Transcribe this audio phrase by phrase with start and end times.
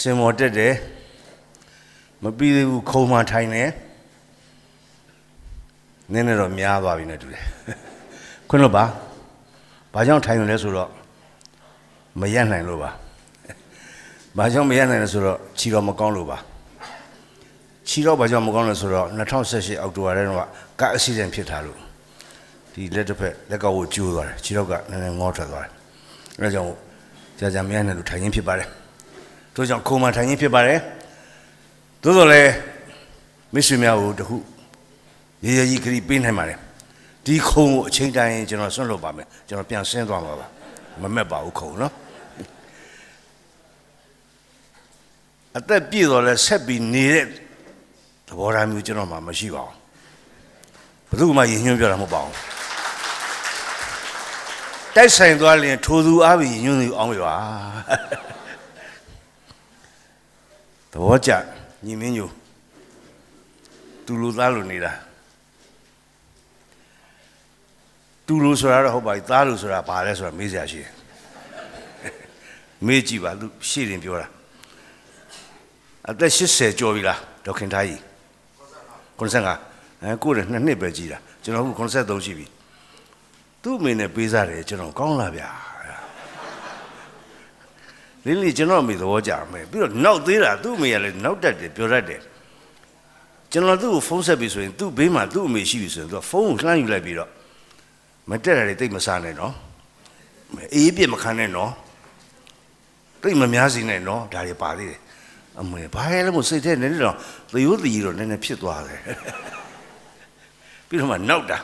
[0.00, 0.74] စင်မော်တက်တယ်
[2.22, 3.70] မပြီးသေးဘူးခုံမှထိုင်တယ်
[6.12, 7.44] နည်းနည်းတော့များသွားပြီနဲ့တူတယ်
[8.48, 8.84] ခွန်းလို့ပါ
[9.94, 10.90] ဘာကြောင့်ထိုင်လဲဆိုတော့
[12.20, 12.90] မရက်နိုင်လို့ပါ
[14.38, 16.38] ဘာကြောင့်မရက်နိုင်လဲဆိုတော့ခြေတော်မကောင်းလို့ပါ
[17.88, 19.06] ခြေတော်ဘာကြောင့်မကောင်းလဲဆိုတော့
[19.48, 20.38] 2018အောက်တိုဘာထဲတော့
[20.80, 21.78] ကားအဆီဒန့်ဖြစ်ထားလို့
[22.72, 25.72] ဒီလက်တစ်ဖက်လက်ကောက်ကိုကျိုးသွားတယ်ခြေတော်ကနည်းနည်းငေါထွက်သွားတယ်
[26.38, 26.70] အဲဒါကြောင့်
[27.38, 28.68] ကြာကြာမရက်နိုင်လို့ထိုင်ရင်းဖြစ်ပါတယ်
[29.54, 30.80] တို့ကြောင့်ခုံမှထိုင်ရင်းဖြစ်ပါတယ်
[32.02, 32.52] သို့တော်လည်း
[33.54, 34.36] မိတ်ဆွေများကိုတခု
[35.44, 36.58] ရေရကြီးခရီးပေးနိုင်ပါတယ်
[37.24, 40.46] ဒီခုံကိုအချိန်တိုင်းကျွန်တော်ဆွန့်လွတ်ပါမယ်ကျွန်တော်ပြန်ဆင်းသွားမှာပါ
[41.02, 41.92] မမက်ပါဘူးခုံနော်
[45.58, 47.26] အသက်ပြည့်တော့လဲဆက်ပြီးနေတဲ့
[48.26, 49.76] သဘောထားမျိုးကျွန်တော်မှမရှိပါဘူး
[51.08, 52.34] ဘယ်သူမှရင်ညွှန်းပြတာမဟုတ်ပါဘူး
[54.96, 57.36] တိုက်ဆိုင်သွားရင်ထိုသူအားပြီးညွှန်းသူအောင်ပြီပါ
[60.90, 61.30] သဘောကျ
[61.84, 62.30] ညီမင်းညို
[64.04, 64.92] သူလူသားလူနေတာ
[68.26, 70.92] သူလူဆိုတာတော့ဟုတ်ပါပြီသားလူဆိုတာဘာလဲဆိုတာမေးစရာရှိတယ်
[72.86, 74.26] မေးကြည့်ပါသူရှေ့ရင်ပြောတာ
[76.08, 78.00] အသက်80ကျော်ပြီလားဒေါခင်သားကြီး
[79.18, 82.46] 95အဲကိုယ်နဲ့နှစ်နှစ်ပဲကြီးတာကျွန်တော်က93ရှိပြီ
[83.62, 85.48] သူ့အမေနဲ့ပေးစားတယ်ကျွန်တော်ကောင်းလာဗျာ
[88.24, 92.20] လင်းလီကျွန်တော်အမေသဘောကျမယ်ပြီးတော့နောက်သေးတာသူ့အမေကလည်းနောက်တက်တယ်ပြောတတ်တယ်
[93.52, 97.30] ကျွန်တော်သူ့ကိုဖုန်းဆက်ပြီးဆိုရင်သူ့ဘေးမှာသူ့အမေရှိပြီဆိုရင်သူကဖုန်းကိုလှမ်းယူလိုက်ပြီးတော့
[98.30, 99.52] မတက်တာတွေတိတ်မစားနဲ့နော်
[100.74, 101.70] အေးပြစ်မခံနဲ့နော်
[103.22, 105.00] တိတ်မများစီနဲ့နော်ဒါတွေပါသေးတယ်
[105.60, 107.16] အမေဘာလဲလို့စိတ်ထဲနည်းနည်းတော့
[107.52, 109.00] သရိုးသီတော့နည်းနည်းဖြစ်သွားတယ်
[110.88, 111.58] ပြီးတော့မှနောက်တာ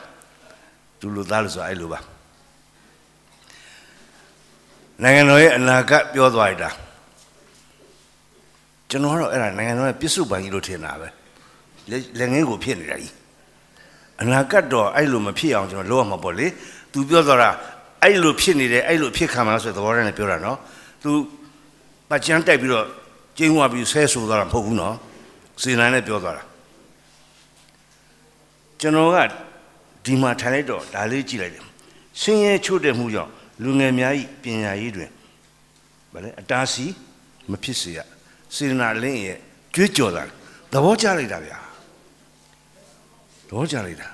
[0.99, 1.99] သူလူသားလို့ဆိုအဲ့လိုပါ
[5.03, 6.69] နိုင်ငံတော်ရဲ့အနာဂတ်ပြောသွားလိုက်တာ
[8.89, 11.07] ကျွန်တော်ကတော့အဲ့ဒါနိုင်ငံတော်ရဲ့ပြစ္ဆုတ်ပန်ကြီးလို့ထင်တာပဲ
[12.19, 13.13] လက်ငင်းကိုဖြစ်နေတာကြီး
[14.21, 16.47] အနာဂတ်တော့အဲ့လိုမဖြစ်အောင်ကျွန်တော်လုပ်ရမှာပေါ့လေ
[16.91, 17.49] သူပြောသွားတာ
[18.03, 20.57] အဲ့လိုဖြစ်နေတယ်အဲ့လိုဖြစ်ခံမှာဆိုတဲ့သဘောတည်းနဲ့ပြောတာနော်
[21.03, 21.11] သူ
[22.09, 22.85] ပတ်ချမ်းတိုက်ပြီးတော့
[23.37, 24.95] ကျင်းဝပြီးဆဲဆိုသွားတာမဟုတ်ဘူးနော်
[25.61, 26.43] စေနိုင်နဲ့ပြောသွားတာ
[28.79, 29.17] ကျွန်တော်က
[30.05, 31.65] ဒီမှာထိုင်လိုက်တော့ဒါလေးကြည့်လိုက်တယ်
[32.21, 33.31] ဆင်းရဲချို့တဲ့မှုကြောင့်
[33.63, 35.09] လူငယ်များဤပညာရေးတွင်
[36.13, 36.85] ဗလဲအတားစီ
[37.51, 37.99] မဖြစ်စေရ
[38.55, 39.37] စေနာလင်းရဲ့
[39.75, 40.23] ကြွေးကြော်တာ
[40.71, 41.59] သဘောကျလိုက်တာဗျာ
[43.47, 44.09] သဘောကျလိုက်တာ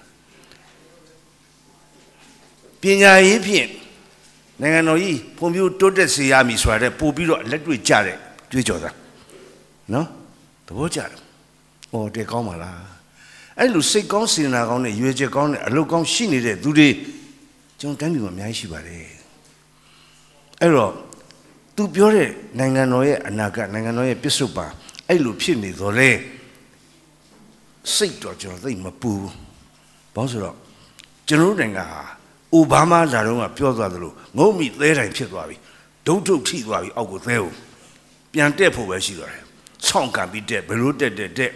[2.81, 3.69] ပညာရေးဖြင့်
[4.61, 8.17] နိုင်ငံတော်ကြီးဖွံ့ဖြိုးတိုးတက်စေရမည်ဆိုတာတဲ့ပို့ပြီးတော့လက်တွေ့ကြတဲ့
[8.51, 8.91] ကြွေးကြော်တာ
[9.93, 10.07] နော်
[10.67, 11.19] သဘောကျတယ်။
[11.93, 12.77] အော်တဲ့ကောင်းပါလား။
[13.59, 16.89] အဲ့လိုစိတ်ကောင်းစေနာကောင်းနဲ့ရွေချက်ကောင်းနဲ့အလုပ်ကောင်းရှိနေတဲ့သူတွေ
[17.79, 19.07] ကျွန်တော်တိုင်းပြည်မှာအများကြီးရှိပါတယ်။
[20.61, 20.91] အဲ့တော့
[21.75, 24.65] သူပြောတဲ့နိုင်ငံတော်ရဲ့အနာဂတ်နိုင်ငံတော်ရဲ့ပြစ္ဆုတ်ပါ
[25.07, 26.09] အဲ့လိုဖြစ်နေတော့လေ
[27.95, 29.33] စိတ်တော့ကျွန်တော်သိမပူဘူး။
[30.15, 30.55] ဘာလို့ဆိုတော့
[31.27, 32.01] ကျွန်တော်တို့နိုင်ငံဟာ
[32.53, 35.55] အိုဘားမားလာတော့ကပြောသွားသလိုငုံမိသဲတိုင်ဖြစ်သွားပြီ
[36.07, 37.51] ဒုတ်ထုတ်ထိသွားပြီအောက်ကိုသဲကို
[38.33, 39.43] ပြန်တက်ဖို့ပဲရှိတော့တယ်
[39.87, 41.51] ဆောင်းကံပြီးတက်ဘယ်လိုတက်တက်တက်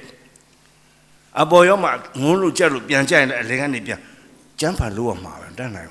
[1.42, 1.90] အပေါ်ရောမှ
[2.22, 4.00] ငုံလို့ကြက်လို့ပြန်ကြရင်လည်းအလဲကနေပြန်
[4.60, 5.90] ကျန်းဖန်လို့ရမှာပဲတန်းနိုင်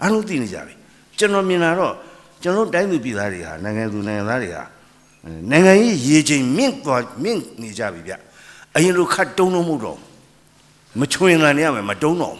[0.00, 0.74] အားလုံးသိနေကြပြီ
[1.20, 1.94] ကျွန်တော်မြင်လာတော့
[2.42, 4.64] ကျွန်တော်တိုင်းသူပြည်သားတွေဟာနိုင်ငံသူနိုင်ငံသားတွေဟာ
[5.50, 8.12] နိုင်ငံရေးရေချိန်မြင့်သွားမြင့်နေကြပြီဗျ
[8.76, 9.98] အရင်လိုခတ်တုံးလို့မဟုတ်တော့
[11.00, 12.36] မချွင်လာနေရမယ်မတုံးတော့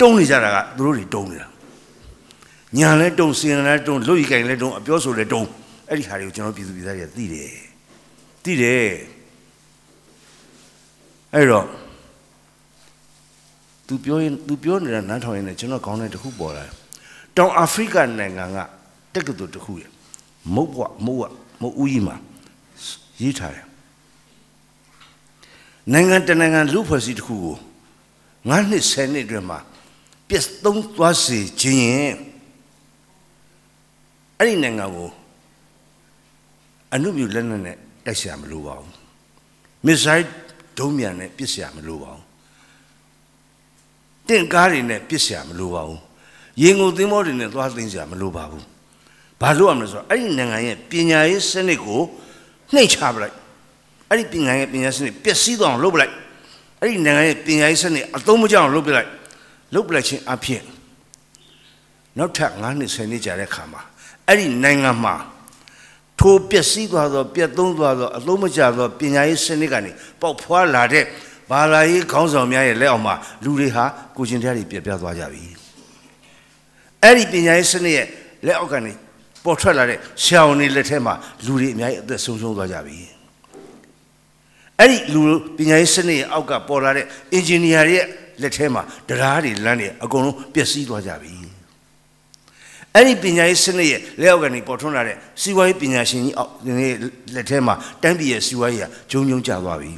[0.00, 1.48] တုံးနေကြတာကသူတို့တွေတုံးနေတာ
[2.78, 5.46] ညာလဲတုံးစင်လဲတုံးလွတ်ရီကင်လဲတုံးအပြောဆိုလဲတုံး
[5.88, 7.52] အဲ့ဒီဟာတွေကိုကျွန်တော်ပြည်သူပြည်သားတွေကသိတယ်
[8.44, 8.88] သိတယ်
[11.34, 11.66] အဲ့တော့
[13.86, 16.85] तू ပြောရင် तू ပြောနေတာနားထောင်ရင်လည်းကျွန်တော်ခေါင်းထဲတစ်ခုပေါ်လာတယ်
[17.36, 18.58] တောင်အာဖရိကနိုင်ငံက
[19.14, 19.84] တက္ကသိုလ်တစ်ခုရ
[20.54, 21.22] မုတ်ဘွားမုတ်ဝ
[21.62, 22.16] မုတ်ဦးကြီးမှာ
[23.20, 23.66] ရေးထားတယ်
[25.92, 27.56] နိုင်ငံတနိုင်ငံလူဖွဲ့စည်းတစ်ခုကို
[28.12, 29.58] 9နှစ်10နှစ်အတွင်းမှာ
[30.28, 32.14] ပြည့်သုံးသွားစေခြင်းရင်
[34.38, 35.10] အဲ့ဒီနိုင်ငံကို
[36.94, 38.92] အနုမြူလက်နက်နဲ့တိုက်ရှာမလိုပါဘူး
[39.84, 40.26] မစ်ဆိုင်း
[40.78, 42.24] ဒုံးမြန်နဲ့ပစ်ရှာမလိုပါဘူး
[44.28, 46.05] တင့်ကားတွေနဲ့ပစ်ရှာမလိုပါဘူး
[46.62, 48.64] ရင်ကုန်သင်းမောတွေနဲ့သွားသိမ်းရှာမလိုပါဘူး
[49.40, 52.00] ဘာလို့ရမလဲဆိုတော့အဲ့ဒီနိုင်ငံရဲ့ပညာရေးစနစ်ကို
[52.74, 53.34] နှိမ်ချပလိုက်
[54.10, 56.12] အဲ့ဒီပညာရေးပညာစနစ်ပျက်စီးသွားအောင်လုပ်ပလိုက်
[56.80, 59.08] အဲ့ဒီနိုင်ငံရဲ့ပညာရေးစနစ်အသုံးမကျအောင်လုပ်ပလိုက်
[59.74, 60.62] လုပ်ပလိုက်ခြင်းအဖြစ်
[62.18, 63.82] နောက်ထပ်9နှစ်10နှစ်ကြာတဲ့ခါမှာ
[64.28, 65.14] အဲ့ဒီနိုင်ငံမှာ
[66.20, 71.04] ထိုပျက်စီးသွားသောပြတ်သုံးသွားသောအလုံးမကျသောပညာရေးစနစ်ကနေပေါက်ဖွာလာတဲ့
[71.50, 73.14] ဘာသာရေးခေါင်းဆောင်များရဲ့လက်အောက်မှာ
[73.44, 73.84] လူတွေဟာ
[74.16, 75.55] ကိုချင်းတရားတွေပြတ်ပြသွားကြပြီ
[77.02, 78.06] အဲ့ဒီပညာရေးစနစ်ရဲ့
[78.46, 78.92] လက်အောက်ကနေ
[79.44, 81.14] ပပေါ်ထွက်လာတဲ့ဆရာဝန်တွေလက်ထဲမှာ
[81.46, 82.98] လူတွေအများကြီးအသက်ဆုံးရှုံးသွားကြပြီ
[84.78, 85.22] အဲ့ဒီလူ
[85.56, 88.06] ပညာရေးစနစ်ရဲ့အောက်ကပေါ်လာတဲ့အင်ဂျင်နီယာတွေရဲ့
[88.42, 91.32] လက်ထဲမှာတရားတွေလမ်းတွေအကုန်လုံးပျက်စီးသွားကြပြီ
[92.94, 96.92] အဲ့ဒီပညာရေးစနစ်ရဲ့လက်အောက်ကနေပေါ်ထွန်းလာတဲ့စီးပွားရေးပညာရှင်ကြီးအောက်ဒီနေ့
[97.34, 99.92] လက်ထဲမှာတန်းပြည်ရဲ့စီးပွားရေးကဂျုံဂျုံကျသွားပြီ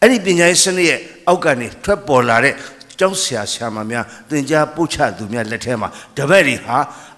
[0.00, 2.54] အဲ့ဒီပညာရေးစနစ်ရဲ့အောက်ကနေထွက်ပေါ်လာတဲ့
[2.98, 6.76] ကျောင်းဆရာဆရာမများသင်ကြားပို့ချသူများလက်ထဲမှာတပည့်တွေဟာ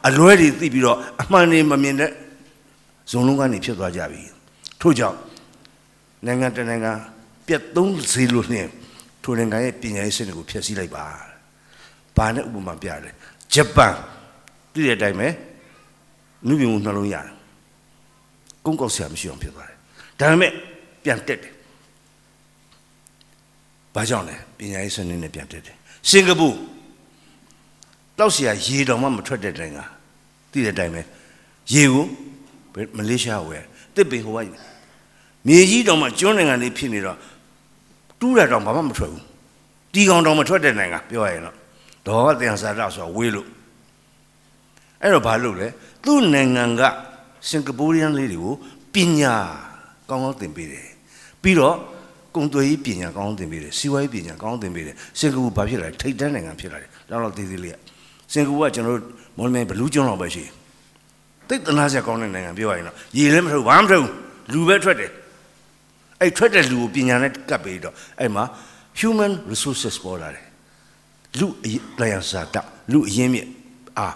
[0.09, 2.11] အလွဲတွေသိပြီးတော့အမှန်တွေမမြင်တဲ့
[3.11, 4.23] ဇုံလုံးကနေဖြစ်သွားကြပြီ
[4.81, 5.19] ထို့ကြောင့်
[6.27, 6.93] နိုင်ငံတနိုင်ငံ
[7.47, 8.69] ပြတ်သုံးစေလို့နှင့်
[9.23, 11.05] ထိုနိုင်ငံရဲ့ပညာရေးစနစ်ကိုဖျက်ဆီးလိုက်ပါ။
[12.17, 13.15] ဘာနဲ့ဥပမာပြတယ်။
[13.55, 13.95] ဂျပန်
[14.73, 15.29] သိတဲ့အတိုင်းပဲ
[16.47, 17.33] နုပြမှုနှလုံးရတယ်။
[18.65, 19.77] ကုန်းကောက်ဆရာမရှိအောင်ဖြစ်သွားတယ်။
[20.19, 20.53] ဒါပေမဲ့
[21.05, 21.53] ပြန်တက်တယ်။
[23.97, 25.77] ဘာကြောင့်လဲပညာရေးစနစ်နဲ့ပြန်တက်တယ်။
[26.11, 26.49] စင်ကာပူ
[28.19, 29.79] တောက်ဆရာရေတော်မှမထွက်တဲ့တိုင်းက
[30.53, 31.03] သိတဲ့အတိုင်းပဲ
[31.73, 32.05] ရေကို
[32.97, 33.65] မလေးရှားဝယ်
[33.95, 34.49] တစ်ပင်ဟိုက
[35.47, 37.19] မြေကြီးတော်မှကျွန်းနိုင်ငံလေးဖြစ်နေတော့
[38.21, 39.25] တူးရတော့ဘာမှမထွက်ဘူး
[39.93, 41.57] တီကောင်တော်မထွက်တဲ့နိုင်ငံပြောရရင်တော့
[42.07, 43.49] ဒေါ်တင်စာရဆိုဝေးလို့
[45.03, 45.69] အဲ့တော့ဘာလုပ်လဲ
[46.05, 46.83] သူ့နိုင်ငံက
[47.49, 48.55] စင်ကာပူရီယန်လေးတွေကို
[48.95, 49.35] ပညာ
[50.09, 50.89] ကောင်းကောင်းသင်ပေးတယ်
[51.43, 51.77] ပြီးတော့
[52.37, 57.77] ကုန်သွယ်ရေးပညာကောင်းကောင်းသင်ပေးတယ်စီးပွားရေးပညာကောင်းကောင်းသင်ပေးတယ်စင်ကာပူဘာဖြစ်လာလဲထိတ်တန်းနိုင်ငံဖြစ်လာတယ်တော့တော့သေးသေးလေးက
[58.33, 60.45] စင်ကာပူကကျွန်တော်တို့မော်လမြိုင်ဘလူးကျွန်းလောက်ပဲရှိ
[61.49, 64.05] တိတ်တနာစရာကောင်းတဲ့နိုင်ငံပြောရရင်တော့ရေလည်းမထုတ်ဘာမှမထုတ်
[64.53, 65.11] လူပဲထွက်တယ်
[66.21, 68.45] အဲ့ထွက်တဲ့လူကိုပညာနဲ့ကပ်ပြီးတော့အဲ့မှာ
[69.01, 70.47] human resources ပေါ်လာတယ်
[71.39, 71.47] လူ
[72.01, 72.57] လျံစာတ
[72.93, 73.49] လူအရင်းမြစ်
[73.99, 74.09] အာ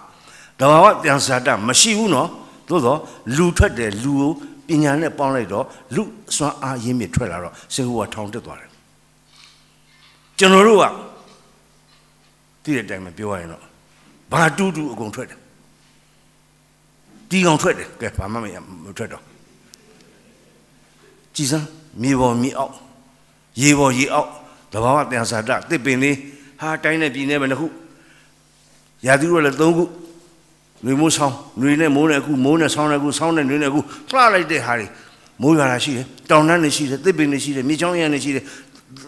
[0.59, 2.29] တဘာဝပြန်စာတမရှိဘူးနော်
[2.69, 2.99] သို့တော့
[3.37, 4.33] လူထွက်တယ်လူကို
[4.71, 5.65] ပညာနဲ့ပေါင်းလိုက်တော့
[5.95, 6.03] လူ
[6.37, 8.71] စွမ်းအားရင်းမြစ်ထွက်လာတော့စင်ကူကထောင်တက်သွားတယ်
[10.39, 10.85] ကျွန်တော်တို့က
[12.63, 13.63] သိတဲ့အတိုင်းပဲပြောရရင်တော့
[14.33, 15.39] ဘာတူးတူးအကုန်ထွက်တယ်
[17.31, 18.37] တီကောင်ထွက်တယ်ကဲဘာမှ
[18.85, 19.23] မထွက်တော့
[21.35, 21.67] ကြည်စမ်း
[22.03, 22.75] မြေပေါ်မြေအောက်
[23.63, 24.29] ရေပေါ်ရေအောက်
[24.73, 26.17] တဘာဝတရားစာတတစ်ပင်လေး
[26.61, 27.67] ဟာတိုင်းနဲ့ပြည်နဲ့ပဲနှစ်ခု
[29.07, 29.85] ရာသီဥတုလည်းသုံးခု
[30.85, 33.81] နှွေမိုးဆောင်းနှွေနဲ့မိုးနဲ့အခုမိုးနဲ့ဆောင်းနဲ့အခုဆောင်းနဲ့နှွေနဲ့အခု
[34.11, 34.87] လှလိုက်တဲ့ဟာတွေ
[35.43, 38.45] မိုးရွာတာရှိတယ်တောင်တန်းတွေရှိတယ်တစ်ပင်တွေရှိတယ်မြေချောင်းရံတွေရှိတယ်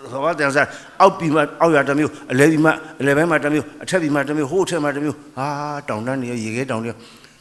[0.02, 0.62] သဘာဝတရားစာ
[1.00, 2.70] အောက်ပြီးမှအောက်ရွာတစ်မျိုးအလဲပြီးမှ
[3.00, 5.48] အလဲပိုင်းမှတစ်မျိုးအထက်ပြီးမှတစ်မျိုးဟိုးထက်မှတစ်မျိုးဟာ
[5.88, 6.92] တောင်တန်းတွေရေခဲတောင်တွေ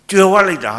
[0.10, 0.76] ကျွယ်ဝလိုက်တာ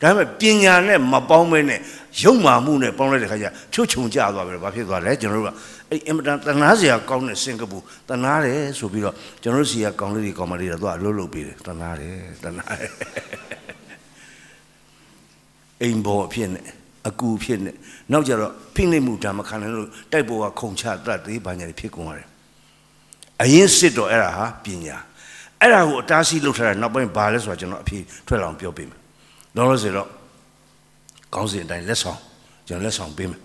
[0.00, 1.80] ဒါပေမဲ့ပညာနဲ့မပေါင်းမဲနဲ့
[2.22, 5.56] ရုပ်မာမှုနဲ့ပေါင်းလိုက်တဲ့ခါကျချွတ်ချုံကြသွားပြီဘာဖြစ်သွားလဲကျွန်တော်တို့က
[5.90, 7.78] အဲ့အင်မတန်တနာစရာကောင်းတဲ့စင်ကာပူ
[8.08, 12.90] တနာတယ်ဆိုပြီးတော့ကျွန်တော်တို့စီကကောင်းလေးတွေကောင်းမလေးတွေတော့အလုပ်လုပ်ပေးတယ်တနာတယ်တနာတယ်
[15.82, 16.64] အိမ်ဘောအဖြစ်နဲ့
[17.08, 17.74] အကူဖြစ်နဲ့
[18.12, 22.28] နောက်ကြတော့ဖိနှိပ်မှုဓမ္မခံတယ်လို့တိုက်ပေါ်ကခုံချတတ်သေးဘာညာတွေဖြစ်ကုန်ရတယ်
[23.42, 24.96] အရင်စစ်တော့အဲ့ဒါဟာပညာ
[25.60, 29.00] အဲ့ဒါကိုအတားဆီးလုပ်ထားတာနောက်ပိုင်းဘာလဲဆိုတော့ကျွန်တော်အဖြေထွက်လာအောင်ပြောပေးမယ်
[29.56, 30.08] လောလောဆယ်တော့
[31.34, 32.18] ကောင်းစဉ်အတိုင်းလက်ဆောင်
[32.66, 33.40] ကျွန်တော်လက်ဆောင်ပေးမယ်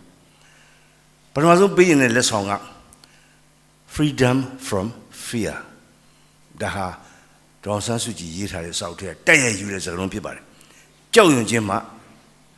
[1.33, 2.53] ပထမဆုံးပေးရင်လည်းလက်ဆောင်က
[3.93, 4.37] freedom
[4.67, 4.87] from
[5.27, 5.55] fear
[6.61, 6.87] ဒါဟာ
[7.63, 10.43] ဒေါ်ဆန်းစုကြည်ရေးထားတဲ့စောက်ထဲတက်ရယူတဲ့စကားလုံးဖြစ်ပါတယ်
[11.13, 11.75] ကြောက်ရွံ့ခြင်းမှ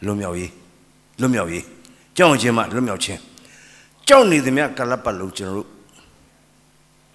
[0.05, 0.51] လွတ်မြောက်ရေး
[1.21, 1.65] လွတ်မြောက်ရေး
[2.17, 3.19] ကြောက်ရွံ့ခြင်းမှလွတ်မြောက်ခြင်း
[4.07, 5.69] ကြောက်နေသည်မြကလပ်ပတ်လို့ကျွန်တော်တို့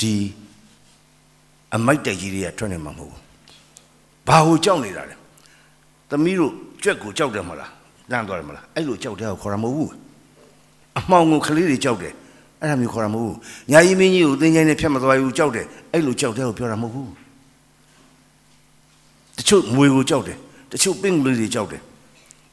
[0.00, 0.14] ဒီ
[1.74, 3.20] အမိုက်တက်ကြီးတွေကထွက်နေမှာမဟုတ်ဘူး
[4.29, 5.17] ဘာကိုကြောက်နေတာလဲ
[6.10, 6.52] သမီးတို့
[6.82, 7.75] ကြွက်ကိုကြောက်တယ်မလား
[8.10, 9.93] လန့်သွားတယ်မလားအဲ့လိုကြောက်တဲ့ကိုခေါ်တာမဟုတ်ဘူး
[10.98, 12.13] အမှောင်ကိုကလေးတွေကြောက်တယ်
[12.60, 13.39] အဲ့ဒါမျိုးခေါ်တာမဟုတ်ဘူး
[13.70, 17.13] ညာကြီးမင်းကြီးကိုသင်ချိုင်းနဲ့ဖြတ်မသွားဘူးကြောက်တယ်အဲ့လိုကြောက်တဲ့ကိုပြောတာမဟုတ်ဘူး
[19.39, 20.39] တချို့ငွေကိုကြောက်တယ်
[20.72, 21.82] တချို့ပင့်ကလေးတွေကြောက်တယ်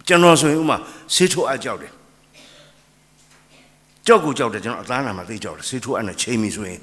[0.08, 0.78] ကျွန်တော်ဆိုရင်ဥမာ
[1.14, 1.92] ဆေးထိုးအကြောက်တယ်
[4.08, 6.80] ကြောက်ကိုကြောက်တယ်ကျွန်တော်အသားနာမှာသိကြောက်တယ်ဆေးထိုးအနဲ့ချိန်ပြီဆိုရင်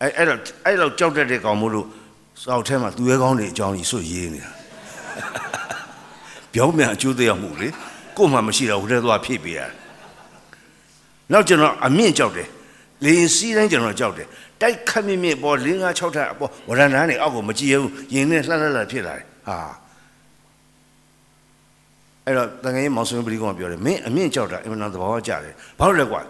[0.00, 1.86] အဲ့အဲ့တော့အဲ့လောက်ကြောက်တတ်တဲ့ကောင်မို့လို့
[2.42, 4.61] စောက်ထဲမှာသူရဲကောင်းတွေအကြောင်းကြီးဆွရေးနေတာ
[6.54, 7.68] ပြောင်းမြန်အကျိုးသက်ရောက်မှုလေ
[8.16, 9.72] ကို့မှမရှိတော့ဟိုထဲသွားဖြည့်ပေးရတယ်
[11.32, 12.48] နောက်ကျွန်တော်အမြင့်ကြောက်တယ်
[13.04, 14.28] လေစီးတိုင်းကျွန်တော်ကြောက်တယ်
[14.60, 19.58] တိုက်ခတ်မြင့်မြင့်ပေါ်၄၅6ထပ်အပေါ်ဝရဏန်းနေအောက်ကိုမကြည့်ရဘူးရင်နဲ့လှလှလှဖြစ်လာတယ်ဟာ
[22.26, 26.20] အဲ့တော့တန်ငယ်မောင်ဆွေးပရိကောင်ပြောတယ်မင်းအမြင့်ကြောက်တာအင်မတန်သဘောကျတယ်ဘာလို့လဲကွာ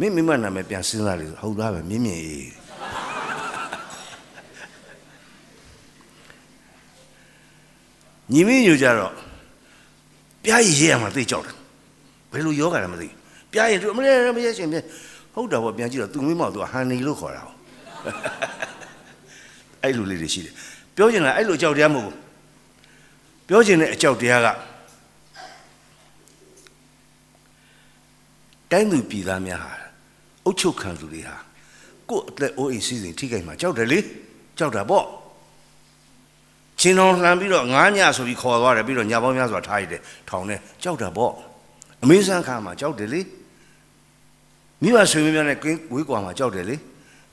[0.00, 2.52] မင်းမိမနာမည်ပြန်စဉ်းစားလေဟုတ်သားပဲမြင့်မြင့်ရေး
[8.32, 9.12] ညီမညိုကြတော့
[10.44, 11.56] ပြားရည်ရရမှာသိကြောက်တယ်
[12.32, 13.08] ဘယ်လိုယောဂလဲမသိ
[13.52, 14.76] ပြားရည်သူအမလေးမရရှင်ပြ
[15.34, 17.42] ဟုတ်တာပေါ့ပြန်ကြည့်တော့သူမိမောက်သူကဟန်နီလို့ခေါ်တာ
[19.82, 20.54] အဲ့လိုလေးတွေရှိတယ်
[20.96, 22.16] ပြောချင်တာအဲ့လိုအကြောက်တရားမဟုတ်ဘူး
[23.48, 24.48] ပြောချင်တဲ့အကြောက်တရားက
[28.70, 29.72] တိုင်းသူပြည်သားများဟာ
[30.44, 31.36] အုတ်ချုပ်ခံသူတွေဟာ
[32.08, 33.98] ကိုယ့်အသက်အိုးအိမ်စီစဉ်ထိခိုက်မှာကြောက်တယ်လေ
[34.58, 35.06] ကြောက်တာပေါ့
[36.80, 41.32] ချချင်းတော်လှန်ပြီးတော့ငားညဆိုပြီးခေါ်သွားတယ်ပြီးတော့ညာပေါင်းများစွာထားရတယ်ထောင်နဲ့ကြောက်တာပေါ့
[42.02, 43.20] အမေးစမ်းခါမှာကြောက်တယ်လေ
[44.82, 45.58] မိဘဆွေမျိုးများနဲ့
[45.92, 46.76] ဝေးကွာမှာကြောက်တယ်လေ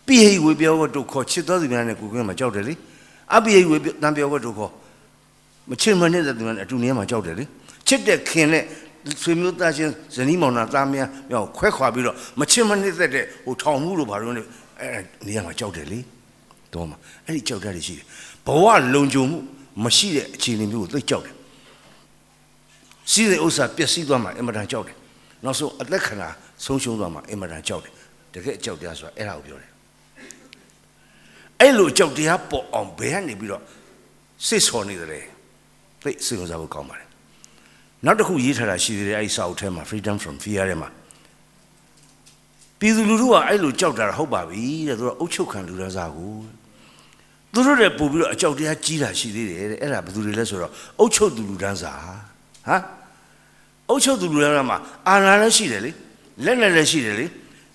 [0.07, 2.73] ပိဟိဝေပြောဝတ်တို့ခေါ်ချစ်တော်သူများနဲ့ကိုကွင်းမှာကြောက်တယ်လေ
[3.35, 4.71] အပိဟိဝေတန်ပြောဝတ်တို့ခေါ်
[5.69, 7.45] မချစ်မနဲ့တဲ့သူများနဲ့အတူနေမှာကြောက်တယ်လေ
[7.87, 8.63] ချစ်တဲ့ခင်နဲ့
[9.21, 14.43] ဆွေမျိုးသားချင်းဇနီးမောင်နှံသားများမြောက်ခွဲခွာပြီးတော့မချစ်မနှစ်သက်တဲ့ဟိုထောင်မှုလို့ဘာလို့လဲ
[14.81, 15.99] အဲနေရာမှာကြောက်တယ်လေ
[16.73, 16.95] တော့မှ
[17.25, 18.05] အဲ့ဒီကြောက်တတ်ရရှိတယ်
[18.47, 19.39] ဘဝလုံခြုံမှု
[19.83, 21.35] မရှိတဲ့အခြေအနေမျိုးကိုသိကြောက်တယ်
[23.11, 24.97] စီးတဲ့ဥစ္စာပျက်စီးသွားမှအင်မတန်ကြောက်တယ်
[25.45, 26.23] နောက်ဆုံးအသက်ခဏ
[26.65, 27.93] ဆုံးရှုံးသွားမှအင်မတန်ကြောက်တယ်
[28.33, 29.71] တကယ်ကြောက်တရားဆိုတာအဲ့ဒါကိုပြောတယ်
[31.59, 33.63] အဲ့လိုကြောက်တရားပေါ်အောင်ဘယ်ကနေပြီးတော့
[34.47, 35.19] စိတ်ဆော်နေတယ်သိ
[36.25, 37.07] စိတ်ဝင်စားဖို့ကောင်းပါတယ်
[38.05, 40.89] နောက်တစ်ခုရေးထားတာရှိသေးတယ်အဲ့ဒီစာအုပ်ထဲမှာ freedom from fear ထဲမှာ
[42.79, 46.33] ပြည်သူလူထုကအဲ့လိုကြောက်တာဟုတ်ပါပြီတဲ့သူကအုတ်ချုပ်ခံလူသားစားကို
[47.53, 52.77] သူတို့တဲ့ပို့ပြီးတော့အကြောက်တရားကြီးတာရှိသေးတယ်တဲ့အဲ့ဒါဘယ်သူတွေလဲဆိုတော့အုတ်ချုပ်သူလူတန်းစားဟာ
[53.89, 54.77] အုတ်ချုပ်သူလူတန်းစားမှာ
[55.07, 55.91] အာဏာလည်းရှိတယ်လေ
[56.45, 57.25] လက်နဲ့လည်းရှိတယ်လေ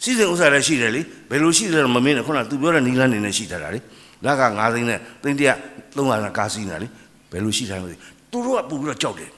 [0.03, 3.81] စီစဉ်ဥစ္စာလည်းရှိတယ်လေဘယ်လိုရှိတယ်မမင်းနဲ့ခုနကသူပြောတဲ့နီလန်းနေနဲ့ရှိထားတာလေ
[4.25, 5.51] လက်က9သိန်းနဲ့သိန်းတရ
[5.97, 6.89] 300ကားစီးနေတာလေ
[7.31, 7.97] ဘယ်လိုရှိထားလဲ
[8.31, 9.31] သူတို့ကပို့ပြီးတော့ကြောက်တယ်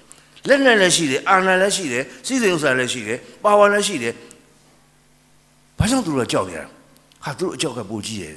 [0.49, 4.15] လက်နဲ့လည်းရှိတယ်အာဏာလည်းရှိတယ်စီစဉ်ဥစ္စာလည်းရှိတယ်ပါဝါလည်းရှိတယ်
[5.79, 6.67] ဘာကြောင့်သူတို့ကကြောက်နေရလဲ
[7.25, 8.35] ဟာသူတို့အကြောက်ကပိုကြီးတယ်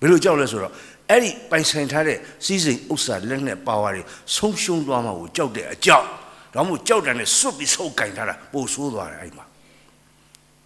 [0.00, 0.72] ဘယ်လိုကြောက်လဲဆိုတော့
[1.10, 4.02] အဲ့ဒီပိုင်ဆိုင်ထားတဲ့စီစဉ်ဥစ္စာလက်နဲ့ပါဝါတွေ
[4.36, 6.06] ဆုံးရှုံးသွားမှကိုကြောက်တဲ့အကြောက်
[6.54, 9.44] ဒါမှမဟုတ်ကြောက်တယ်နဲ့စွတ်ပြီးဆုပ်ကင်ထားတာပို့ဆိုးသွားတယ်အဲ့မှာ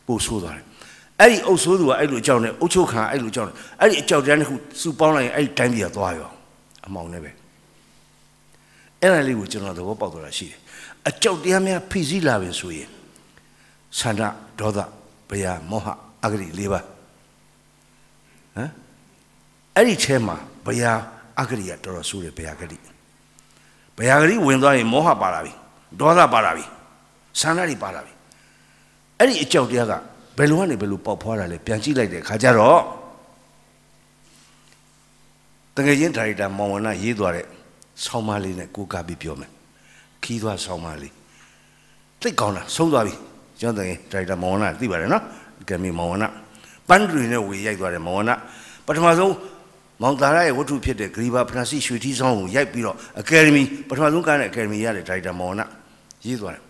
[0.07, 0.64] ပို့ဆိုးသွားတယ်
[1.21, 6.30] အဲ့ဒီအုပ်ဆိုးသူကအဲ့လိုအကြောက်နဲ့အုပ်ချုပ်ခံအဲ့လိုအကြောက်နဲ့အဲ့ဒီအကြောက်တန်းတစ်ခုစုပေါင်းလိုက်ရင်အဲ့ဒီတိုင်းပြည်ကသွားရော
[6.87, 7.30] အမောင်နဲ့ပဲ
[9.00, 10.59] အဲ့ဒါလေးကိုကျွန်တော်သဘောပေါက်သွားတာရှိတယ်
[11.09, 12.88] အကြောက်တရားများဖိစီးလာပြီဆိုရင်
[13.99, 14.23] ဆန္ဒ
[14.59, 14.78] ဒေါသ
[15.30, 15.87] ဘယမောဟ
[16.25, 16.85] အဂတိ၄ပါး
[18.57, 18.71] ဟမ်
[19.78, 20.85] အဲ့ဒီထဲမှာဘယ
[21.40, 22.78] အဂတိကတော်တော်ဆိုးတယ်ဘယဂတိ
[23.99, 25.52] ဘယဂတိဝင်သွားရင်မောဟပါလာပြီ
[26.00, 26.64] ဒေါသပါလာပြီ
[27.40, 28.12] ဆန္ဒတွေပါလာပြီ
[29.18, 29.92] အဲ့ဒီအကြောက်တရားက
[30.38, 32.80] ဘယ်လိုကနေဘယ်လိုပေါက်ဖွားတာလဲပြန်ကြည့်လိုက်တဲ့ခါကျတော့
[35.75, 37.47] တကယ်ချင်းဒါရိုက်တာမောင်ဝနရေးသွားတဲ့
[38.04, 39.50] ဆောင်းမလေးနဲ့ကိုကပြီးပြောမယ်
[40.23, 41.14] ခီးသွားဆောင်းမလေး
[42.20, 43.14] သိကောင်းတာဆုံးသွားပြီ
[43.61, 45.25] ကျွန်တော်တကယ်ဒါရိုက်တာမောင်ဝနသိပါတယ်နော်
[45.68, 46.25] ကဲမီမောင်ဝန
[46.88, 48.30] ပန်းတွေနဲ့ဝေရိုက်သွားတယ်မောင်ဝန
[48.87, 49.32] ပထမဆုံး
[50.02, 55.62] မောင်သာရရဲ့ဝတ္ထုဖြစ်တဲ့ဂရီဘာဖရန်စီရွှေထီးဆောင်ကိုရိုက်ပြီးတော့အကယ်ဒမီပထမဆုံးကမ်းတဲ့အကယ်ဒမီရတဲ့ဒါရိုက်တာမောင်ဝန
[56.25, 56.62] ရေးသွားတယ်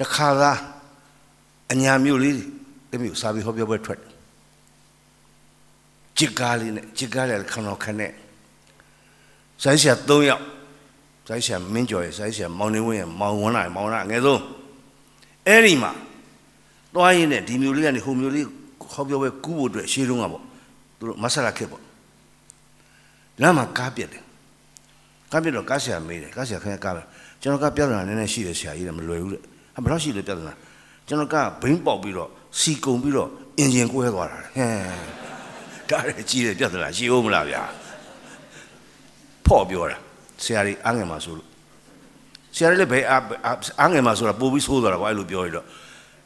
[0.00, 0.58] တခါသား
[1.72, 2.34] အညာမျိုးလေး
[2.90, 4.00] တမျိုးစာပြီးဟောပြောပွဲထွက်
[6.18, 8.12] ကြစ်ကားလေးနဲ့ကြစ်ကားလေးခဏခနဲ့
[9.62, 10.42] ဆိုင်းဆရာ၃ယောက်
[11.28, 14.42] ဆိုင်းဆရာမင်းကျော်ရဲ့ဆိုင်းဆရာမောင်နေဝင်းရဲ့မောင်ဝန်းလာမောင်လာငယ်ဆုံး
[15.46, 15.92] အဲ့ဒီမှာ
[16.94, 18.46] သွားရင်းနဲ့ဒီမျိုးလေးကနေဟိုမျိုးလေး
[18.92, 20.47] ဟောပြောပွဲကူးဖို့အတွက်ရှေးတုန်းကပေါ့
[20.98, 21.82] သူတို့မဆလာခက်ပေါ့
[23.42, 24.22] လမ်းမှာကားပြက်တယ်
[25.32, 27.02] ကားပြက်တော့ကားဆရာမေးတယ်ကားဆရာခင်ဗျားကားပဲ
[27.42, 30.54] ကျွန်တော်ကပြဿနာနည်းနည်းရှိတယ်ဆရာကြီးလည်းမလွယ်ဘူးတဲ့ဘယ်တော့ရှိလဲပြဿနာ
[31.06, 32.28] ကျွန်တော်ကဘိန်းပေါက်ပြီးတော့
[32.60, 33.28] စီကုံပြီးတော့
[33.58, 34.70] အင်ဂျင်ကွဲသွားတာဟဲ့
[35.90, 37.62] ဒါလည်းကြီးတယ်ပြဿနာရှိဦးမလားဗျာ
[39.46, 39.96] ဖော့ပြောတာ
[40.44, 41.48] ဆရာကြီးအားငယ်မှာဆိုလို့
[42.56, 43.04] ဆရာကြီးလည်းဘယ်
[43.80, 45.66] အားငယ်မှာဆိုတာပို့ပြီးဆိုးသွားတာကွာအဲ့လိုပြောရတော့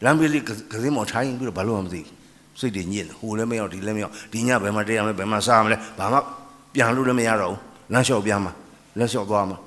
[0.05, 0.51] လမ်းဘေးလေးက
[0.83, 2.03] စင်းမောင်ထိုင်းပြီးတော့ဘာလို့မှမသိ
[2.61, 6.19] စိတ်တွေညစ်ဟိုလည်းမရောက်ဒီလည်းမရောက်ဒီညဘယ်မှာတက်ရမလဲဘယ်မှာစားရမလဲဘာမှ
[6.75, 7.61] ပြန်လို့လည်းမရတော့ဘူး
[7.93, 8.53] လမ်းလျှောက်ပြန်မှာ
[8.99, 9.59] လက်လျှောက်သွားမှာ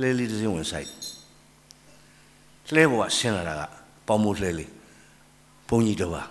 [0.00, 0.88] လှဲလေးတစ်စင်းဝင်ဆိုင်
[2.74, 3.62] လှဲဘဝဆင်းလာတာက
[4.06, 4.70] ပေါမိုးလှဲလေး
[5.68, 6.22] ဘုန်းကြီးတော်ပါ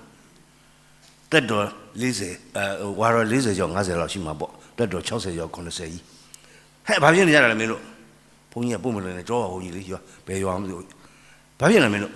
[1.32, 1.66] တက်တော်
[2.02, 6.04] 40အဲဝါတော်40ကျော်50လောက်ရှိမှာပေါ့တက်တော်60ကျော်90ကြီး
[6.88, 7.82] ဟဲ့ဘာဖြစ်နေကြတာလဲမင်းတို့
[8.52, 10.88] ဘုန်းကြီးကပုံမလို့နေတော့ဘုန်းကြီးလေးရွာဘယ်ရွာမသိဘူး
[11.60, 12.14] ဘာဖြစ်လဲမင်းတို့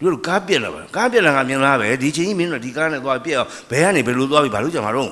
[0.00, 5.10] တို့ကားပြက်လာပါကားပြက်လာကမြင်လားပဲဒီချင်းကြီးမင်းတို့ဒီကားနဲ့သွားပြက်အောင်ဘယ်ကနေဘယ်လိုသွားပြီဘာလို့ကြမှာတော့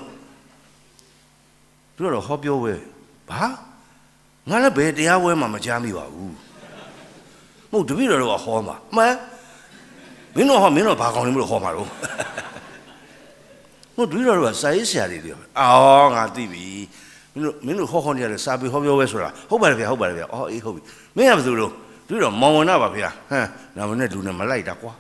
[1.97, 2.75] တို့တော့ဟောပြောဝဲ
[3.31, 3.45] ဘာ
[4.51, 6.35] ငါလည်းဘယ်တရားဝဲမှမကြားမိပါဘူး
[7.71, 9.15] မဟုတ်တပည့်တော်တို့ကဟောမှာမှန်
[10.37, 11.91] မင်းတို့ဟောမင်းတို့ဘာကောင်းနေမလို့ဟောမှာတော့မ
[13.97, 16.65] ဟုတ်တပည့်တော်တို့ကစာရေးဆရာတွေပြောအော်ငါသိပြီ
[17.35, 20.83] မင်းတို့မင်းတို့ဟောဟောနေရတယ်စာပေဟောပြောဝဲဆိုတာဟုတ်ပါတယ်ဗျာဟုတ်ပါတယ်ဗျာအော်အေးဟုတ်ပြီ
[21.17, 21.73] မင်းကဘယ်သူလို့
[22.07, 23.47] တပည့်တော်မောင်ဝနာပါဗျာဟမ်
[23.77, 24.93] နာမနဲ့လူနဲ့မလိုက်တာကွာ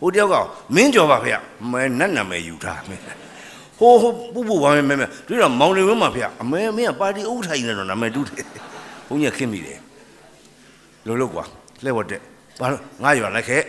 [0.00, 0.34] ဟိုတယောက်က
[0.74, 1.38] မင်းကြော်ပါဗျာ
[1.70, 3.02] မဲနတ်နာမည်ယူထားမင်း
[3.78, 8.46] ဟိုဟိုပူပူပါမယ်မဲမဲတွေ့တော့မောင်နေဝင်းမှာဖေအမဲမင်းကပါတီဥထိုင်နေတော့နာမည်တူးတယ်
[9.06, 9.78] ဘုန်းကြီးခင်းမိတယ်
[11.06, 11.44] လို့လို့ကွာ
[11.84, 12.20] လှဲ့ဝတ်တဲ့
[12.60, 12.66] ဘာ
[13.02, 13.62] ငါရွာလိုက်ခဲ့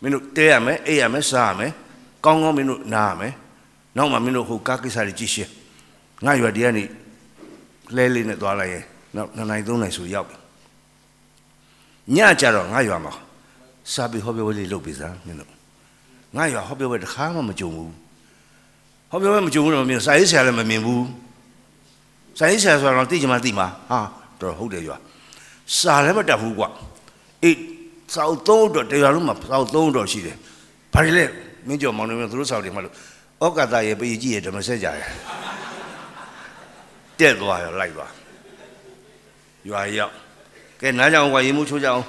[0.00, 1.72] မင်းတို့တဲရမယ်အိပ်ရမယ်စားရမယ်
[2.24, 3.32] ကောင်းကောင်းမင်းတို့နားရမယ်
[3.96, 5.50] နောက်မှမင်းတို့ဟိုကားကိစ္စတွေကြည့်ရှင်း
[6.24, 6.84] ငါရွာဒီကနေ
[7.96, 8.84] လဲလေးနဲ့သွားလိုက်ရင်
[9.16, 10.39] နောက်နှစ်နိုင်သုံးနိုင်ဆိုရောက်ပြီ
[12.16, 13.12] ညကြတော့ငါရွာမှာ
[13.92, 15.50] စာပေဟောပြောပွဲလေးလုပ်ပြီစားမင်းတို့
[16.36, 17.92] ငါရွာဟောပြောပွဲတစ်ခါမှမကြုံဘူး
[19.10, 21.04] ဟောပြောပဲမကြုံဘူးတော့မမြင်စာရေးဆရာလည်းမမြင်ဘူး
[22.38, 23.98] စာရေးဆရာဆိုတော့သိချင်မှသိမှာဟာ
[24.40, 24.96] တော်ဟုတ်တယ်ကြွာ
[25.78, 26.68] စာလည်းမတတ်ဘူးကွာ
[27.44, 27.56] အေး
[28.14, 30.36] စာအုပ်သုံးတော့တရားလုံးမှာစာအုပ်သုံးတော့ရှိတယ်
[30.94, 31.24] ဘာတွေလဲ
[31.66, 32.94] မင်းကြော်မောင်နေမျိုးသူတို့စာအုပ်တွေမှလို့
[33.44, 35.02] ဩကာသရဲ့ပေကြီးရဲ့ဓမ္မစက်ကြရ
[37.18, 38.12] တက်သွားရောလိုက်သွား
[39.68, 40.14] ရွာရောက်
[40.80, 42.04] ကဲနားကြအောင်ကွာရေမိုးချိုးကြအောင်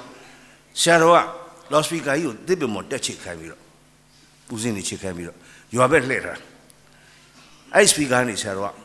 [0.82, 1.18] ဆရာတော်က
[1.72, 3.62] လော့စပီကာကြီးကိုတစ်ပင်မော်တက်ချိတ်ခိုင်းပြီးတော့
[4.48, 5.38] ပူစင်းနေချိတ်ခိုင်းပြီးတော့
[5.76, 6.40] ရွာဘက်လှည့်ထား
[7.74, 8.76] အဲ့စပီကာနေဆရာတော်က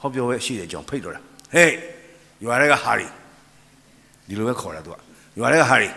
[0.00, 1.20] ဟောပြောပဲရှိတဲ့အကြောင်းဖိတ်တော့တာ
[1.54, 1.74] ဟေး
[2.44, 3.06] ရွာတွေကဟာရီ
[4.28, 4.96] ဒီလိုပဲခေါ်တာသူက
[5.38, 5.88] ရွာတွေကဟာရီ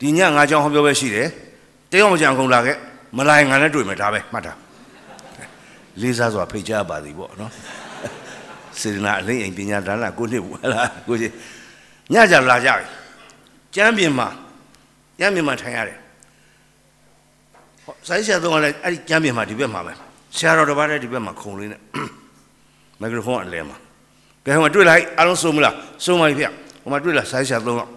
[0.00, 1.28] ဒီညငါကြောင်းဟောပြောပဲရှိတယ်
[1.90, 2.76] တယောက်မကြံကုန်လာခဲ့
[3.16, 4.52] မလိုက်ငါနဲ့တွေ့မယ်ဒါပဲမှတ်တာ
[6.00, 7.52] လေးစားစွာဖိတ်ကြပါသည်ပေါ့နော်
[8.80, 11.32] စေတနာအလိမ့်အိမ်ပညာဒါနကိုနှစ်ဘူးဟလားကိုကြီး
[12.12, 12.84] ညကြလာကြပြီ
[13.74, 14.28] ကျမ်းပြင်မှာ
[15.18, 15.98] ကျမ်းပြင်မှာထိုင်ရတယ်
[17.84, 19.92] ဟောဆိုင်းဆရာသုံးကလည်းအဲ့ဒီကျမ်းပြင်မှာဒီဘက်မှာပဲ
[20.36, 21.80] ဆရာတော်တစ်ပါးတည်းဒီဘက်မှာခုံလေးနဲ့
[23.00, 23.76] မိုက်ခရိုဖုန်းအလဲမှာ
[24.44, 25.74] ကဲဟိုမှာတွေ့လိုက်အားလုံးစုံမလား
[26.04, 26.46] စုံပါပြီဖေ
[26.82, 27.90] ဟိုမှာတွေ့လားဆိုင်းဆရာသုံးတော့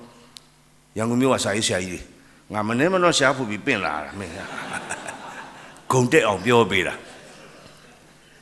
[0.98, 2.01] ရန်ကုန်မြို့ကစာရေးဆရာကြီး
[2.50, 4.32] တွေငါမနေမတော့ရှားဖို့ပြီးပင့်လာတာမင်း
[5.91, 6.94] ဂုံတက်အောင်ပြောပေးတာ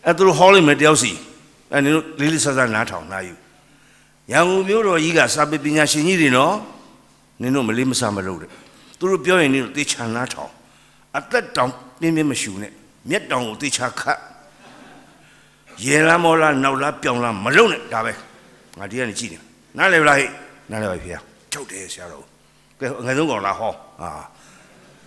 [0.06, 1.12] အဲ့သူတို့ဟောလိမ့်မယ်တယောက်စီ
[1.72, 3.36] အဲ့နင်တို့လေးလေးဆဆနားထောင်နာယူ
[4.32, 6.56] ရန်ကုန်မြို့တော်ကြီးကစာပေပညာရှင်ကြီးတွေနော်
[7.42, 8.50] နင်တို့မလေးမစားမလုပ်တဲ့
[8.98, 10.52] သူတို့ပြောရင်နင်တို့တေချာနားထောင်
[11.18, 12.72] အသက်တောင်ပြင်းပြင်းမရှူနဲ့
[13.10, 14.20] မျက်တောင်ကိုတေချာခတ်
[15.86, 18.14] ရေလားမောလားနောက်လားပြောင်းလားမလုပ်နဲ့ဒါပဲ
[18.78, 19.40] ငါဒီကနေကြည့်နေ
[19.78, 20.30] နားလေဗလားဟဲ့
[20.72, 21.14] နားလေပါဖေ။
[21.54, 22.26] ချုပ်တယ်ဆရာတော်
[22.80, 24.10] ကဲငယ်ဆုံးကောင်လားဟောအာ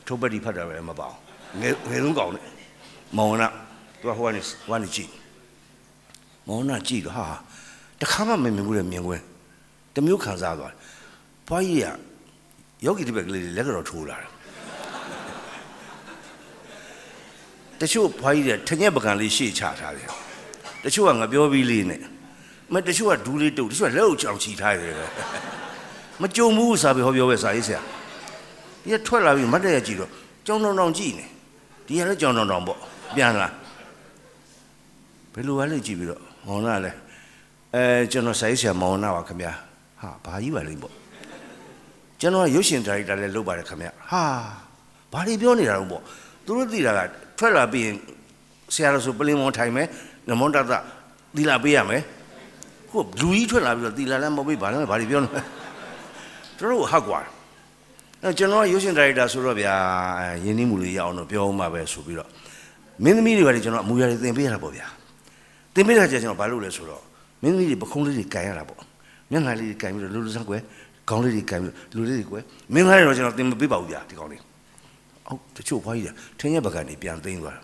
[0.07, 1.13] ထုတ်ပတိဖတ်တာပဲမပေါ့
[1.61, 2.45] ငယ်ငယ်ဆုံးကောင်နဲ့
[3.17, 3.49] မောင်နာ
[4.01, 5.11] သူကဟိုကနေဟိုကနေကြည့်
[6.49, 7.27] မောင်နာကြည့်တော့ဟာ
[8.03, 9.21] တခါမှမမြင်ဘူးလေမြင်ကွယ်
[9.95, 10.79] တမျိုးခံစားသွားတယ်
[11.49, 11.87] ဘွားကြီးက
[12.85, 14.31] ယောဂီတိဘက်ကလေးလက်ကတော့ထိုးလာတယ်
[17.81, 20.09] တချို့ဘွားကြီးတွေထညက်ပကံလေးရှေ့ချထားတယ်
[20.85, 22.01] တချို့ကငပြောပြီးလေးနဲ့
[22.73, 25.07] မတချို့ကဒူးလေးတုပ်တချို့ကလက်အုပ်ချောင်ချီထားတယ်ပဲ
[26.23, 27.81] မကြုံဘူးစာပေဟောပြောပဲစာရေးဆရာ
[28.83, 30.11] ဒီကထွက်လာပြီးမတ်တက်ရကြည့်တော့
[30.47, 31.27] ကြောင်တောင်တောင်ကြည့်နေ
[31.87, 32.79] ဒီကလည်းကြောင်တောင်တောင်ပေါ့
[33.17, 33.49] ပြန်လာ
[35.33, 36.93] ဘယ်လိုလဲကြည့်ပြီးတော့မောင်နာလဲ
[37.77, 39.53] အဲကျွန်တော်စာရေးဆရာမောင်နာပါခင်ဗျာ
[40.01, 40.95] ဟာဘာကြီးပါလိမ့်ပေါ့
[42.21, 44.23] ကျွန်တော်ရုပ်ရှင်ဒါရိုက်တာလည်းလုပ်ပါတယ်ခင်ဗျာဟာ
[45.13, 46.03] ဘာတွေပြောနေတာတော့ပေါ့
[46.45, 47.09] သူတို့သိတာက
[47.39, 47.97] ထွက်လာပြီးရင်
[48.75, 49.87] ဆရာတော်ဆိုပလင်မောင်ထိုင်မယ်
[50.29, 50.73] နမွန်တတ
[51.37, 52.03] သီလာပေးရမယ်
[52.91, 55.31] ဟုတ်လူကြီးထွက်လာပြီးတော့သီလာလည်းမပေးဘာလဲဘာတွေပြောနေ
[56.59, 57.21] တို့တို့ဟက်ကွာ
[58.23, 59.75] အဲကျွန်တော်ရုပ်ရှင်ဒါရိုက်တာဆိုတော့ဗျာ
[60.45, 62.29] ယင်းနှီးမှုလေးရအောင်တော့ပြောအောင်ပါပဲဆိုပြီးတော့
[63.05, 64.87] မင်းသမီးတွေဘာတွေကျွန်တော်အမူအရာတွေသင်ပေးရတာပေါ့ဗျာ
[65.75, 67.03] သင်ပေးတာကျကျွန်တော်ဘာလုပ်လဲဆိုတော့
[67.43, 68.79] မင်းသမီးတွေပခုံးလေးတွေကန်ရတာပေါ့
[69.31, 70.63] မျက်နှာလေးတွေကန်ပြီးတော့လူလူဆန်းကွယ်
[71.09, 72.43] ခေါင်းလေးတွေကန်ပြီးလူလေးတွေကွယ်
[72.75, 74.41] မင်းသားတွေတော့ကျွန်တော်သင်မပေးပါဘူးဗျာဒီကောင်လေး
[75.27, 77.61] ဟုတ်တချို့ဘွားကြီးထင်းရဲ့ပကံတွေပြန်သိမ်းသွားတာ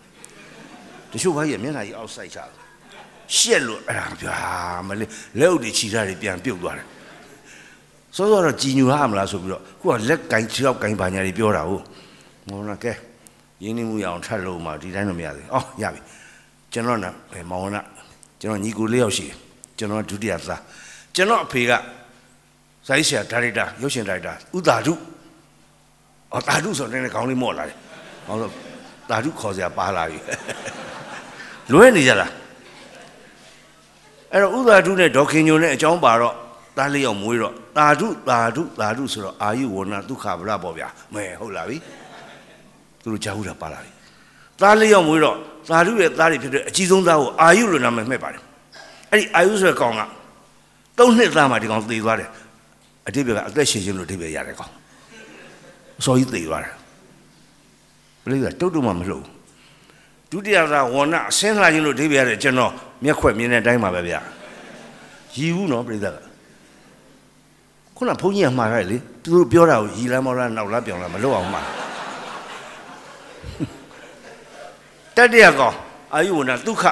[1.11, 2.49] တချို့ဘွားကြီးမျက်နှာကြီးအောက်ဆိုင်ချတယ်
[3.35, 4.37] ရှက်လို့အဲ့ဒါဗျာ
[4.87, 6.87] မလေးလက်အုပ်တွေခြိထားတွေပြန်ပြုတ်သွားတယ်
[8.15, 11.83] စောစောတော့ကြည်ညူရမလားဆိုပြီးတော့ခုကလက်ကင်ခြေောက်ကင်ပါညာတွေပြောတာဟုတ်
[12.49, 12.91] မောင်နာကဲ
[13.63, 16.01] ရင်းနှီးမှုရအောင်ထပ်လို့မှဒီတိုင်းတော့မရသေးဘူးအော်ရပြီ
[16.73, 17.09] ကျွန်တော်နာ
[17.51, 17.81] မောင်နာ
[18.39, 19.35] ကျွန်တော်ညီကိုလေးယောက်ရှိတယ်
[19.79, 20.61] ကျွန်တော်ဒုတိယသား
[21.15, 21.71] ကျွန်တော်အဖေက
[22.87, 24.93] ဇိုင်းဆရာဒါရိုက်တာရုပ်ရှင်ဒါရိုက်တာဥသာဓု
[26.33, 27.77] အော်သာဓုဆိုတော့လည်းခေါင်းလေးမော့လာတယ်
[28.27, 28.51] ခေါင်းတော့
[29.09, 30.19] သာဓုခေါ်စရာပါလာပြီ
[31.71, 32.31] လွဲနေကြလား
[34.31, 36.35] အဲ့တော့ဥသာဓုနဲ့ဒေါခင်ညိုနဲ့အကြောင်းပါတော့
[36.77, 41.75] သားလေးယောက်မွေးတော့သာဓုသာဓုသာဓုဆိုတော့အာယုဝဏဒုက္ခဗရပေါ့ဗျာမဲဟုတ်လားဗျ
[43.01, 43.91] သူတို့ကြားဟုတ်တာပါလာပြီ
[44.61, 45.35] သားလေးယောက်မွေးတော့
[45.69, 48.41] သာဓုရဲ့သားတွေဖြစ်တဲ့အကြီးဆုံးသားကိုအာယုလို့နာမည်မှဲ့ပါတယ်
[49.11, 50.01] အဲ့ဒီအာယုဆိုတဲ့ကောင်က
[50.97, 52.29] သုံးနှစ်သားမှဒီကောင်သေသွားတယ်
[53.07, 54.71] အတိပ္ပယ်ကအသက်ရှင်ခြင်းလို့အတိပ္ပယ်ရတယ်ကောင်
[55.99, 56.73] အစောကြီးသေသွားတယ်
[58.23, 59.25] ဘယ်လိုလဲတုတ်တုံမှမလှုပ်
[60.31, 62.71] ဒုတိယသားဝဏအစင်းလာခြင်းလို့အတိပ္ပယ်ရတယ်ကျွန်တော်
[63.03, 64.19] မျက်ခွက်မြင်တဲ့အတိုင်းပါပဲဗျာ
[65.35, 66.15] ရည်ဘူးနော်ပြိဿက
[67.95, 71.61] ခုနဘုန်းကြီးကမှားရတယ်လေသူတို့ပြောတာကိုရည်လမ်းမောလားနောက်လားပြောင်းလားမလုပ်အောင်မှာ
[75.15, 75.75] တတ္တရကောင်
[76.13, 76.83] အာယုဝဏဒုက္ခ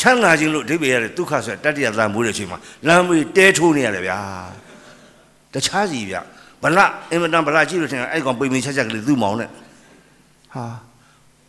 [0.00, 4.18] ချမ်းသာခြင်းလို့အဓိပ္ပာယ်ရတယ်ဒုက္ခဆိုတတ္တရသာမိုးတဲ့အချိန်မှာလမ်းမေးတဲထိုးနေရတယ်ဗျာ
[5.54, 6.16] တခြားစီဗျ
[6.62, 6.78] ဗလ
[7.10, 9.48] အင်မတန်ဗလကြည့်လို့ထင်အဲ့ကောင်ပိန်ပိန်ချက်ချက်ကလေးသူ့မောင်နဲ့
[10.54, 10.64] ဟာ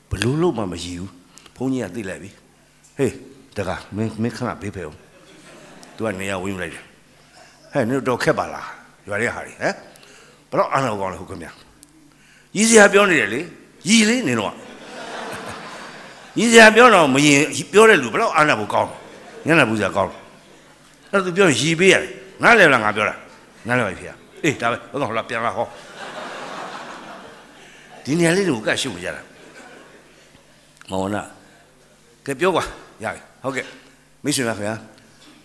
[0.09, 1.11] ဘလို့လို့မှမရည်ဘူး
[1.55, 2.29] ဘုန်းကြီးကသိလိုက်ပြီ
[2.97, 3.13] ဟေး
[3.57, 4.97] တကားမင်းမင်းခဏဘေးဖယ်အောင်
[5.95, 6.83] သူကနေရာဝင်လိုက်တယ်
[7.71, 8.67] ဟဲ့နင်တို့တော့ခက်ပါလား
[9.07, 9.75] ရွာတဲ့ဟာတွေဟမ်
[10.49, 11.47] ဘလို့အာနာကောင်းလဲဟုတ်ခင်ဗျ
[12.55, 13.41] ရည်စရာပြောနေတယ်လေ
[13.87, 14.70] ရည်လေးနင်တော့ရ
[16.39, 17.41] ည်စရာပြောတော့မရင်
[17.71, 18.89] ပြောတဲ့လူဘလို့အာနာဖို့ကောင်း
[19.45, 20.11] ညနာဘူးစရာကောင်း
[21.11, 22.11] အဲ့သူပြောရည်ပေးရတယ်
[22.43, 23.15] ငါလည်းလားငါပြောတာ
[23.67, 24.11] ငါလည်းပဲဖေရ
[24.43, 25.67] အေးဒါပဲဟုတ်တော့ဟလာပြန်လာဟော
[28.03, 29.21] ဒီနေရာလေးတွေကိုကတ်ရှုပ်ကြတာ
[30.89, 31.23] မောင်နာ
[32.25, 32.63] ကဲပြောကွာ
[33.03, 33.65] ရပြီဟုတ်ကဲ့
[34.23, 34.75] မိတ်ဆွေများခင်ဗျာ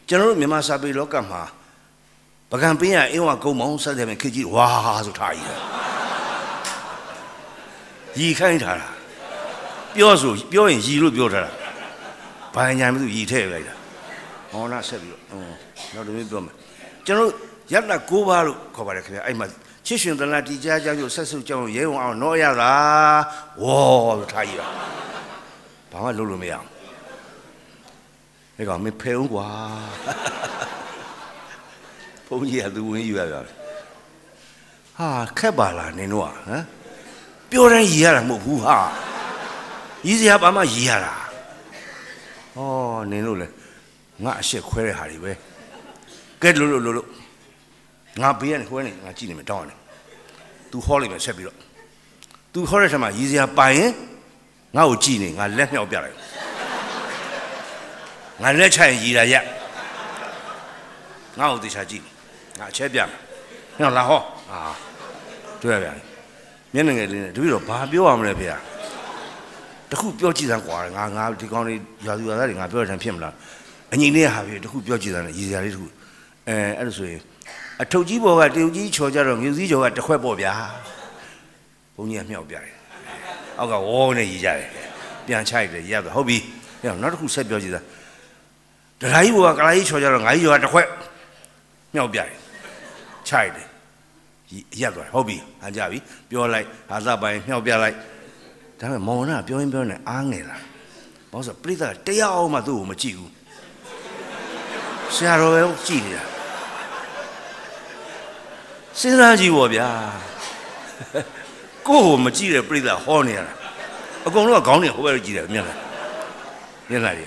[0.08, 1.42] ကျွန်တော်တို့မြန်မာစာပေလောကမှာ
[2.50, 4.66] ပကံပင်းရအင်းဝကုံမောင်းဆက်တယ်မယ်ခေကြီးဝါ
[5.06, 5.60] ဆိုထားကြီးတယ်
[8.18, 8.88] ရီခိုင်းထားတာ
[9.96, 11.50] ပြောဆိုပြောရင်ရီလို့ပြောထားတာ
[12.54, 13.74] ဘာညာမသိရီထည့်လိုက်တာ
[14.50, 15.40] ဟောနာဆက်ပြီးတော့ဟော
[15.94, 16.54] နောက်တစ်မျိုးပြောမယ်
[17.06, 17.30] ကျွန်တော်
[17.72, 19.46] ရတ္တ၉ပါးလို့ခေါ်ပါတယ်ခင်ဗျာအဲ့မှာ
[19.86, 22.72] ချစ်ရှင်သလားတီကြားကြောင့်ဆက်စုကြောင့်ရဲဝင်အောင်တော့ရတာ
[23.62, 24.68] ဝေါ်ဆိုထားကြီးတာ
[25.90, 26.66] ဘာမှလုပ်လို့မရအောင်
[28.56, 29.48] ဒီကောင်မဖဲအောင်ကွာ
[32.26, 33.40] ဘုန်းကြီးကသူဝင်ယူရတာ
[34.98, 36.62] ဟာခက်ပါလားနင်တို့ကဟမ်
[37.50, 38.78] ပြောတိုင်းရည်ရတာမဟုတ်ဘူးဟာ
[40.06, 41.12] ရည်စရာဘာမှရည်ရတာ
[42.56, 42.58] ဩ
[43.10, 43.46] နင်တို့လေ
[44.24, 45.32] ငါအရှက်ခွဲတဲ့ဟာတွေပဲ
[46.42, 47.08] ကဲလို့လို့လို့လို့
[48.22, 49.78] ငါဘေးကနေခွဲနေငါကြည့်နေမယ်တောင်းရတယ်
[50.70, 51.56] तू ဟောလိုက်မယ်ဆက်ပြီးတော့
[52.52, 53.90] तू ဟောတဲ့ထက်မှာရည်စရာပိုင်ရင်
[54.76, 56.16] ငါ့ကိုကြည့်နေငါလက်မြောက်ပြလိုက်
[58.42, 59.44] ငါလက်ချရင်ရည်တာရက်
[61.38, 62.02] ငါ့ကိုတေချာကြည့်
[62.58, 63.08] ငါအချက်ပြမယ်
[63.78, 64.58] ဟောလာဟောအာ
[65.62, 65.94] တွေ့ရပြန်
[66.74, 68.46] မျက်နှာငယ်လေးနဲ့တပည့်တော်ဘာပြောရမလဲဖေ
[69.90, 73.34] တခုပြောကြည့်စမ်းကွာငါငါဒီကောင်းလေးရွာသူရွာသားတွေငါပြောတဲ့ထင်ဖြစ်မလား
[73.92, 75.86] အငိမ့်လေးဟာဖေတခုပြောကြည့်စမ်းလေရည်စရာလေးတခု
[76.48, 77.20] အဲအဲ့ဒါဆိုရင်
[77.82, 80.52] အထုပ်ကြီးဘော်ကတရုတ်ကြီးချော်ကြတော့မြူစည်းချော်ကတစ်ခွက်ပေါ့ဗျာ
[81.94, 82.74] ဘုန်းကြီးကမြောက်ပြတယ်
[83.58, 84.68] အောက်ကဝေါနဲ့ရည်ကြတယ်
[85.26, 86.38] ပြန်ချိုက်တယ်ရတော့ဟုတ်ပြီ
[86.82, 87.86] နောက်တစ်ခုဆက်ပြောကြည့်စမ်း
[89.00, 90.88] ဒရာကြီးဘော်ကကလာကြီးချော်ကြတော့ငါကြီးချော်ကတစ်ခွက်
[91.94, 92.30] မြောက်ပြတယ်
[93.28, 93.66] ချိုက်တယ်
[94.80, 95.98] ရက်သွားဟုတ်ပြီအကြပြီ
[96.30, 97.96] ပြောလိုက်ဟာသပိုင်းမြောက်ပြလိုက်
[98.80, 100.56] ဒါပေမဲ့မောင်နာပြောရင်ပြောနေအားငယ်လာ
[101.30, 103.32] ဘာလို့ဆိုပြိဿတရားမှသူ့ကိုမကြည့်ဘူး
[105.14, 106.22] ဆရာတော်ပဲကြည့်နေတာ
[109.00, 109.88] စဉ်းစားကြည့်ပေါ့ဗျာ
[111.88, 113.52] ကိုယ့်ကိုမကြည့်တဲ့ပြိဿဟောနေရတာ
[114.26, 115.78] အကုန်လုံးကခေါင်းနေဟိုဘက်ကြည့်တယ်မြင်လား
[116.88, 117.24] မြင်လားဒီ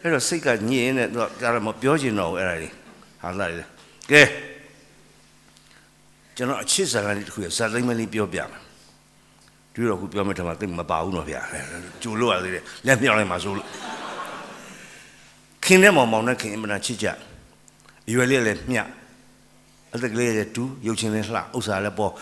[0.00, 2.72] အဲ့တော့စိတ်ကညင်နေတော့ဒါတော့မပြောချင်တော့ဘူးအဲ့ဒါလေး
[3.22, 3.64] ဟာလာလေ
[4.10, 4.22] ကဲ
[6.36, 8.63] ကျွန်တော်အချစ်ဇာတ်လမ်းလေးတစ်ခုရဇာတ်သိမ်းမလေးပြောပြမယ်
[9.74, 11.40] ဒီတော့ခုပြောမယ်ထင်မှာသိမပါဘူးတော့ဗျာ
[12.02, 13.68] ကြိုလို့ရသေးတယ်လက်မြောက်လိုက်မှာဆိုလို့
[15.64, 17.06] ခင်တဲ့မောင်မောင်နဲ့ခင်အမှန်ချစ်ကြ
[18.12, 18.82] ရွယ်လေးလည်းမျှ
[19.94, 22.12] အသက်ကလေးလည်းတူရုပ်ချင်းလည်းလှဥစ္စာလည်းပေါ်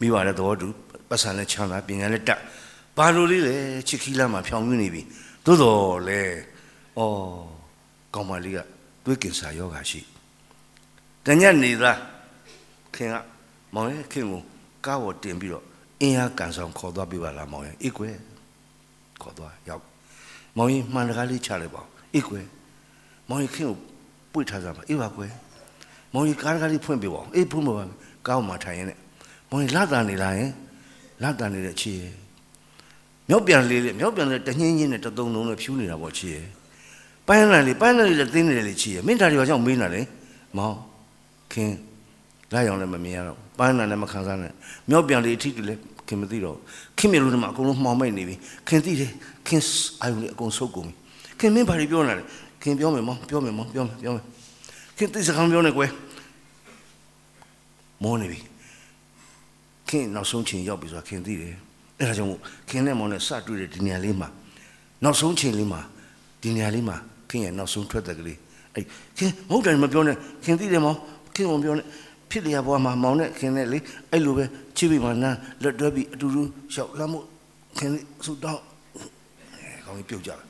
[0.00, 0.68] မိပါတဲ့သဘောတူ
[1.08, 2.40] ပတ်စံလည်းချမ်းသာပညာလည်းတက်
[2.96, 3.54] ဘာလို့လေးလဲ
[3.88, 5.02] ချစ်ခီးလာမှာဖြောင်းပြနေပြီ
[5.44, 6.20] သို့တော်လေ
[6.98, 7.00] ဩ
[8.14, 8.58] ကောင်မလေးက
[9.04, 10.00] တွေးကင်ဆာယောဂါရှိ
[11.26, 11.98] တညက်နေသား
[12.94, 13.14] ခင်က
[13.74, 14.42] မောင်ရဲ့ခင်ကို
[14.86, 15.64] ကားပေါ်တင်ပြီးတော့
[16.02, 18.16] အင်းအားကန်ဆောင်ခေါ်သွားပြပါလားမောင်ရဲ့အေးကွယ်
[19.22, 19.82] ခေါ်သွားရောက်
[20.56, 21.82] မောင်ရင်မှန်တကားလေးချလိုက်ပါ
[22.14, 22.46] အေးကွယ်
[23.28, 23.76] မောင်ရင်ခင်ကို
[24.32, 25.32] ပွေထားစားပါအေးပါကွယ်
[26.14, 27.74] မောင်ရင်ကားကားလေးဖွင့်ပြပါအေးဖွင့်ပါ
[28.26, 28.86] ကားပေါ်မှာထိုင်ရင်
[29.50, 30.50] မောင်ရင်လာတာနေလာရင်
[31.22, 32.12] လာတာနေတဲ့ချီရဲ့
[33.28, 36.46] မြောက်ပြန်လေးလေမြောက်ပြန်လေးတညင်းချင်းနဲ့တသုံးလုံးနဲ့ဖြူးနေတာပေါ့ချီရဲ့
[37.26, 40.02] ပိုင်းလာလေးပိုင်းလာလေးလည်းသင်းနေတယ်လေချီရဲ့မင်းဒါတွေဘာကြောင့်မေးနေလဲ
[40.56, 40.76] မောင်
[41.52, 41.72] ခင်
[42.52, 44.52] လိုက်အောင်လည်းမမြင်ရတော့ပန်းနာလည်းမခံစားနဲ့
[44.88, 46.56] မြောက်ပြန်လေးအထီးတူလည်း ခင်မသိတော့
[46.98, 48.34] ခင်မြေလို့ဒီမှာအကုန်လုံးမှောင်မိတ်နေပြီ
[48.68, 49.10] ခင်သိတယ်
[49.46, 49.62] ခင်
[50.02, 50.94] အာယုန်လေးအကုန်ဆုပ်ကုန်ပြီ
[51.40, 52.24] ခင်မင်းဘာတွေပြောနေလဲ
[52.62, 54.24] ခင်ပြောမယ်မောင်ပြောမယ်မောင်ပြောမယ်ပြောမယ်
[54.96, 55.90] ခင်သိစကားပြောနေကွယ်
[58.02, 58.38] မောနေပြီ
[59.88, 61.54] ခင်နောက်ဆုံးချိန်ရောက်ပြီဆိုတာခင်သိတယ်
[61.98, 64.28] အဲ့ဒါကြောင့်မို့ခင်နဲ့မောင်နဲ့စတွေ့တဲ့ဒီနေရာလေးမှာ
[65.04, 65.80] နောက်ဆုံးချိန်လေးမှာ
[66.42, 66.96] ဒီနေရာလေးမှာ
[67.30, 68.38] ခင်ရဲ့နောက်ဆုံးထွက်တဲ့ကလေး
[68.74, 68.84] အဲ့
[69.18, 70.96] ခင်မဟုတ်တယ်မပြောနဲ့ခင်သိတယ်မောင်
[71.34, 71.86] ခင်မပြောနဲ့
[72.32, 73.78] ဖြစ်လျာဘွားမှာမောင်နဲ့ခင်နဲ့လေ
[74.10, 74.44] အဲ့လိုပဲ
[74.76, 76.42] ချစ်ပြီးမှနန်းလက်တွဲပြီးအတူတူ
[76.74, 77.20] ရှောက်လှမ်းမှု
[77.78, 77.90] ခင်
[78.24, 78.60] ဆူတော့
[79.84, 80.40] ကောင်းကြီးပြုတ်ကြတယ်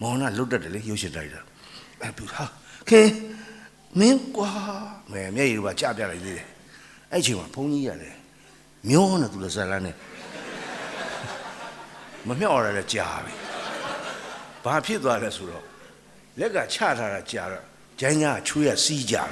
[0.00, 1.40] မောင်ကလွတ်တတ်တယ်လေရုပ်ရှင်တိုက်တာ
[2.02, 2.44] အဲ့သူဟာ
[2.88, 3.08] ခင်
[3.98, 4.50] မင်းကွာ
[5.10, 6.48] မဲမျက်ရည်ကကြပြလိုက်သေးတယ်
[7.12, 8.16] အဲ့ချိန်မှာဘုန်းကြီးရတယ်
[8.88, 9.96] မျောနေသူလည်းဇာလန်းနဲ့
[12.26, 13.34] မမြောက်ရတဲ့ကြာပြီ
[14.64, 15.64] ဘာဖြစ်သွားလဲဆိုတော့
[16.38, 17.64] လက်ကချထားတာကြာတော့
[18.00, 19.24] ဂျိုင်းညာချွေးရစီးကြတာ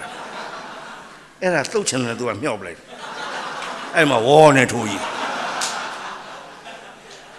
[1.43, 2.79] အဲ့ဒါသုတ်ချင်တယ်သူကမြောက်ပလိုက်
[3.95, 5.05] အဲ့မှာဝေါ်နေထိုးကြီး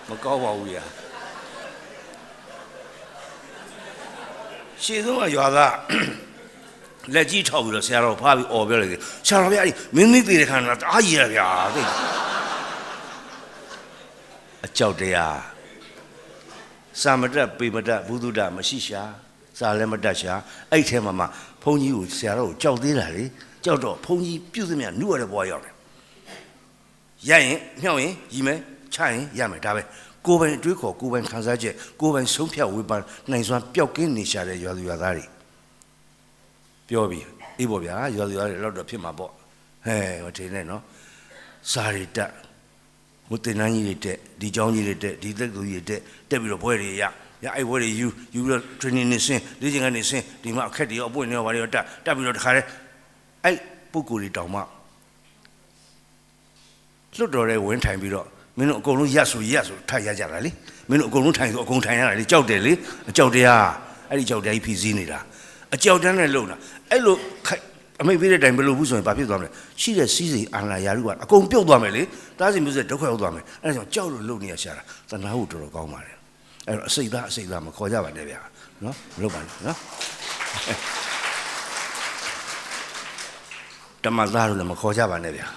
[0.07, 0.83] မကောက်ပါဘူးရာ
[4.83, 5.75] ရှေ့ဆုံးကရွာသား
[7.13, 9.62] လက်ကြီးထောက်ပြီးတော့ဆရာတော်ဖားပြီးអော်ပြောလိုက်တယ်ဆရာတော်ဗျာ
[9.95, 11.81] မင်းမိသေးတဲ့ခါကအားကြီးရဗျာသိ
[14.65, 15.39] အကြောက်တရား
[17.01, 19.03] စာမတက်ပေမတက်ဘုဒ္ဓတမရှိရှာ
[19.59, 20.33] စာလည်းမတက်ရှာ
[20.71, 21.25] အဲ့ထဲမှာမှ
[21.62, 23.24] ဘုန်းကြီးကိုဆရာတော်ကိုကြောက်သေးတာလေ
[23.64, 25.74] ကြောက်တော့ဘုန်းကြီးပြုတ်သမျှနှုတ်ရတဲ့ဘဝရောက်တယ်
[27.28, 28.59] ရရင်မြောက်ရင်ရီမယ်
[28.94, 29.83] ချရင်ရမယ်ဒါပဲ
[30.26, 35.24] ကိုယ်ပိုင်အတွေးခေါ်ကိုယ်ပိုင်ခံစားချက်ကိုယ်ပိုင်ဆုံးဖြတ်ဝေဖန်နိုင်စွမ်းပျောက်ကင်းနေရှာတဲ့ရွာသူရွာသားတွေ
[36.88, 37.24] ပြောပြီး
[37.59, 39.30] အေးပေါ့ဗျာရွာသူရွာတွေတော့တော့ဖြစ်မှာပေါ့
[39.87, 40.83] ဟဲ့မထင်နဲ့နော်
[41.72, 47.04] စာရီတက်ဟ မတင်နှန်းကြီးတွေတက်ဒီเจ้าကြီးတွေတက်ဒီသက်သူကြီးတွေတက်တက်ပြီးတော့ဘွဲတွေရ
[47.45, 52.65] ရအဲ့ဘွဲတွေယူယူပြီးတော့ training နေစင်းလေ့ကျင့်ခန်းနေစင်းဒီမှာအခက်တွေရောအပွင့်တွေရောဘာတွေရောတက်တက်ပြီးတော့တခါတည်း
[53.43, 53.56] အဲ့
[53.91, 54.62] ပုဂ္ဂိုလ်တွေတောင်မှ
[57.17, 60.52] လွတ်တော်တဲ့ဝင်ထိုင်ပြီးတော့မင်းတို့အကုန်လုံးရက်ဆိုရက်ဆိုထိုင်ရကြတာလေ
[60.89, 62.73] မင်းတို့အကုန်လုံးထိုင်ဆိုအကုန်ထိုင်ရတာလေကြောက်တယ်လေ
[63.10, 63.65] အကြောက်တရား
[64.10, 65.19] အဲ့ဒီကြောက်တရားကြီးဖြည့်စည်းနေတာ
[65.75, 66.56] အကြောက်တန်းနဲ့လုံတာ
[66.91, 67.15] အဲ့လို
[68.02, 69.49] အမိတ်ပေးတဲ့အတိုင်းဘယ်လိုဘူးဆိုရင်ဘာဖြစ်သွားမလဲ
[69.82, 72.04] ရှိတဲ့စီးစိမ်အာဏာရာထုကအကုန်ပြုတ်သွားမယ်လေ
[72.39, 76.18] တားစီမျိုးစက်ဒုက္ခရောက်သွားမယ်အဲ့ဒါကြောင့်ကြောက်လို့လုံနေရရှာတာတဏှာဟုတော်တော်ကောင်းပါတယ်
[76.67, 78.39] အဲ့တော့အစိတ်သားအစိတ်သားမခေါ်ကြပါနဲ့ဗျာ
[78.84, 79.78] နော်မလုပ်ပါနဲ့နော်
[84.04, 85.48] တမသားလို့လည်းမခေါ်ကြပါနဲ့ဗျာ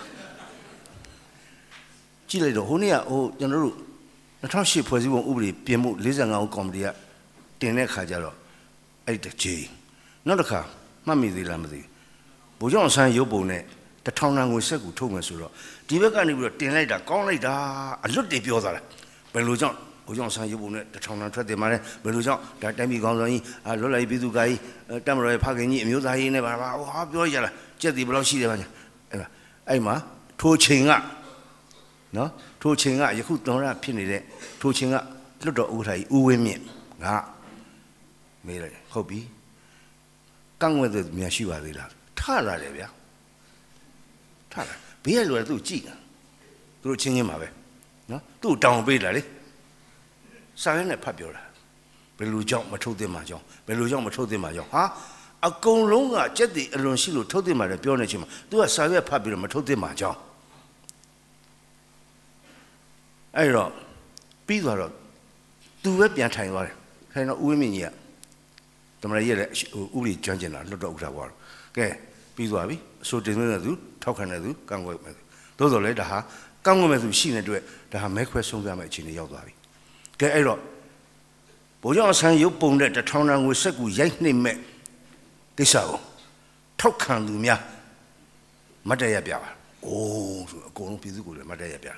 [2.29, 3.77] ကြည့်လိုက်တော့ဟိုနေ့ကဟိုကျွန်တော်တို့
[4.43, 6.87] 2008ဖွဲ့စည်းပုံဥပဒေပြင်မှု45ဦးကော်မတီက
[7.61, 8.37] တင်တဲ့ခါကျတော့
[9.07, 9.67] အဲ့တကြီး
[10.27, 10.61] နောက်တစ်ခါ
[11.07, 11.89] မှတ်မိသေးလားမသိဘူး
[12.59, 13.63] ဘိုးကျောင်းဆန်းရုပ်ပုံနဲ့
[14.07, 15.53] တထောင်တန်ငွေဆက်ကူထုတ်မယ်ဆိုတော့
[15.89, 17.55] ဒီဘက်ကနေပြီးတော့တင်လိုက်တာကောင်းလိုက်တာ
[18.05, 18.83] အလွတ်တွေပြောသွားတာ
[19.33, 24.59] ဘယ်လိုကြောင့် ဘိုးကျောင်းဆန်းရုပ်ပုံနဲ့တထောင်တန်ထွက်တင်มาလဲဘယ်လိုကြောင့်ဒါတိုင်းပြည်ကောင်းဆောင်ကြီးအာလွတ်လိုက်ပြည်သူကကြီး
[25.07, 28.69] တက်မတော်ရဲ့ဖခင်ကြီးအမျိုးသားကြီးနဲ့ပါပါဟာပြောရလားကြက်တီဘယ်လောက်ရှိတယ်ပါညာ
[29.11, 29.27] အဲ့မှာ
[29.69, 29.95] အဲ့မှာ
[30.41, 30.93] ထိုချိန်က
[32.17, 32.31] နော်
[32.63, 34.23] ထိုချိန်ကယခုတော်ရဖြစ်နေတဲ့
[34.61, 34.97] ထိုချိန်က
[35.45, 36.63] လွတ်တော်ဥက္ကဋ္ဌကြီးဦးဝင်းမြင့်
[37.05, 37.15] ငါ
[38.47, 39.21] မေးလိုက်ဟုတ်ပြီ
[40.61, 42.89] ကန့်ွက်တဲ့များရှိပါသေးလားထလာတယ်ဗျာ
[44.53, 45.95] ထလာဘေးကလူကသူ့ကြည့်တာ
[46.81, 47.49] သူတို့ချင်းချင်းပါပဲ
[48.11, 49.23] နော်သူ့တောင်းပေးလာလေ
[50.63, 51.43] စာရဲနဲ့ဖတ်ပြောတာ
[52.19, 54.83] ဘယ်လိုကြောင့်မထုတ်သင့်မှာကြောင့်ဘယ်လိုကြောင့်မထုတ်သင့်မှာကြောင့်ဟာ
[55.49, 60.19] အကုန်လုံးကစက်တီအလွန်ရှိလို့ထုတ်သင့်မှာလည်းပြောနေချင်းမှာ तू ကစာရဲဖတ်ပြီးတော့မထုတ်သင့်မှာကြောင့်
[63.37, 63.71] အဲ့တော့
[64.47, 64.93] ပြီးသွားတော့
[65.83, 66.75] तू ပဲပြန်ထိုင်သွားတယ်
[67.13, 67.89] ထိုင်တော့ဦးဝင်းမြင့်ကြီးက
[69.03, 69.37] တမရရဲ့
[69.95, 71.27] ဟိုဥပဒေကျွမ်းကျင်တာလွတ်တော့ဥထာဘော
[71.77, 71.87] ကဲ
[72.35, 73.73] ပြီးသွားပြီအစိုးတင်တဲ့သူ
[74.03, 75.23] ထောက်ခံတဲ့သူကန့်ကွက်မဲ့သူ
[75.59, 76.19] သို့တော်လည်းဒါဟာ
[76.67, 79.55] ကန့်ကွက်မဲ့သူရှိနေတဲ့အတွက်ဒါဟာမဲခွဲဆုံးဖြတ်မဲ့အခြေအနေရောက်သွားပြီ
[80.23, 80.61] ကဲအဲ့တော့
[81.83, 84.57] ဘိုးကျောင်းဆန်းရုပ်ပုံတဲ့တထောင်တန်ငွေစက်ကူရိုက်နှိမ့်မဲ့
[85.59, 85.99] ကိစ္စကို
[86.81, 87.61] ထောက်ခံသူများ
[88.89, 89.51] မတ်တရပြပါ
[89.85, 91.89] အိုးဆိုအကုန်လုံးပြည်သူကိုလည်းမတ်တရပြ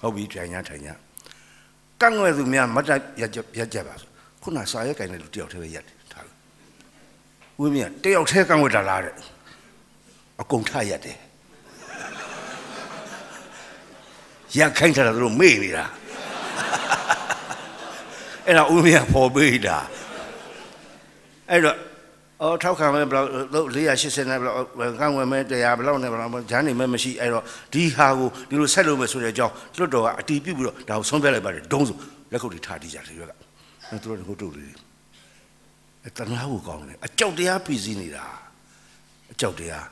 [0.00, 0.94] ဟုတ်ပြီထိုင်ညာထိုင်ညာ
[2.00, 3.22] ကန့်ကွက်သူများမတ်တရ
[3.58, 4.08] ရကြပါဆို
[4.42, 6.38] ခုနစာရဲကင်တဲ့လူတယောက်တည်းပဲရက်တယ်ထားလို့
[7.60, 9.14] ဝင်းမြတ်တယောက်တည်းကန့်ကွက်တာလားတဲ့
[10.40, 11.18] အကုန်ထရက်တယ်
[14.58, 15.86] ရက်ခိုင်းထားတာသူတို့မေ့နေတာ
[18.46, 19.78] အဲ့တော့ဦးမြတ်ပေါ်ပေးတာ
[21.50, 21.76] အဲ့တော့
[22.42, 23.28] အော်ထောက်ခံမဲ့ဘလောက်
[23.74, 24.58] 480နဲ့ဘလောက်
[25.00, 31.96] ကန့်ဝယ်မဲ့100ဘလောက်နဲ့ဘလောက်ဂျမ်းနေမဲ့မရှိအဲ့တော့ဒီဟာကိုဒီလိုဆက်လုပ်မယ်ဆိုတဲ့အကြောင်းလွတ်တော်ကအတီးပြုတ်ပြီးတော့ဒါကိုဆုံးဖြတ်လိုက်ပါတယ်ဒုံးဆို
[32.32, 33.32] လက်ခုပ်တွေထားတီးကြတယ်ရွက်က
[33.90, 34.74] အဲသူတို့ကတို့လေး
[36.04, 38.24] အဲတနာကိုကောင်းတယ်အကြောက်တရားပြည်စည်းနေတာ
[39.32, 39.84] အကြောက်တရား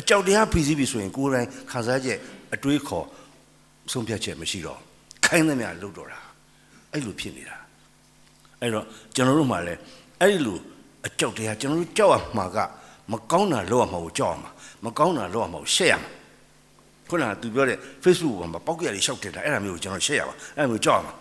[0.00, 2.18] အကြောက်တရားပြည်စည်းပြီဆိုရင်ကိုယ်တိုင်ခံစားချက်
[2.54, 3.06] အတွေးခေါ်
[3.92, 4.78] ဆုံးဖြတ်ချက်မရှိတော့
[5.24, 6.20] ခိုင်းသမျှလုပ်တော့တာ
[6.92, 7.59] အဲ့လိုဖြစ်နေတာ
[8.60, 9.80] အဲ့တော့ကျွန်တော်တို့မှလည်း
[10.20, 10.58] အဲ့ဒီလို
[11.06, 12.58] အကြောက်တရားကျွန်တော်တို့ကြောက်ရမှာက
[13.12, 14.50] မကောင်းတာလုပ်ရမှာကိုကြောက်ရမှာ
[14.84, 16.10] မကောင်းတာလုပ်ရမှာကိုရှက်ရမှာ
[17.08, 21.14] ခုနကသူပြောတဲ့ Facebook ပေါ်မှာပောက်ကြရည်ရှောက်တက်တာအဲ့ဒါမျိုးကိုကျွန်တော်ရှက်ရပါအဲ့ဒါမျိုးကြောက်ရမှာ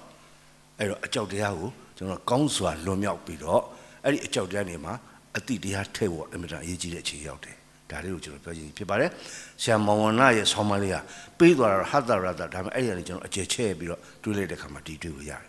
[0.77, 3.61] အဲ့တော့အကြောက်တရားကိုကျွန်တော်ကောင်းစွာလွန်မြောက်ပြီးတော့
[4.05, 4.93] အဲ့ဒီအကြောက်တရားတွေမှာ
[5.37, 7.55] အတိတရားထည့်ဖို့အမြဲတမ်းအရေးကြီးတဲ့အခြေရောက်တယ်
[7.91, 9.09] ဒါလေးကိုကျွန်တော်ပြောချင်ဖြစ်ပါတယ်
[9.61, 10.95] ဆရာမောင်ဝဏရဲ့ဆောင်းမလေးက
[11.39, 15.41] ပေးသွားတာဟတ်တာရတာဒါပေမဲ့အဲ့ဒီကနေကျွန်တော်အကျယ်ချဲ့ပြီးတော့တွေးလိုက်တဲ့ခါမှာဒီတွေးကိုရတယ်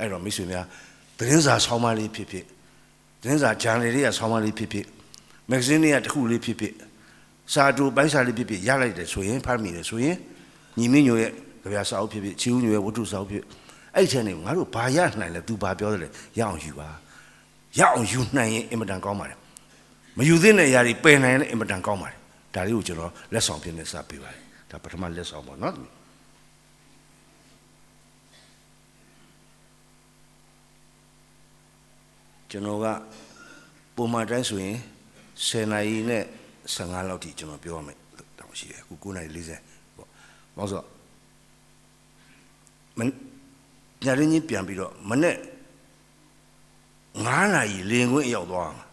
[0.00, 0.64] အဲ့တော့မိတ်ဆွေများ
[1.18, 2.44] သတင်းစာဆောင်းမလေးဖြစ်ဖြစ်
[3.20, 4.86] သတင်းစာဂျာနယ်တွေကဆောင်းမလေးဖြစ်ဖြစ်
[5.50, 6.74] မဂ္ဂဇင်းတွေကတစ်ခုလေးဖြစ်ဖြစ်
[7.52, 10.16] စာတူပိုင်းစာလေးဖြစ်ဖြစ်ရလိုက်တယ်ဆိုရင်ဖတ်မိတယ်ဆိုရင်
[10.78, 13.44] ညီမညိုရဲ့ကြပြစာအုပ်ဖြစ်ဖြစ်ချီဦးညိုရဲ့ဝတ္ထုစာအုပ်ဖြစ်
[13.94, 16.88] အဲ့ထဲနေငါတို့ဘာရနိုင်လဲ तू ဘာပြောတယ်လဲရအောင်ယူပါ
[17.78, 19.38] ရအောင်ယူနိုင်ရင်အင်မတန်ကောင်းပါတယ်
[20.18, 22.18] မယူသင့်တဲ့အရာတွေပယ်နိုင်ရင်အင်မတန်ကောင်းပါတယ်
[22.54, 25.74] ဒါလေးကိုကျွန်တော်လက်ဆောင်ပြနေစပေးပါတယ်ဒါပထမလက်ဆောင်ပေါ့နော်
[32.50, 32.86] ကျွန်တော်က
[33.96, 34.76] ပုံမှန်တိုင်းဆိုရင်
[35.46, 36.24] 10နာရီနဲ့
[36.74, 37.96] 15လောက်ထိကျွန်တော်ပြောရမယ်
[38.38, 40.08] တောင်းရှိတယ်အခု9နာရီ40ပေါ့
[40.56, 40.82] ဘာလို့ဆို
[42.98, 43.08] မည
[44.04, 45.36] ရင်းကြီးပြန်ပြီးတော့မနေ့
[47.24, 48.84] 9နာရီလင်ခွင့်ရောက်သွားမှာ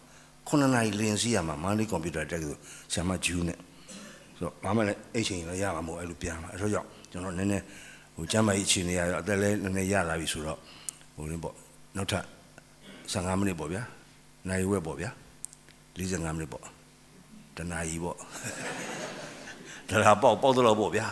[0.48, 2.44] 9နာရီလင်စီးရမှာမန္တလေးကွန်ပျူတာတက်က
[2.92, 3.58] ဆရာမဂျူးနဲ့
[4.38, 7.64] ဆိုတော့ဘာမှလည်းအဲ့ချိန်လည်းရမှာမဟုတ်အဲ့လိုပြန်လာအဲ့တော့ကြောင့်ကျွန်တော်နည်းနည်း
[8.16, 10.58] ဟိုကျမ်းမာရေးအခြေအနေရတော့အသက်လည်းနည်းနည်းရလာပြီဆိုတော့
[11.14, 11.54] ဟိုရင်းပေါ့
[11.96, 12.24] နောက်ထပ်
[13.12, 13.82] 15မိနစ်ပေါ့ဗျာ
[14.48, 15.10] နိုင်ဝက်ပေါ့ဗျာ
[15.96, 16.64] 45မိနစ်ပေါ့
[17.56, 18.16] တနာရီပေါ့
[19.90, 21.06] ဒရာပေါက်ပေါက်တော့ပေါ့ဗျာ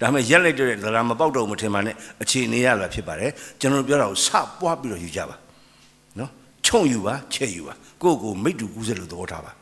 [0.00, 3.30] ဒါပေမဲ့ရက်လိုက်တဲ့ဒရာမပေါက်တော့မထင်ပါနဲ့အခြေအနေရလာဖြစ်ပါတယ်
[3.60, 4.28] ကျွန်တော်ပြောတာကိုစ
[4.60, 5.36] ပွားပြီးတော့ယူကြပါ
[6.18, 6.30] နော်
[6.66, 9.52] ခြုံယူပါချဲ့ယူပါကိုယ့်ကိုမိတ်တူကူးစက်လို့သဘောထားပါ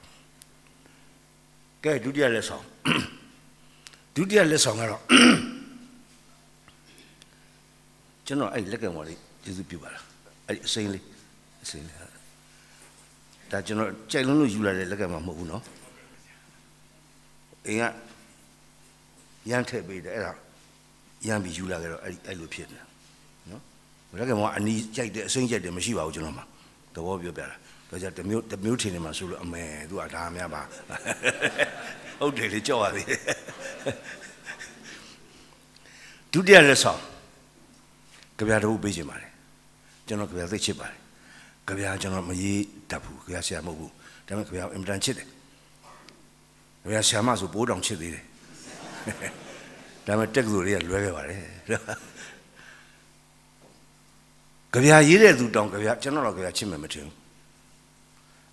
[1.85, 2.65] ကဲဒုတိယလက်ဆောင်
[4.15, 5.03] ဒုတိယလက်ဆောင်ကတော့
[8.27, 10.05] ကျွန်တော်အဲ့လက်ကံဝါလေးကျေးဇူးပြုပါလား
[10.49, 11.05] အဲ့အစိမ်းလေး
[11.65, 11.99] အစိမ်းလေး
[13.51, 15.63] ဒါကျွန်တော်ကြိုက်လုံးလို့ယူလာတဲ့လက်ကံမှာမဟုတ်ဘူးနော်
[17.67, 17.85] အိမ်က
[19.51, 20.33] ရမ်းထည့်ပေးတယ်အဲ့ဒါ
[21.27, 22.81] ရမ်းပြီးယူလာကြတော့အဲ့အဲ့လိုဖြစ်နေ
[23.51, 23.63] နော်
[24.19, 26.45] လက်ကံမှာအနီးကြိုက်တယ်အစိမ်းကြိုက်တယ်မရှိပါဘူးကျွန်တော်မှာ
[26.95, 27.57] သဘောပြောပြတာ
[27.91, 30.63] ဒါကြတမျိုးတမျိုးထင်နေမှာဆိုလို့အမေသူကဒါများပါ
[32.21, 33.21] ဟုတ်တယ်လေကြောက်ရသေးတယ်
[36.33, 37.01] ဒုတိယလက်ဆောင်
[38.39, 39.31] ကြပြတပုတ်ပေးခြင်းပါတယ်
[40.07, 41.04] ကျွန်တော်ကြပြသိချစ်ပါတယ်
[41.67, 43.93] ကြပြကျွန်တော်မရေးတတ်ဘူးကြပြဆရာမဟုတ်ဘူး
[44.27, 45.29] ဒါပေမဲ့ကြပြအင်မတန်ချစ်တယ်
[46.83, 48.25] ကြပြဆရာမဆိုပိုးတောင်ချစ်သေးတယ်
[50.07, 51.39] ဒါပေမဲ့တက်ကလူတွေကလွဲခဲ့ပါတယ်
[54.73, 57.17] ကြပြရေးတဲ့သူတောင်ကြပြကျွန်တော်တော့ကြပြချစ်မယ်မထင်ဘူး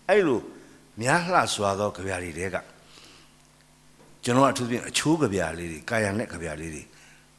[0.08, 0.40] အဲ့လို
[1.02, 2.58] များလှစွာသောကြပြတွေတဲက
[4.24, 6.84] ကျွန်တော်အထူးဖြင့်အချိုးကြပြလေးတွေကာယံနဲ့ကြပြလေးတွေ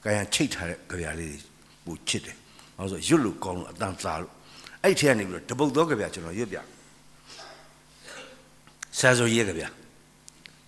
[0.05, 1.39] ကာယံချိတ်ထားတဲ့ကြပြလေးတွေ
[1.85, 2.37] ပူချစ်တယ်။
[2.77, 4.33] ဘာလို့ဆိုရွတ်လို့ကောင်းလို့အတန်စားလို့
[4.85, 6.59] အဲ့ထဲကနေပြီးတော့တပုတ်သောကြပြကျွန်တော်ရွတ်ပြ
[8.99, 9.65] ဆရာဆိုရေးကြပြ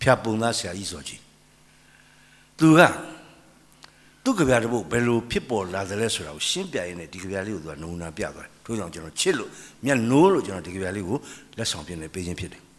[0.01, 1.21] ဖြတ်ပုံသားဆရာကြီးဆိုကြီး
[2.59, 2.81] သူက
[4.25, 9.51] သူ့ကြပြတပုတ်ဘယ်လိုဖြစ်ပေါ်လာသလဲဆိုတာကိုရှင်းပြရင်းနဲ့ဒီကြပြလေးကိုသူကနမူနာပြသွားတယ်။ထို့ကြောင့်ကျွန်တော်ချစ်လို့
[9.85, 11.17] မျက်နိုးလို့ကျွန်တော်ဒီကြပြလေးကို
[11.59, 12.63] လက်ဆောင်ပြင်နေပေးခြင်းဖြစ်တယ်။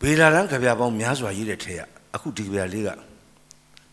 [0.00, 1.80] ဗေဒာလန်ကြပြပေါင်းများစွာရေးတဲ့ထဲက
[2.14, 2.88] အခုဒီကြပြလေးက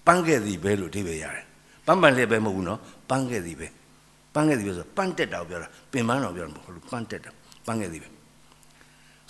[0.06, 1.46] ပန်းခဲ့သည်ပဲလို့အဓိပ္ပာယ်ရတယ်
[1.86, 3.68] ပန်းပန်လေးပဲမဟုတ်ဘူးနော် ပန်းခဲ့သည်ပဲ
[4.34, 7.32] ပန်းခဲ့သည်ပဲဆိုပန်းတက်တာကိုပြောတာပင်ပန်းတော်ပြောတာမဟုတ်ဘူးပန်းတက်တာ
[7.66, 8.10] ပန်းခဲ့သည်ပဲ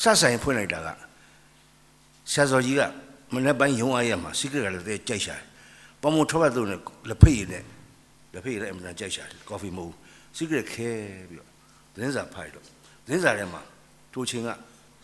[0.01, 0.88] ဆက်ဆိုင်ဖွင့်လိုက်တာက
[2.31, 2.81] ဆရာစောကြီးက
[3.33, 5.43] မနေ့ပိုင်းရုံအားရမှာစိကရလည်းကြိုက်ရှာတယ်
[6.01, 7.63] ပမုံထောပတ်သူနဲ့လက်ဖိတ်ရည်နဲ့
[8.33, 9.93] လက်ဖိတ်ရည်လည်းအမှန်တန်ကြိုက်ရှာတယ်ကော်ဖီမဟုတ်
[10.38, 10.89] စိကရခဲ
[11.29, 11.49] ပြီးတော့
[11.93, 12.67] သတင်းစာဖိုက်တော့သ
[13.07, 13.61] တင်းစာထဲမှာ
[14.13, 14.49] ထိုချိန်က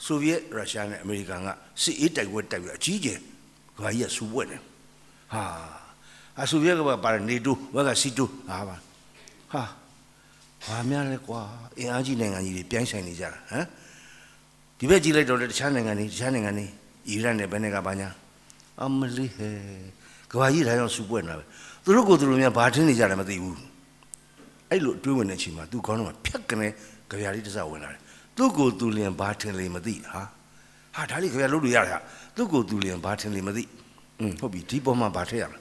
[0.06, 1.50] ဆိုဗီယက်ရုရှားနဲ့အမေရိကန်က
[1.82, 3.20] စစ်အေးတိုက်ပွဲတိုက်ပြီးအကြီးကျယ်
[3.78, 4.62] ကဘာကြီးကစူပွက်တယ်
[5.34, 5.44] ဟာ
[6.40, 8.76] အဆူရဲကပါနေတူဝက်ကစီတူဟာပါ
[9.52, 9.64] ဟာ
[10.66, 11.40] ဘာများလဲကွာ
[11.78, 13.66] အင်အားကြီးနိုင်ငံကြီးတွေပြိုင်ဆိုင်နေကြတာဟမ်
[14.78, 16.66] ဒီဘက်ကြည့်လိုက်တော့တခြားနိုင်ငံတွေတခြားနိုင်ငံတွေ
[17.10, 18.10] အီရတ်နဲ့ဘယ်နဲ့ကဘာညာ
[18.82, 19.50] အမလီဟဲ
[20.32, 21.44] ကဘာကြီးဒါကြောင့်စူပွက်နေတာပဲ
[21.84, 23.58] သူတို့ကိုသူတို့များဘာထင်းနေကြတယ်မသိဘူး
[24.70, 26.68] အဲ့လိုတွေးဝင်တဲ့အချိန်မှာသူခေါင်းထဲမှာဖြတ်ကနေ
[27.10, 28.00] ကြပြားလေးတစ်စဝင်လာတယ်
[28.38, 30.22] သူ့ကိုသူလျင်ဘာထင်းလေမသိဟာ
[30.96, 31.98] ဟာဒါလေးကြပြားလို့လို့ရတာ
[32.36, 33.64] သူ့ကိုသူလျင်ဘာထင်းလေမသိ
[34.20, 35.61] อืมဟုတ်ပြီဒီပေါ်မှာဗာထည့်ရမလာ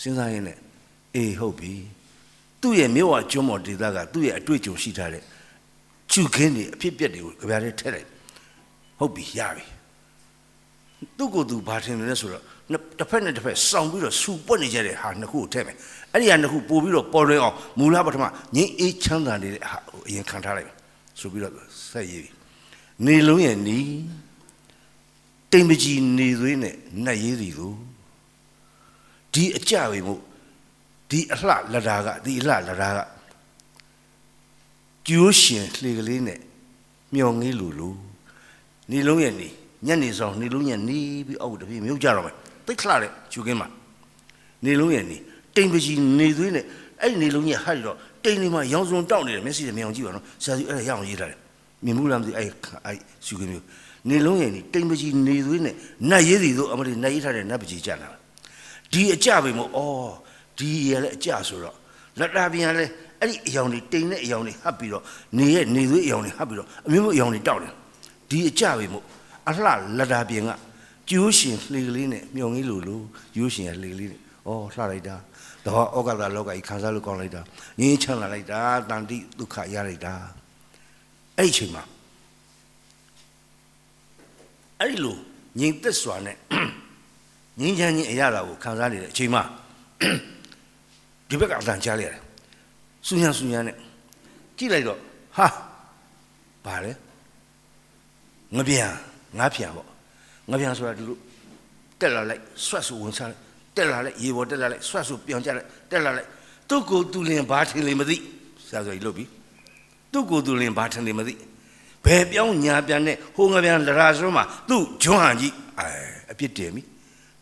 [0.00, 0.58] စဉ်းစားရင်းနဲ့
[1.14, 1.72] အေးဟုတ်ပြီ
[2.60, 5.22] သူ့ရဲ့မြို့ဝကျွန်းမော်ဒေသကသူ့ရဲ့အတွေ့အကြုံရှိထားတဲ့
[6.10, 8.08] ချူခင်းတွေအဖြစ်ပြက်တွေကိုကြပြားထဲထည့်လိုက်
[8.98, 9.64] ဟုတ်ပြီရပြီ
[11.18, 12.42] သူ့ကိုယ်သူဗာထင်တယ်ဆိုတော့
[12.98, 15.76] တစ်ဖက်နဲ့တစ်ဖက်စောင်ပြီးတော့စူပွက်နေကြတဲ့ဟာနှစ်ခုကိုထည့်မယ်
[16.12, 20.70] အဲ့ဒီဟာနှစ်ခုပို့ပြီးတော့ပေါ်လွင်အောင်မူလပထမငင်းအေးချမ်းသာနေတဲ့ဟာအရင်ခံထားလိုက်
[21.20, 21.54] ဆိုပြီးတော့
[21.90, 22.30] ဆက်ရေးပြီ
[23.06, 23.90] နေလုံးရဲ့နီး
[25.52, 27.74] တိမ်ပကြီးနေသွေးနဲ့နတ်ရေးစီကို
[29.34, 30.20] ဒီအကြပဲမို့
[31.10, 32.98] ဒီအလှလတာကဒီအလှလတာက
[35.06, 36.38] ကျိုးရှင်လှေကလေးနဲ့
[37.14, 37.88] မျောငေးလူလူ
[38.90, 39.48] နေလုံးရဲ့နေ
[39.86, 42.34] ညနေဆောင်နေလုံးရဲ့နေပြီးအောက်တပြေမြုပ်ကြတော့မယ်
[42.66, 43.68] တိတ်ခလာတဲ့ကျူကင်းမှာ
[44.64, 45.16] နေလုံးရဲ့နေ
[45.56, 46.64] တိမ်ပကြီးနေသွေးနဲ့
[47.02, 51.38] အဲ့နေလုံးရဲ့ဟတ်တော့တိမ်နေမှာရောင်စုံတောက်နေတယ်မျက်စိနဲ့မြောင်ကြည့်ပါနော်ဆရာကြီးအဲ့ဒါရအောင်ရေးထားတယ်
[51.84, 52.48] မြင်မှုလားမသိအဲ့
[52.86, 53.64] အဲ့ကျူကင်းမျိုး
[54.10, 55.74] နေလုံးရဲ့နေတိမ်ပကြီးနေသွေးနဲ့
[56.10, 58.19] နတ်ရေးစီတို့အမလေးနတ်ရေးထားတဲ့နတ်ပကြီးကြလာ
[58.92, 59.80] ဒီအကြပဲမို့ဩ
[60.58, 61.76] ဒီရလည်းအကြဆိုတော့
[62.18, 62.84] လက်တာပြန်လဲ
[63.20, 65.04] အဲ့ဒီအယောင်တွေတိမ်တဲ့အယောင်တွေဟပ်ပြီးတော့
[65.38, 67.72] နေရဲ့နေသွေးအယောင်တွေဟပ်ပြီးတော့အမျိုးမျိုးအယောင်တွေတောက်တယ်
[68.30, 69.04] ဒီအကြပဲမို့
[69.48, 70.50] အလှလက်တာပြန်က
[71.10, 73.00] ကျိုးရှင်လှေကလေးနဲ့မြုံကြီးလိုလို
[73.34, 74.20] ကျိုးရှင်ရလှေကလေးနဲ့ဩ
[74.74, 75.16] လှလိုက်တာ
[75.66, 77.40] တော့ဩကတာလောကကြီးခံစားလို့ကောင်းလိုက်တာ
[77.80, 80.14] ငင်းချမ်းလာလိုက်တာတန်တိဒုက္ခရလိုက်တာ
[81.38, 81.82] အဲ့ဒီချိန်မှာ
[84.80, 85.16] အဲ့ဒီလို
[85.58, 86.36] ငြိမ်သက်စွာနဲ့
[87.58, 89.42] ငြင်းချမ်းချင်းအရာတာကိုခံစားနေတဲ့အချိန်မှာ
[91.28, 92.22] ဒီဘက်ကအတန်ကြားလိုက်ရတယ်
[93.06, 93.76] စူညံစူညံနဲ့
[94.58, 94.98] ကြည့်လိုက်တော့
[95.36, 95.46] ဟာ
[96.64, 96.92] ဘာလဲ
[98.56, 98.90] ငပြန်
[99.38, 99.86] ငါးပြန်ပေါ့
[100.50, 101.16] ငပြန်ဆိုတာဒီလို
[102.00, 103.40] တက်လာလိုက်ဆွတ်ဆူဝင်စားလိုက်
[103.76, 106.28] တက်လာလိုက်ရေပေါ်တက်လာလိုက်ဆွတ်ဆူပြောင်းကြလိုက်တက်လာလိုက်
[106.68, 108.16] သူ့ကိုသူလင်ဘာထင်လေမသိ
[108.66, 109.24] ဆရာဆိုကြီးလုပ်ပြီ
[110.12, 111.34] သူ့ကိုသူလင်ဘာထင်လေမသိ
[112.04, 115.88] ဘယ်ပြောင်းညာပြန်နဲ့ဟိုငပြန်လရာစွန်းမှာသူ့ဂျွန်းဟန်ကြီးအဲ
[116.32, 116.82] အပြစ်တင်ပြီ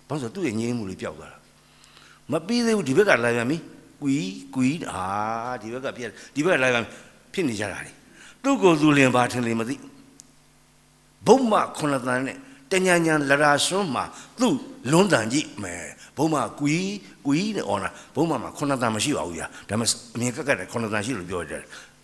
[0.08, 1.38] ဘာလို့ဆိုသူ့ရဲ့ငြင်းမှုလေးပျောက်သွားတာ
[2.32, 3.58] မပြီးသေးဘူးဒီဘက်ကလာပြန်ပြီ
[4.02, 4.16] ကွီ
[4.54, 5.04] ကွီအာ
[5.62, 6.84] ဒီဘက်ကပြက်ဒီဘက်ကလာပြန်
[7.32, 7.92] ဖြစ်နေကြတာလေ
[8.42, 9.74] သူ့ကိုသူလင်ပါထင်လေမသိ
[11.26, 12.36] ဘုံမခုနတန်နဲ့
[12.72, 14.04] တညာညာလရာစွန်းမှာ
[14.40, 14.54] သူ့
[14.90, 16.76] လွန်းတန်ကြည့်မယ်ဘုံမကွီ
[17.26, 21.62] ကွီနဲ့အော်နာဘုံမမှာခုနတန်မရှိပါဘူးညာဒါပေမဲ့အမြင်ကက်ကက်တဲ့ခုနတန်ရှိလို့ပြောကြတယ်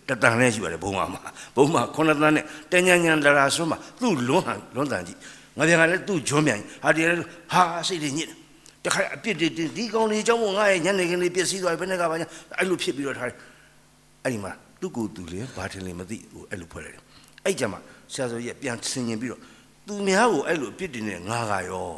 [0.09, 1.21] တတန်လည်းရှိပါတယ်ဘုံမမှာ
[1.55, 5.19] ဘုံမခုနတန်နဲ့တညာညာလရာစွန်းမှာသူ့လွန်းဟန်လွန်းတန်ကြည့်
[5.57, 7.19] ငါပြန်ကလည်းသူ့ဂျွန်းမြန်ဟာဒီလည်း
[7.51, 8.37] ဟာစိတ်တွေညစ်တယ်
[8.85, 9.47] တခါအပြစ်တွေ
[9.77, 12.27] ဒီကောင်လေးအကြောင်းမို့ငါရဲ့ညနေခင်းလေးပြည့်စည်သွားပြီဘယ်နဲ့ကပါညာ
[12.59, 13.37] အဲ့လိုဖြစ်ပြီးတော့ထားတယ်
[14.23, 14.51] အဲ့ဒီမှာ
[14.81, 17.03] သူ့ကိုယ်သူလေဘာထင်လဲမသိဘူးအဲ့လိုဖွဲ့လိုက်တယ်
[17.45, 17.79] အဲ့ကြမှာ
[18.13, 19.41] ဆရာဆိုကြီးပြန်ဆင်ញင်ပြီးတော့
[19.87, 21.91] သူများကိုအဲ့လိုအပြစ်တင်နေငါကရော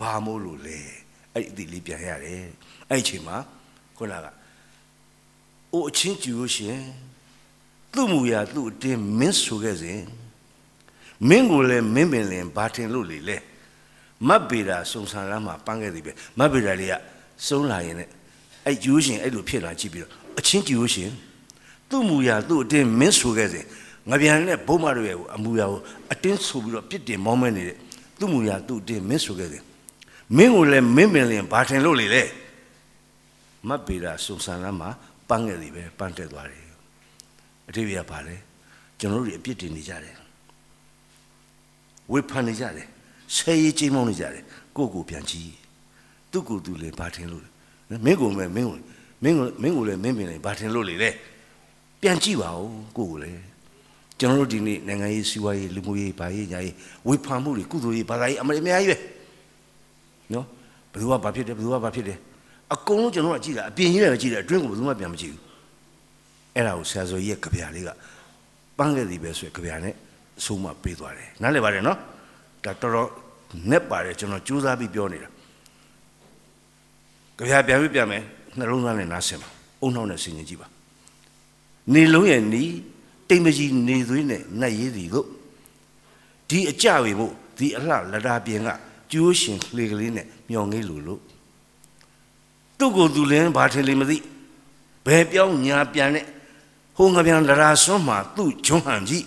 [0.00, 0.78] ဘာမို့လို့လဲ
[1.34, 2.44] အဲ့ဒီအတိလေးပြန်ရတယ်
[2.90, 3.36] အဲ့ဒီချိန်မှာ
[3.96, 4.26] ခုနက
[5.72, 6.80] အိုအချင်းကျူလို့ရှင်
[7.92, 10.00] သူ့မူရာသူ့အတင်းမင်းဆိုခဲ့စဉ်
[11.28, 13.36] မင်းကိုလည်းမင်းပင်လင်ဘာထင်လို့လေလဲ
[14.28, 16.94] မတ်ပေတာစုံဆန်လမ်းမှာပန်းခဲ့သည်ပဲမတ်ပေတာလေးက
[17.46, 18.10] စုံလာရင်လည်း
[18.66, 21.10] အဲ့ကျူရှင်အဲ့လိုဖြစ်လာကြည့်ပြီးတော့အချင်းကျူရှင်
[21.88, 23.64] သူ့မူရာသူ့အတင်းမင်းဆိုခဲ့စဉ်
[24.10, 25.80] ငပြန်နဲ့ဘုံမတို့ရဲ့အမူအရာကို
[26.12, 27.76] အတင်းဆိုပြီးတော့ပြစ်တင်မောင်းမဲနေတဲ့
[28.18, 29.62] သူ့မူအရာသူ့အတင်းမင်းဆိုခဲ့တယ်
[30.36, 32.22] မင်းကိုလည်းမင်းပင်လင်ဘာထင်လို့လေလဲ
[33.68, 34.90] မတ်ပေတာစုံစံလမ်းမှာ
[35.28, 36.64] ပန်းငယ်စီပဲပန်းတက်သွားတယ်
[37.68, 38.36] အတိပ္ပယ်ကဘာလဲ
[38.98, 40.16] ကျွန်တော်တို့အပြစ်တင်နေကြတယ်
[42.12, 42.86] ဝေဖန်နေကြတယ်
[43.34, 44.42] ဆဲရေးကြီးမောင်းနေကြတယ်
[44.76, 45.50] ကိုကိုပြန်ကြည့်
[46.30, 48.78] သူ့ကိုယ်သူလည်းဘာထင်လို့လဲမင်းကိုလည်းမင်းကို
[49.22, 51.10] မင်းကိုမင်းကိုလည်းမင်းပင်လည်းဘာထင်လို့လေလဲ
[52.00, 53.40] ပြန်ကြည့်ပါဦးကိုကိုလည်း
[54.18, 56.74] ကျွန်တော်တို့ဒီနေ့နိုင်ငံရေးစီးပွားရေးလူမှုရေးဗာရေးညာရေး
[57.08, 58.96] ဝေဖန်မှုတွေကုသိုလ်ရေးဘာသာရေးအမအများကြီးပဲ
[60.32, 60.46] နော်
[60.92, 62.18] ဘယ်သူကဘာဖြစ်တယ်ဘယ်သူကဘာဖြစ်တယ်
[62.74, 65.42] အကုန်လုံးကျွန်တော်ကကြည့်တာအပြင်ကြီးလည်းကြည့်တယ်အတွင်းကိုဘယ်သူမှပြန်မကြည့်ဘူး
[66.54, 67.90] အဲ့ဒါကိုဆရာစောကြီးရဲ့ကြပြလေးက
[68.78, 69.94] ပန်းခဲ့သည်ပဲဆိုရကြပြနဲ့
[70.38, 71.98] အဆုံးမပေးသွားတယ်နားလည်ပါတယ်နော်
[72.64, 73.08] ဒါတော်တော်
[73.70, 75.28] နဲ့ပါတယ်ကျွန်တော်ကြိုးစားပြီးပြောနေတာ
[77.38, 78.22] ကြပြပြန်ပြီးပြန်မယ်
[78.58, 79.48] နှလုံးသားနဲ့နားဆင်ပါ
[79.80, 80.68] အုံနှောင်းနဲ့ဆင်ញင်ကြည့်ပါ
[81.94, 82.72] နေလုံးရဲ့နီး
[83.28, 85.26] တိမ်မကြီးနေသွေးနဲ့နတ်ရေးသည်တို့
[86.48, 88.68] ဒီအကြဝေဖို့ဒီအလှလတာပြင်က
[89.12, 91.20] ကျိုးရှင်ကလေးကလေးနဲ့မျောငေးလို့လို့
[92.78, 94.18] သူ့ကိုယ်သူလည်းဘာထင်လိမ့်မသိ
[95.06, 96.26] ဘယ်ပြောင်းညာပြန်နဲ့
[96.96, 99.24] ဟိုငပြန်လရာစွန်းမှာသူ့ဂျွန်းဟန်ကြီး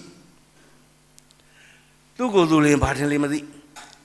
[2.17, 3.39] သူ့ကိုယ်သူလည်းဘာထင်လိမ့်မသိ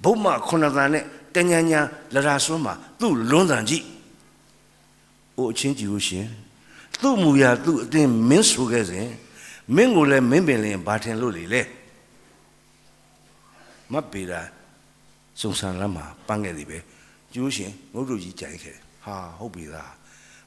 [0.05, 1.05] ဘုမခုနသန်နဲ့
[1.35, 1.81] တညာညာ
[2.15, 3.85] လရာစွန်းမှာသူ့လွန်းသန်ကြီး
[5.37, 6.27] အိုအချင်းကြည့်လို့ရှင်
[7.01, 9.09] သူ့မူရာသူ့အတင်းမင်းဆိုခဲ့စဉ်
[9.75, 11.63] မင်းကိုလည်းမင်းပင်လင်ဘာထင်လို့လေလဲ
[13.93, 14.41] မတ်ပေတာ
[15.41, 16.79] စုံစံလမ်းမှာပန်းခဲ့သည်ပဲ
[17.33, 19.93] ကျိုးရှင်ငုတ်တို့ကြီးကြိုင်ခဲ့ဟာဟုတ်ပြီသား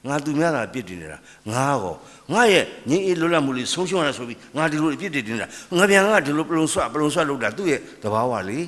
[0.07, 1.17] ငါသူများသာပြစ်တင်နေတာ
[1.51, 1.95] ငါကော
[2.33, 5.47] ငါရဲ့ငင်းအေးလွတ်လပ်မှုလေးဆုံးရှုံးရဆိုပြီးငါဒီလိုပြစ်တင်နေတာ
[5.77, 8.59] ငါပြန်ကဒီလိုပလုံဆွပလုံဆွလုပ်တာသူ့ရဲ့သဘာဝလေ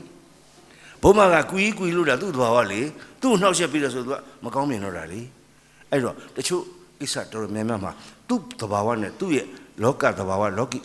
[1.02, 2.82] ဘုမကကွီးကွီးလို့တာသူ့သဘာဝလေ
[3.22, 5.22] သူ့နှောက်ရက်ပြီးတော့ဆိုသူကမကောင်းမြင်တော့တာလေ
[5.92, 6.62] အဲ့တော့တချို့
[7.00, 7.92] ကိစ္စတော်တော်များများမှာ
[8.30, 9.48] သူ့သဘာဝနဲ့သူ့ရဲ့
[9.84, 10.80] လောကသဘာဝလောကီ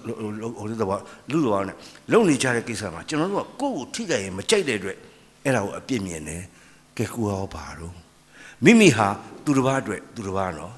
[0.59, 1.00] ဟိုဒီသဘာဝ
[1.30, 1.76] လူသဘာဝနဲ့
[2.12, 4.96] လုံနေကြတဲ့ကိစ္စမှာကျွန်တော်တို့ကကိုယ့်ကိုထိကြရင်မကြိုက်တဲ့အတွက်
[5.44, 6.42] အဲ့ဒါကိုအပြစ်မြင်တယ်
[6.96, 8.01] ကဲကိုရောပါတော့
[8.64, 9.08] မိမိဟာ
[9.44, 10.72] သူတစ်ပါးအတွက်သူတစ်ပါးနော်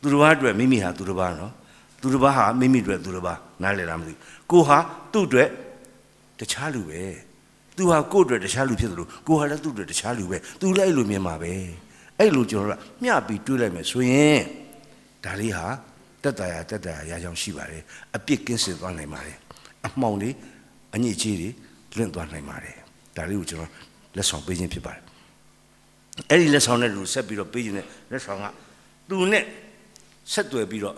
[0.00, 1.52] သူတစ်ပါးအတွက်မိမိဟာသူတစ်ပါးနော်
[2.00, 4.12] သူတစ်ပါးဟာမိမိအတွက်သူတစ်ပါးနားလည်လားမသိ
[4.50, 4.78] ကိုဟာ
[5.12, 5.48] သူ့အတွက်
[6.40, 7.02] တခြားလူပဲ
[7.76, 11.52] သူဟာကိုယ့်အတွက်တခြားလူဖြစ်သလိုကိုဟာလည်းသူ့အတွက်တခြားလူပဲသူလည်းအဲ့လိုမြင်မှာပဲ
[12.18, 14.40] အဲ့လိုကျွန်တော်တို့ကမျှပြီးတွေးလိုက်မယ်ဆိုရင်
[15.24, 15.66] ဒါလေးဟာ
[16.22, 17.82] တက်တာရတက်တာရရကြောင်းရှိပါတယ်
[18.16, 19.36] အပြစ်ကင်းစင်သွားနိုင်ပါတယ်
[19.86, 20.30] အမှောင်တွေ
[20.94, 21.48] အညစ်အကြေးတွေ
[21.96, 22.76] လွင့်သွားနိုင်ပါတယ်
[23.16, 23.70] ဒါလေးကိုကျွန်တော်
[24.16, 25.03] လက်ဆောင်ပေးခြင်းဖြစ်ပါတယ်
[26.30, 28.46] အဲ့ဒီလက်ဆောင်နဲ့လူဆက်ပြီးတော့ပေးခြင်းနဲ့လက်ဆောင်က
[29.08, 29.44] သူနဲ့
[30.32, 30.96] ဆက်သွယ်ပြီးတော့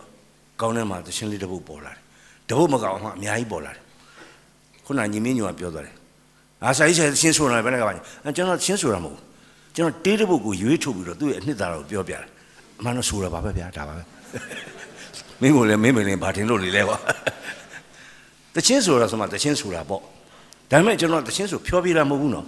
[0.61, 2.01] ကောင်းထဲမှာသရှင်လေးတစ်ပုဒ်ပေါ်လာတယ်
[2.49, 3.83] တပုဒ်မကောင်းမှအများကြီးပေါ်လာတယ်
[4.85, 5.95] ခုနညီမင်းညိုကပြောသွားတယ်
[6.65, 9.23] အာဆိုင်ဆိုင်ရှင်းဆိုတာဘယ်နဲ့ကပါလဲကျွန်တော်ရှင်းဆိုတာမဟုတ်ဘူး
[9.77, 12.23] ကျွန်တော်တေးတစ်ပုဒ်ကိုရွေးထုတ်ပြီးတော့သူ့ရဲ့အနှစ်သာရကိုပြောပြတယ်
[12.81, 14.03] အမှန်တော့ဆိုတာပါပဲဗျာဒါပါပဲ
[15.41, 16.99] မင်းကိုလည်းမင်းမင်းလည်းဘာတင်လို့လေလဲကွာ
[18.55, 20.01] တချင်းဆိုတာဆိုမှတချင်းဆိုတာပေါ့
[20.71, 22.47] ဒါပေမဲ့ကျွန်တော်တချင်းဆိုဖြောပြတာမဟုတ်ဘူးနော်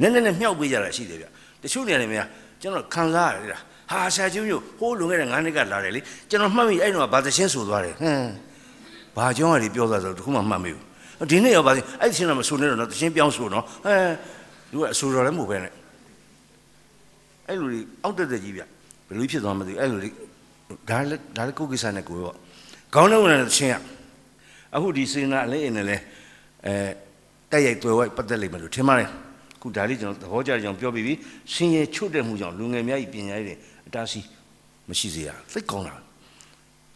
[0.00, 1.26] နည်းနည်းနဲ့မြှောက်ပေးကြတာရှိတယ်ဗျ
[1.62, 2.26] တချို့နေရာတွေများ
[2.60, 6.00] ကျွန်တော်ခံစားရတယ်လားဟာဆရာချင်းမျိုးဟိုးလွန်ခဲ့တဲ့9နှစ်ကလာတယ်လေ
[6.30, 8.26] ကျွန်တော်မှတ်မိအဲ့တော့ဘာတချင်းဆိုသွားတယ်ဟမ်
[9.16, 13.94] ဘာကြောင်းရည်ပြောသွားဆိုတခုမှမှတ်မိဘူးဒီနေ့ရောပါအဲ့ဒီချင်းတော့မဆိုနေတော့တချင်းပြောင်းဆိုတော့ဟဲ
[14.72, 15.72] လူကအဆိုတော်လည်းမဟုတ်ပဲနဲ့
[17.48, 18.62] အဲ့လူတွေအောက်တက်တက်ကြီးဗျ
[19.06, 20.10] ဘယ်လိုဖြစ်သွားမသိဘူးအဲ့လူတွေ
[20.88, 22.32] ဒါလည်းဒါလည်းကိုကိစ္စနဲ့ကိုရော
[22.94, 23.76] ခေါင်းထဲဝင်တဲ့ချင်းက
[24.74, 25.96] အခုဒီစေနာအလေးအင်းနဲ့လဲ
[26.66, 26.74] အဲ
[27.50, 29.10] တက်ရိုက်တွေ့ဝိုက်ပတ်သက်လိမ့်မယ်လို့ထင်ပါတယ်
[29.62, 31.14] ခုဒါလေးကျွန်တော်သဘောကျတဲ့ကြောင့်ပြောပြီးပြီ
[31.52, 33.54] ဆင်းရဲချွတ်တဲ့မှုကြောင့်လူငယ်များဤပညာရေးတွေ
[33.86, 34.26] အတားဆီး
[34.88, 35.94] မရှိစေရသိကောင်းတာ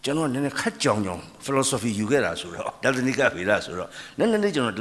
[0.04, 3.88] ကျွန်တော်နည်းနည်းခက်ကြောင်ကြောင် philosophy ယူခဲ့တာဆိုတော့ဒါသနိကဖေတာဆိုတော့
[4.18, 4.76] နည်းနည်းလေးကျွန်တော်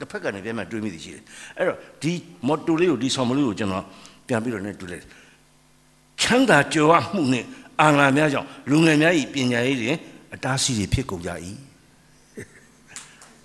[0.00, 1.22] တစ်ဖက်ကနေပြန်မှတွေးမိသည်ရှိတယ်
[1.58, 2.12] အဲ့တော့ဒီ
[2.48, 3.84] motto လေးကိုဒီ song လေးကိုကျွန်တော်
[4.28, 5.04] ပြန်ပြီးတော့ねတွေ့လိုက်
[6.20, 7.44] ချမ်းသာကြွယ်ဝမှုနဲ့
[7.80, 9.90] အာဏာများကြောင့်လူငယ်များဤပညာရေးတွေ
[10.34, 11.30] အတားဆီးတွေဖြစ်ကုန်ကြ၏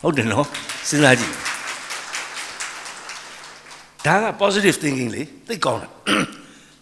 [0.01, 0.45] ဟုတ်တယ်နော်
[0.87, 1.54] စဉ်းစားကြည့်
[4.05, 5.89] ဒါက positive thinking လေသိကောင်းတာ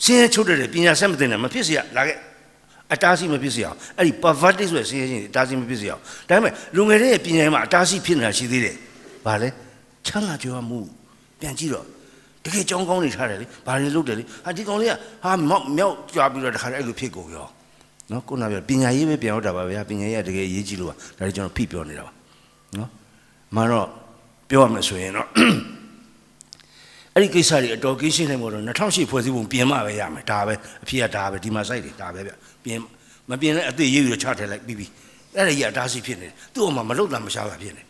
[0.03, 2.17] ဆင်းရဲချုပ်တဲ့ပညာဆက်မသိနဲ့မဖြစ်စေရလာခဲ့
[2.93, 8.75] အတားဆီးမဖြစ်စေအောင်အဲ့ဒီ poverty ဆိုတဲ့ဆင်းရဲခြင်းအတားဆီးမဖြစ်စေအောင်ဒါပေမဲ့လူငယ်တွေရဲ့ပညာမှာအတားဆီးဖြစ်နေတာရှိသေးတယ်
[9.25, 9.49] ဗာလဲ
[10.07, 10.79] ချမ်းသာကြွယ်ဝမှု
[11.39, 11.85] ပြန်ကြည့်တော့
[12.43, 14.93] တကယ်ကြောင်းကောင်းနေထားတယ်လေဘာတွေလုပ်တယ်လေဟာဒီကောင်လေးက
[15.23, 17.47] ဟာမောက်မြောက်ကြွားပြီးတော့တခါတည်းအဲ့လိုဖြစ်ကုန်ရော
[18.11, 22.11] နော်ခုနကပြောပညာရေးပဲပြန်ရောက်တာပါဗျာပညာရေးကတကယ်အရေးကြီးလို့ပါဒါတွေကျွန်တော်ဖိပြောနေတာပါ
[22.77, 22.89] နော်
[23.55, 23.87] မှတော့
[24.49, 25.27] ပြောရမယ်ဆိုရင်တော့
[27.15, 30.53] အဲ့ဒီကိစ္စတွေအတော်ကိရှင်းနေမို့တော့2008ဖွဲ့စည်းပုံပြင်မှပဲရမယ်ဒါပဲ
[30.83, 32.31] အဖြစ်ကဒါပဲဒီမှာစိုက်တယ်ဒါပဲဗျ
[32.63, 32.79] ပြင်
[33.29, 34.87] မပြင်လဲအသေးရေးပြီးတော့ချထည့်လိုက်ပြီးပြီ
[35.35, 37.83] အဲ့ဒါကြီးအတားစီဖြစ်နေတယ်သူ့အမှမလုတ်တာမရှားတာဖြစ်နေ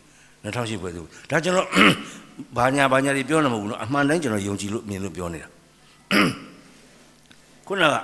[0.44, 1.68] 2008ဖွဲ့စည်းပုံဒါကျွန်တော်
[2.56, 5.48] ဘာညာဘာညာတွေပြောနေမှာဘူးနော်အမှန်တိုင်းကျွန်တော်ယုံကြည်လို့မြင်လို့ပြောနေတာ
[7.66, 7.96] ခုနက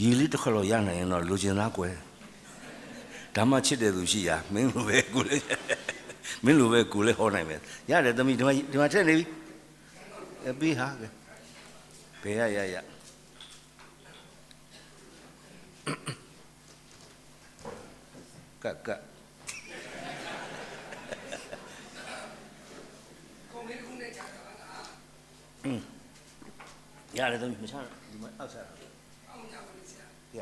[0.00, 1.94] ရည်လေးတစ်ခါတော့ရနိုင်ရင်တော့လူကျင်သားကွယ်
[3.36, 5.36] ဓမ္မချစ်တဲ့သူရှိရမင်းလိုပဲကိုလေ
[6.44, 7.60] မင်းလိုပဲကိုလေဟောနိုင်မယ်
[7.90, 9.24] ရတယ်သမီးဒီမှာဒီမှာထက်နေပြီ
[10.48, 11.06] အပြီးဟာကဲ
[12.22, 12.76] ဘယ်ရရရ
[18.64, 18.88] ကက
[27.18, 27.74] ရတယ်သမီးမချ
[28.10, 28.64] ဒီမှာအောက်စား
[29.28, 30.06] အောင်ကြပါလိမ့်ဆရာ
[30.38, 30.40] ရ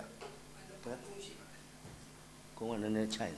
[2.56, 3.34] ကုန်းကလည်းနည်းနည်းချိုင်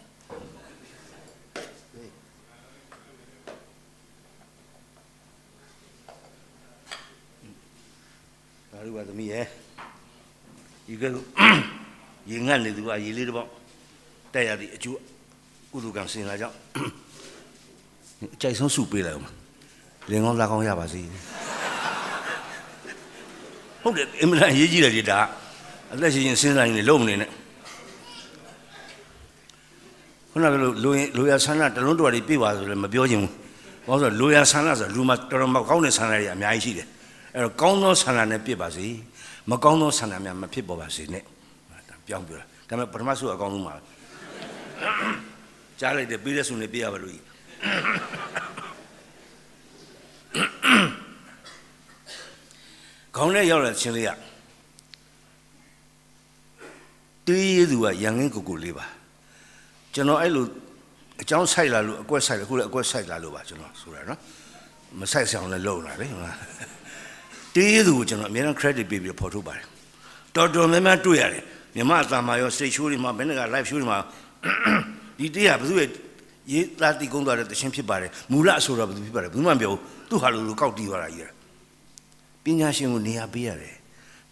[8.73, 9.45] ဒါလိုပါသမီးရဲ့
[10.87, 11.05] ဒီက
[12.31, 13.49] ရေငတ်နေသူကရေလေးတစ်ပေါက်
[14.35, 14.99] တက်ရသည့်အကျိုး
[15.73, 16.57] ကုသကံစင်လာကြောင့်
[18.35, 19.29] အကြိုက်ဆုံးစုပေးလိုက်အောင်
[20.11, 21.01] လင်ကောင်းလာကောင်းရပါစေ
[23.83, 25.19] ဟုတ်တယ်အင်မတန်ရေးကြည့်တယ်ဒီဒါ
[25.93, 27.31] အသက်ရှင်ရှင်စဉ်းစားရင်လည်းလုံးမနေနဲ့
[30.31, 33.33] ခုနကလိုလိုရင်လိုရဆန္ဒတလုံးတော်တွေပြပါဆိုလည်းမပြောချင်ဘူး
[33.87, 36.87] ဘာလို့ဆိုလိုရဆန္ဒဆိုလူမှာတော်တော်မကောင်းတဲ့ဆန္ဒတွေအများကြီးရှိတယ်
[37.35, 38.87] အဲ့တော့ကောင်းသောဆန္ဒနဲ့ပြပါစေ
[39.51, 41.25] မကောင်းသောဆန္ဒများမဖြစ်ပေါ်ပါစေနဲ့
[42.07, 43.75] ပြောင်းပြတာဒါပေမဲ့ပထမဆုအကောင်းဆုံးပါ
[45.81, 47.15] ကြားလိုက်တယ်ပြီးတဲ့ဆုနဲ့ပြရပါလို့
[53.17, 54.11] ခေါင်းနဲ့ရောက်လာချင်းလေးက
[57.27, 58.87] တွေးရသူကရန်ငင်းကိုကိုလေးပါ
[59.95, 60.45] ကျွန်တော်အဲ့လို
[61.23, 64.21] အကြောင်းဆိုင်လာလို့အကွက်ဆိုင်လာခုလည်းအကွက်ဆိုင်လာလို့ပါကျွန်တော်ဆိုတာနော်
[65.01, 66.37] မဆိုင်ဆောင်လည်းလုံလာလေဟုတ်လား
[67.55, 69.65] တွေးရသူကိုကျွန်တော်အများအား credit ပေးပြီးပေါ်ထုတ်ပါတယ်
[70.37, 71.45] တော်တော်များများတွေ့ရတယ်
[71.75, 73.99] မြမအတမာရောစိတ်ရှိုးတွေမှာဘယ်နဲ့က live show တွေမှာ
[75.19, 75.89] ဒီတရားဘယ်သူရဲ့
[76.53, 79.81] ရေးသားတည်ကုန်းသွားတဲ့တခြင်းဖြစ်ပါတယ်မူလအဆိုတော့ဘယ်သူဖြစ်ပါတယ်ဘယ်သူမှမပြောဘူး
[80.11, 81.31] သူ့ဟာလိုလိုကောက်တီးသွားတာကြီး
[82.45, 83.75] ပညာရှင်ကိုနေရာပေးရတယ်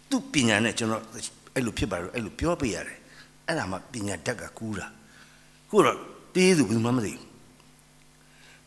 [0.09, 1.01] သူ့ပညာနဲ့ကျွန်တော်
[1.55, 2.97] အဲ့လိုဖြစ်ပါလို့အဲ့လိုပြောပေးရတယ်
[3.47, 4.87] အဲ့ဒါမှပညာတက်ကကူးတာ
[5.69, 5.97] ခုတော့
[6.35, 7.25] တေးသူဘယ်မှမသိဘူး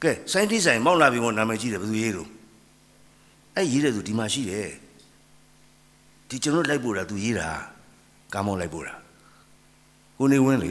[0.03, 2.29] ကဲ scientist ဆိုင်မောက်လာပြီးတော့နာမည်ကြီးတယ်ဘယ်သူရေးလို့
[3.57, 4.71] အဲ့ရေးတဲ့သူဒီမှာရှိတယ်
[6.29, 7.49] ဒီကျွန်တော်လိုက်ပို့တာသူရေးတာ
[8.33, 8.95] ကားမောင်းလိုက်ပို့တာ
[10.19, 10.71] ကိုနေဝင်းလေ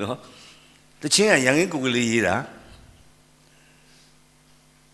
[0.00, 0.16] နော်
[1.02, 2.34] တချင်းကရန်ကင်းကိုကလေးရေးတာ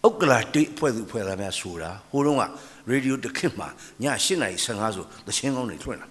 [0.07, 2.43] ဥက္ကလာတိအဖွဲ့သူဖွဲ့သားများဆိုတာဟိုတုန်းက
[2.91, 3.69] ရေဒီယိုတစ်ခေတ်မှာ
[4.03, 4.05] ည
[4.39, 6.09] 8:15ဆိုတချင်းကောင်းတွေထွင်လာ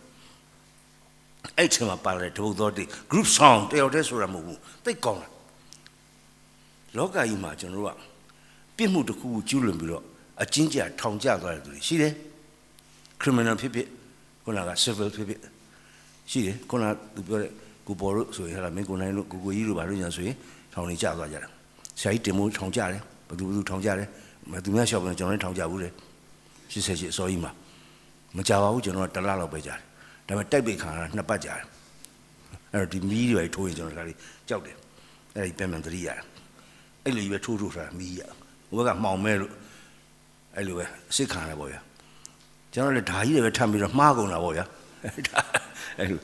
[1.57, 5.27] အဲ့ချိန်မှာပါတဲ့ဒုသောတိ group song တယောက်တည်းဆိုတာမဟုတ်ဘူးသိကောင်းတာ
[6.97, 8.10] လောကကြီးမှာကျွန်တော်တို့က
[8.81, 10.03] ပြစ်မှုတစ်ခုခုကျူးလွန်ပြီးတော့
[10.41, 12.13] အကျဉ်းချထောင်ကျသွားတဲ့သူတွေရှိတယ်
[13.21, 13.87] criminal ဖြစ်ဖြစ်
[14.43, 15.39] ခုနက civil ဖြစ်ဖြစ်
[16.31, 17.51] ရှိတယ်ခုနကသူပြောတဲ့
[17.87, 20.35] ကိုပေါ်တို့ဆိုရင်ဟာမင်းကိုနိုင်တို့ကိုကိုကြီးတို့ဘာလို့ညာဆိုရင်
[20.73, 21.49] ထောင်နေကြသွားကြတာ
[21.99, 24.07] ဆရာကြီးတင်မိုးထောင်ကြတယ်ဘယ်သူဘယ်သူထောင်ကြတယ်
[24.51, 25.89] မသူများလျှောက်ပြန်ကျွန်တော်လည်းထောင်ကြဘူးလေ
[26.71, 27.51] 88အစောကြီးမှာ
[28.37, 29.79] မကြပါဘူးကျွန်တော်ကတလားလောက်ပဲကြတယ်
[30.27, 31.65] ဒါပေမဲ့တိုက်ပိတ်ခံရတာနှစ်ပတ်ကြာတယ်
[32.73, 34.17] အဲ့တော့ဒီမီးတွေထိုးရင်ကျွန်တော်ဒါလေး
[34.49, 34.75] ကြောက်တယ်
[35.35, 36.19] အဲ့ဒီပြန်ပြန်သတိရတယ်
[37.03, 38.21] အဲ့လိုကြီးပဲထိုးထိုးထားမီးရ
[38.71, 39.51] ဟိုဘက်ကမှောင်မဲလို့
[40.55, 41.81] အဲ့လိုပဲအစ်စ်ခံရပေါ့ဗျာ
[42.73, 44.65] ကျွန်တော်လည်းဓာကြီးတွေပဲထပ်ပြီးတော့မှားကုန်တာပေါ့ဗျာ
[45.99, 46.21] အဲ့လို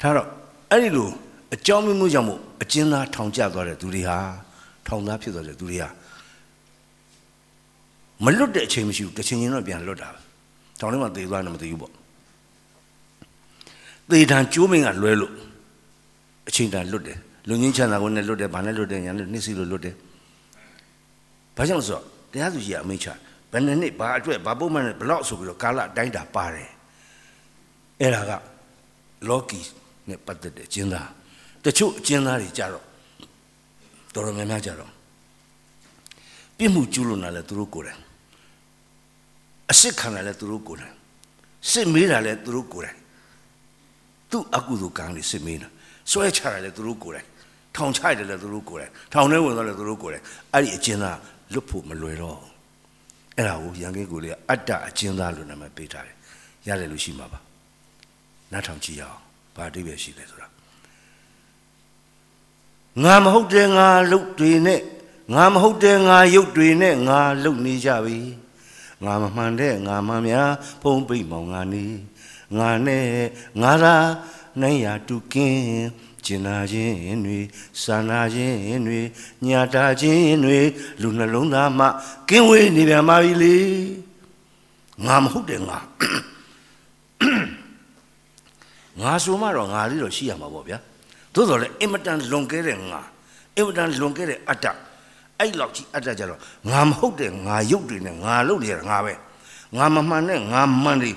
[0.00, 0.28] ထားတော့
[0.70, 1.08] အဲ့ဒီလို
[1.54, 4.18] အကြောင်းမျိုးကြောင့်မို့အကျဉ်းသားထောင်ကျသွားတဲ့သူတွေဟာ
[4.86, 5.88] ထောင်သားဖြစ်သွားတဲ့သူတွေဟာ
[8.24, 10.20] မလွတ်တဲ့အချိန်မရှိဘူးတစ်ချိန်ချင်းတော့ပြန်လွတ်တာပဲ
[10.80, 11.92] ထောင်ထဲမှာသေသွားတယ်မသိဘူးပေါ့
[14.10, 15.32] သေတံကျိုးမင်းကလွဲလို့
[16.48, 17.18] အချိန်တန်လွတ်တယ်
[17.48, 19.94] လူငင်းချမ်းသာကိုနဲ့လွတ်တယ်ဘာနဲ့လွတ်တယ်ညာနဲ့နှိစီလို့လွတ်တယ်
[21.56, 23.08] ဘာကြောင့်ဆိုတော့တရားသူကြီးကအမိန့်ချ
[23.52, 26.70] ဘယ်နှစ်နှစ်ဘာအတွက်ဘာပုံမှန်နဲ့ဘလောက်ဆိုပြီးတော့ကာလအတိုင်းတာပါတယ်
[28.00, 28.32] အဲ့ဒါက
[29.28, 29.60] လောကီ
[30.08, 31.08] နဲ့ပတ်သက်တဲ့ကျင်းသား
[31.64, 32.84] တချို့အကျဉ်းသားတွေကြတော့
[34.14, 34.90] တော်တော်များများကြတော့
[36.58, 38.00] ပြစ်မှုကျူးလွန်တာလည်းသူတို့ကိုယ်တိုင်
[39.70, 40.94] အစ်စ်ခံတာလည်းသူတို့ကိုယ်တိုင်
[41.70, 42.98] စစ်မေးတာလည်းသူတို့ကိုယ်တိုင်
[44.30, 45.68] သူ့အကုသိုလ်ကံလေးစစ်မေးတာ
[46.10, 47.26] ဆွဲချတာလည်းသူတို့ကိုယ်တိုင်
[47.76, 51.18] ထောင်ချတယ်လည်းသူတို့ကိုယ်တိုင်ထောင်ထဲဝင်သွားလည်းသူတို့ကိုယ်တိုင်အဲ့ဒီအကျဉ်းသား
[51.52, 52.40] လွတ်ဖို့မလွယ်တော့
[53.36, 56.16] အဲ့ဒါကိုရန်ကင်းကိုလေးကအတ္တအကျဉ်းသားလို့နာမည်ပေးထားတယ်
[56.66, 57.38] ရတယ်လို့ရှိမှာပါ
[58.52, 59.20] နားထောင်ကြည့်ရအောင်
[59.56, 60.48] ဘာအဓိပ္ပာယ်ရှိလဲဆိုတာ
[63.02, 64.80] ငါမဟုတ်တဲ့ငါလုတ်တွေနဲ့
[65.34, 68.18] ငါမဟုတ်တဲ့ငါရုပ်တွေနဲ့ငါလုတ်နေကြပြီ
[69.04, 70.50] ငါမမှန်တဲ့ငါမှန်များ
[70.82, 71.84] ဖုံးပိတ်မောင်ငါနေ
[72.58, 73.06] ငါနဲ့
[73.62, 73.94] ငါသာ
[74.60, 75.90] နိုင်ရတူကင်း
[76.24, 77.38] ကျင်နာခြင်းတွေ
[77.82, 79.00] စာနာခြင်းတွေ
[79.46, 80.58] ညာတာခြင်းတွေ
[81.00, 81.86] လူနှလုံးသားမှ
[82.28, 83.56] ကင်းဝေးနေပြန်ပါပြီလေ
[85.06, 85.78] ငါမဟုတ်တဲ့ငါ
[89.02, 90.78] ငါဆိုမှတော့ငါလေးတော့ရှိရမှာပေါ့ဗျာ
[91.34, 93.00] သို့တော်လည်းအင်မတန်လွန်ကဲတဲ့ငါ
[93.56, 94.66] အင်မတန်လွန်ကဲတဲ့အတ္တ
[95.38, 96.40] အဲ့လောက်ကြီးအတ္တကြတော့
[96.70, 99.12] ငါမဟုတ်တဲ့ငါရုပ်တွေနဲ့ငါလုပ်နေရတာငါပဲ
[99.76, 101.16] ငါမမှန်တဲ့ငါမှန်တယ်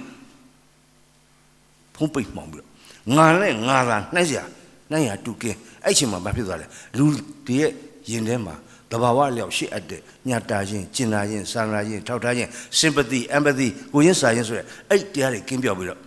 [1.95, 2.68] ဖုံးပိတ်မှောင်ပြီးတော့
[3.15, 4.43] ငါနဲ့ငါသာနှိုက်စရာ
[4.91, 7.05] နှိုက်ရတူကင်းအဲ့ချိန်မှာဘာဖြစ်သွားလဲလူ
[7.47, 7.71] တည်းရဲ့
[8.11, 8.55] ရင်ထဲမှာ
[8.91, 15.99] တဘာဝလျောက်ရှိအပ်တဲ့ညတာခြင်းကျင်နာခြင်းစာနာခြင်းထောက်ထားခြင်း sympathy empathy ကိုရင်းစာခြင်းဆိုရယ်အဲ့တရားတွေကင်းပြောက်ပြီးတော့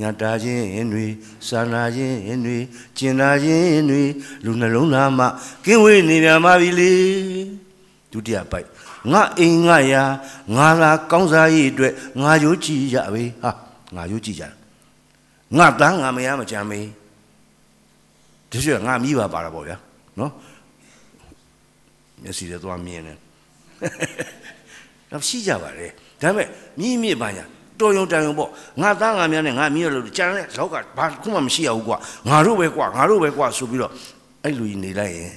[0.00, 1.06] ညတာခြင်းတွေ
[1.48, 2.58] စာနာခြင်းတွေ
[2.98, 4.02] ကျင်နာခြင်းတွေ
[4.44, 5.28] လူနှလုံးသားမှာ
[5.64, 6.92] ကင်းဝေးနေပြန်ပါပြီလေ
[8.12, 8.66] ဒုတိယပိုက်
[9.12, 10.02] ငါအိမ်ငါရာ
[10.56, 11.92] ငါလာကောင်းစားရေးအတွက်
[12.22, 13.50] ငါရိုးကြည့်ရပြီဟာ
[13.94, 14.61] ငါရိုးကြည့်ကြငါတန်း
[15.58, 16.88] ငါမရမကြမ်းမေး
[18.50, 19.76] ဒီဆိုငါမိပါပါတာပေါ့ဗျာ
[20.18, 20.32] နော်
[22.22, 23.18] မျက်စိတွေသွားမြင်တယ်
[25.10, 25.86] တော့ရှိကြပါလေ
[26.22, 26.46] ဒါပေမဲ့
[26.78, 27.44] မြည်မြစ်ပါညာ
[27.80, 28.50] တော်ရုံတန်ရုံပေါ့
[28.82, 31.96] ငါသားငါများနဲ့ငါမြည်ရလို့ကြံတဲ့လောက်ကဘာခုမှမရှိရဘူးကွာ
[32.28, 33.92] ငါတို့ပဲကွာငါတို့ပဲကွာဆိုပြီးတော့
[34.44, 35.34] အဲ့လူကြီးနေလိုက်ရင်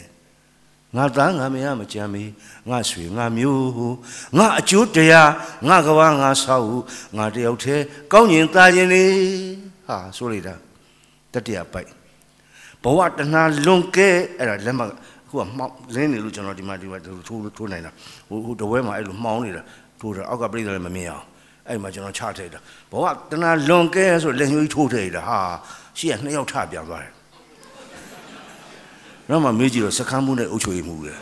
[0.95, 2.31] ငါသားငါမရမကြမ်းမေး
[2.69, 3.95] ငါဆွေငါမျိုး
[4.37, 5.29] ငါအကျိုးတရား
[5.67, 6.67] ငါကဘာငါဆောက်
[7.17, 9.03] ငါတယောက်တည်းကောင်းကျင်သားခြင်းနေ
[9.87, 10.53] ဟာဆိုလိုက်တာ
[11.33, 11.89] တတိယပိုက်
[12.83, 14.81] ဘဝတဏှာလွန်ကဲအဲ့ဒါလက်မ
[15.29, 17.23] ခုကမှောက်လင်းနေလို့ကျွန်တော်ဒီမှာဒီမှာထိုး
[17.57, 17.91] ထိုးနိုင်တာ
[18.29, 19.61] ဟိုဟိုတဝဲမှာအဲ့လိုမှောင်းနေတာ
[19.99, 21.25] ထိုးတာအောက်ကပြိတ္တလည်းမမြင်အောင်
[21.69, 22.59] အဲ့မှာကျွန်တော်ချထည့်တာ
[22.91, 25.39] ဘဝတဏှာလွန်ကဲဆိုလက်ညှိုးထိုးထည့်တာဟာ
[25.97, 27.11] ရှေ့ကနှစ်ယောက်ထပြန်သွားတယ်
[29.29, 31.13] တော့မှမေးကြည့်တော့စကမ်းမှုနဲ့အုပ်ချုပ်ရေးမှုလေ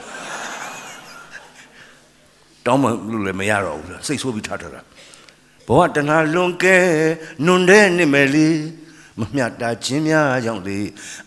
[2.66, 4.82] တောင်းမှလို့လည်းမရတော့ဘူးစိတ်ဆိုးပြီးထထတာ
[5.68, 6.78] ဘဝတဏှာလွန်ကဲ
[7.46, 8.58] နွန်တဲ့နှစ်မယ်လေး
[9.20, 10.80] မမျှတာခြင်းများကြောင့်လေ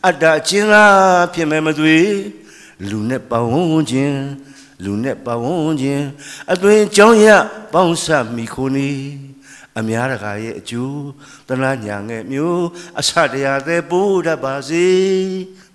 [0.06, 1.98] အတ္တချင်းလားဖြစ်မဲ့မသွေ
[2.90, 4.18] လူနဲ့ပဝန်းခြင်း
[4.84, 6.04] လူနဲ့ပဝန်းခြင်း
[6.52, 7.26] အသွင်ကြောင်းရ
[7.72, 8.90] ပေါင်းစပ်မိခိုနေ
[9.78, 11.00] အများတကာရဲ့အကျိုး
[11.48, 12.64] တနာညာငယ်မျိုး
[13.00, 14.86] အဆတရားသေးပိုးတတ်ပါစေ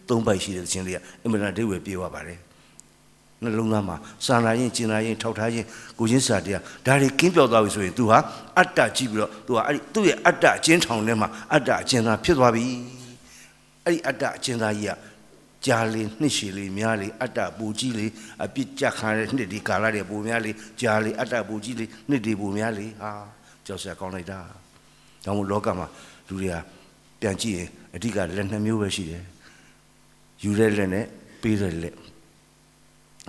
[0.07, 2.39] သုံးပိုက်ရှိတဲ့ခြင်းလေးကအင်မတန်ဒိဝေပြေဝပါတယ်
[3.44, 5.66] နှလုံးသားမှာစာနာရင်ကျင်နာရင်ထောက်ထားရင်
[6.00, 8.18] ကိုချင်းစာတရားဒါတွေကင်းပြောက်သွားပြီဆိုရင် तू ဟာ
[8.60, 12.66] အတ္တကြည့်ပြီးတော့ तू ဟာအဲ့ဒီသူ့ရဲ့အတ္တအချင်းထောင်ထဲမှာအတ္တအချင်းသာဖြစ်သွားပြီ
[13.86, 14.98] အဲ့ဒီအတ္တအချင်းသာကြီးက
[15.66, 18.08] ကြာလေနှစ်ရှည်လေများလေအတ္တပူကြီးလေ
[18.44, 23.12] အပြစ်ကြခံရတဲ့နှစ်ဒီကာလတွေပူများလေကြာလေအတ္တပူကြီးလေနှစ်ဒီပူများလေဟာ
[23.66, 24.39] ကြောက်စရာကောင်းလိုက်တာ
[25.26, 25.88] ဒါမို့လောကမှာ
[26.28, 26.56] လူတွေက
[27.22, 29.24] ပြန်ကြည့်ရင်အဓိကလက်နှစ်မျိုးပဲရှိတယ်
[30.44, 31.06] ယူတဲ့လက်နဲ့
[31.42, 31.96] ပေးတဲ့လက်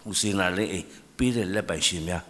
[0.09, 0.87] ဦးစင်လာလေးအိမ်
[1.17, 2.23] ပေးတဲ့လက်ပိုင်ရှင်များ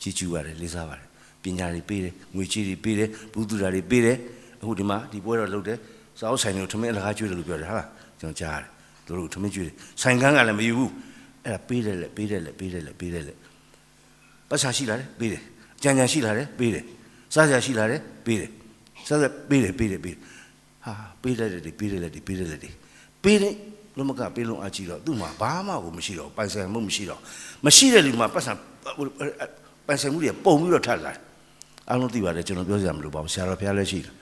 [0.00, 1.06] ကြီးကျူပါတယ်လေးစားပါတယ်
[1.42, 4.16] ပညာတွေပေးတယ်ငွေကြေးတွေပေးတယ်ဘုသူဓာတွေပေးတယ်
[4.60, 5.78] အခုဒီမှာဒီပွဲတော့လုပ်တယ်
[6.18, 7.80] စာအုပ်ဆိုင်တွေကိုထမင်းအလကားကျွေးတယ်လို့ပြောတယ်ဟာ
[8.20, 8.68] ကျွန်တော်ကြားတယ်
[9.06, 10.90] သူတို့ထမင်းကျွေးတယ်ဆိုင်ကန်းကလည်းမယူဘူး
[11.44, 13.38] အဲ့ဒါပေးတယ်လက်ပေးတယ်လက်ပေးတယ်လက်ပေးတယ်လက်
[14.48, 15.42] ပတ်စာရှိလာတယ်ပေးတယ်
[15.82, 16.84] ကြံကြံရှိလာတယ်ပေးတယ်
[17.34, 18.50] စားစရာရှိလာတယ်ပေးတယ်
[19.08, 20.20] စားစရာပေးတယ်ပေးတယ်ပေးတယ်
[20.84, 20.92] ဟာ
[21.22, 22.60] ပေးလိုက်တယ်ပေးတယ်လက်ပေးတယ်လက်
[23.24, 23.54] ပေးတယ်
[23.96, 27.20] လုံးမကပေးလုံးအကြည့်တော့သူ့မှာဘာမှကိုမရှိတော့ပိုင်ဆိုင်မှုမရှိတော့
[27.66, 28.52] မရှိတဲ့လူမှာပတ်စံ
[29.86, 31.12] ပိုင်ဆိုင်မှုတွေပုံပြီးတော့ထပ်လာ
[31.88, 34.14] အားလုံးသိပါတယ်ကျွန်တော်ပြောစရာမလိုပါဘူးဆရာတော်ဘုရားလည်းရှိတယ်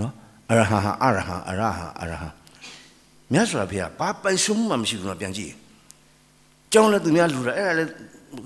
[0.00, 0.12] နော်
[0.50, 2.28] အရဟံဟာအရဟံအရဟံအရဟံ
[3.32, 5.52] မြတ်စွာဘုရားဘာပိုင်ဆိုင်မှုမှမရှိဘူးတော့ပြန်ကြည့်
[6.72, 7.90] ကျောင်းလည်းသူများလူတာအဲ့ဒါလည်း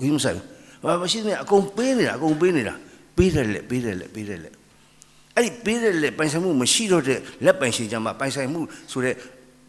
[0.01, 0.45] ခင်းမဆိုင်ဘူး
[0.89, 2.75] ဘာမရှိသေးအကုန်ပေးနေတာအကုန်ပေးနေတာ
[3.17, 4.49] ပေးတယ်လေပေးတယ်လေပေးတယ်လေ
[5.35, 8.61] အဲ့ဒီပေးတယ်လေပိုင်ဆိုင်မှုမရှိတော့တဲ့လက်ပိုင်ရှင်ကြမှာပိုင်ဆိုင်မှု
[8.91, 9.15] ဆိုတဲ့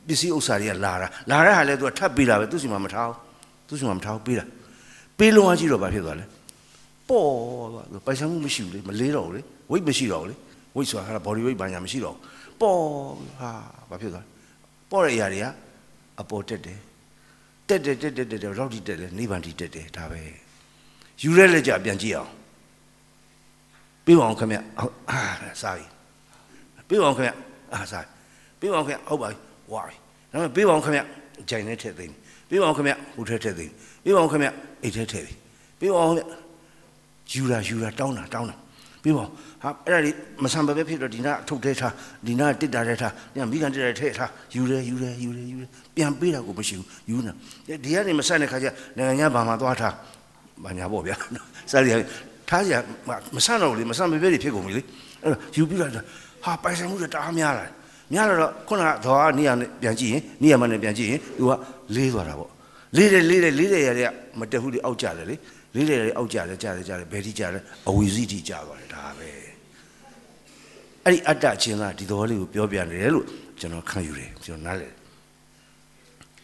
[0.06, 3.16] ပစ္စည်းဥစ္စာတွေကလာတာလာတဲ့ဟာလဲသူကထပ်ပေးတာပဲသူစီမှာမထားဘူး
[3.68, 4.44] သူစီမှာမထားဘူးပေးတာ
[5.18, 6.24] ပေးလုံးအကြည့်တော့ဘာဖြစ်သွားလဲ
[7.08, 7.26] ပေါ်
[7.72, 9.40] သွားပိုင်ဆိုင်မှုမရှိဘူးလေမလေးတော့ဘူးလေ
[9.70, 10.34] ဝိတ်မရှိတော့ဘူးလေ
[10.76, 12.78] ဝိတ်ဆိုတာဟာ body weight ဘာညာမရှိတော့ဘူးပေါ်
[13.40, 13.50] ဟာ
[13.90, 14.24] ဘာဖြစ်သွား
[14.90, 15.46] ပေါ်တဲ့အရာတွေက
[16.20, 16.78] အပေါ်တက်တယ်
[17.68, 20.20] တက်တယ်တက်တယ်တက်တယ်ရောက်တိတက်တယ်နိဗ္ဗာန်တိတက်တယ်ဒါပဲ
[21.22, 22.30] ယူရဲလက်ကြပြန်ကြည့်အောင်
[24.04, 24.58] ပြီးပါအောင်ခင်ဗျ
[25.10, 25.20] အာ
[25.62, 25.86] စားပြီ
[26.88, 27.32] ပြီးပါအောင်ခင်ဗျ
[27.74, 28.06] အာစား
[28.58, 29.36] ပြီးပါအောင်ခင်ဗျဟုတ်ပါပြီ
[29.72, 29.96] ဝါပြီ
[30.32, 31.00] ဒါပေမဲ့ပေးပါအောင်ခင်ဗျ
[31.50, 32.14] ဂျိုင်နဲ့ထည့်သိမ်း
[32.50, 33.72] ပေးပါအောင်ခင်ဗျဟိုထည့်ထည့်သိမ်း
[34.04, 34.48] ပေးပါအောင်ခင်ဗျ
[34.82, 35.34] အိတ်ထည့်ထည့်ပြီ
[35.80, 38.56] ပေးပါအောင်ခင်ဗျယူတာယူတာတောင်းတာတောင်းတာ
[39.02, 40.10] ပေးပါအောင်ဟာအဲ့ဒါဒီ
[40.42, 41.92] မဆန်ပဲဖြစ်တော့ဒီနာထုတ်ထဲထား
[42.26, 47.32] ဒီနာတစ်တာထဲထားညမိကန်တစ်တာထဲထားယူတယ်ယူတယ်ယူတယ်ယူတယ်ပြန်ပေးတာကိုမရှိဘူးယူနေ
[47.84, 49.94] ဒီကနေမဆန်တဲ့ခါကျနိုင်ငံညာဘာမှသွားထား
[50.64, 51.16] ဘာညာပေါ့ဗျာ
[51.70, 51.92] စားရ
[52.48, 52.72] ထားရ
[53.36, 54.82] မဆန်တော့လေမဆန်ပဲဖြစ်ကုန်ပြီလေ
[55.22, 55.92] အဲ့တော့ယူပြီးတော့
[56.44, 57.72] ဟာပိုင်ဆိုင်မှုတွေတအားများလာတယ်
[58.12, 61.52] များတော့ခုနကတော့နီးရနဲ့ပြန်ကြည့်ရင်နီးရမနဲ့ပြန်ကြည့်ရင်သူက
[61.96, 62.50] လေးသွားတာပေါ့
[62.96, 65.36] လေးတယ်လေးတယ်လေးတယ်ရတဲ့မတက်ဘူးလေအောက်ကြတယ်လေ
[65.74, 69.30] လေးတယ်ရအောက်ကြတယ်ကြတယ်ကြတယ်ဘယ်ထိကြတယ်အဝီစီထိကြသွားတယ်ဒါပဲ
[71.04, 73.26] အဲ့ဒီအတ္တချင်းကဒီသဘောလေးကိုပြောပြနေတယ်လို့
[73.60, 74.92] ကျွန်တော်ခံယူတယ်ကျွန်တော်နားလည်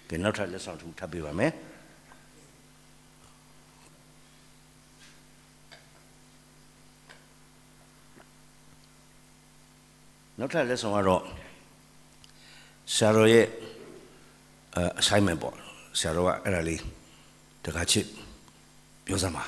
[0.08, 1.52] တယ်ကဲနောက်ထပ်လက်ဆောင်တစ်ခုထပ်ပေးပါမယ်
[10.38, 11.22] နောက်ထပ်လက်ဆောင်ကတော့
[12.94, 13.46] ဆရာတော်ရဲ့
[14.76, 15.56] အ assignment ပေါ့
[15.98, 16.80] ဆရာတော်ကအဲ့ဒါလေး
[17.64, 18.06] တခါချစ်
[19.06, 19.44] ပြောစမ်းပါ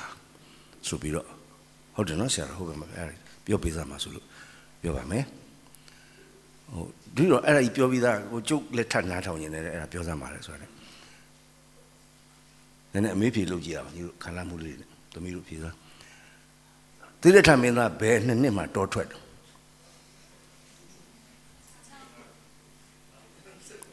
[0.87, 1.27] ဆိုပြီးတော့
[1.95, 3.15] ဟုတ်တယ်နော်ဆရာတော်ဟုတ်ကဲ့မအဲ့ဒါ
[3.45, 4.25] ပြောပေးစမ်းပါဆိုလို့
[4.81, 5.25] ပြောပါမယ်
[6.73, 10.73] ဟိုဒီတော့အဲ့ဒါကြီးပြောပြီးသားကိုကျုပ်လက်ထပ်နားထောင်နေတယ်အဲ့ဒါပြောစမ်းပါလေဆိုတော့နည်း
[13.03, 14.77] နည်းအမေးဖြေလုပ်ကြည့်ရအောင်ညီတို့ခံလာမှုလေး
[15.13, 15.75] သမီးတို့ဖြေစမ်း
[17.21, 19.19] တိလက်ထမင်းသားဘယ်နှစ်နှစ်မှတောထွက်တယ်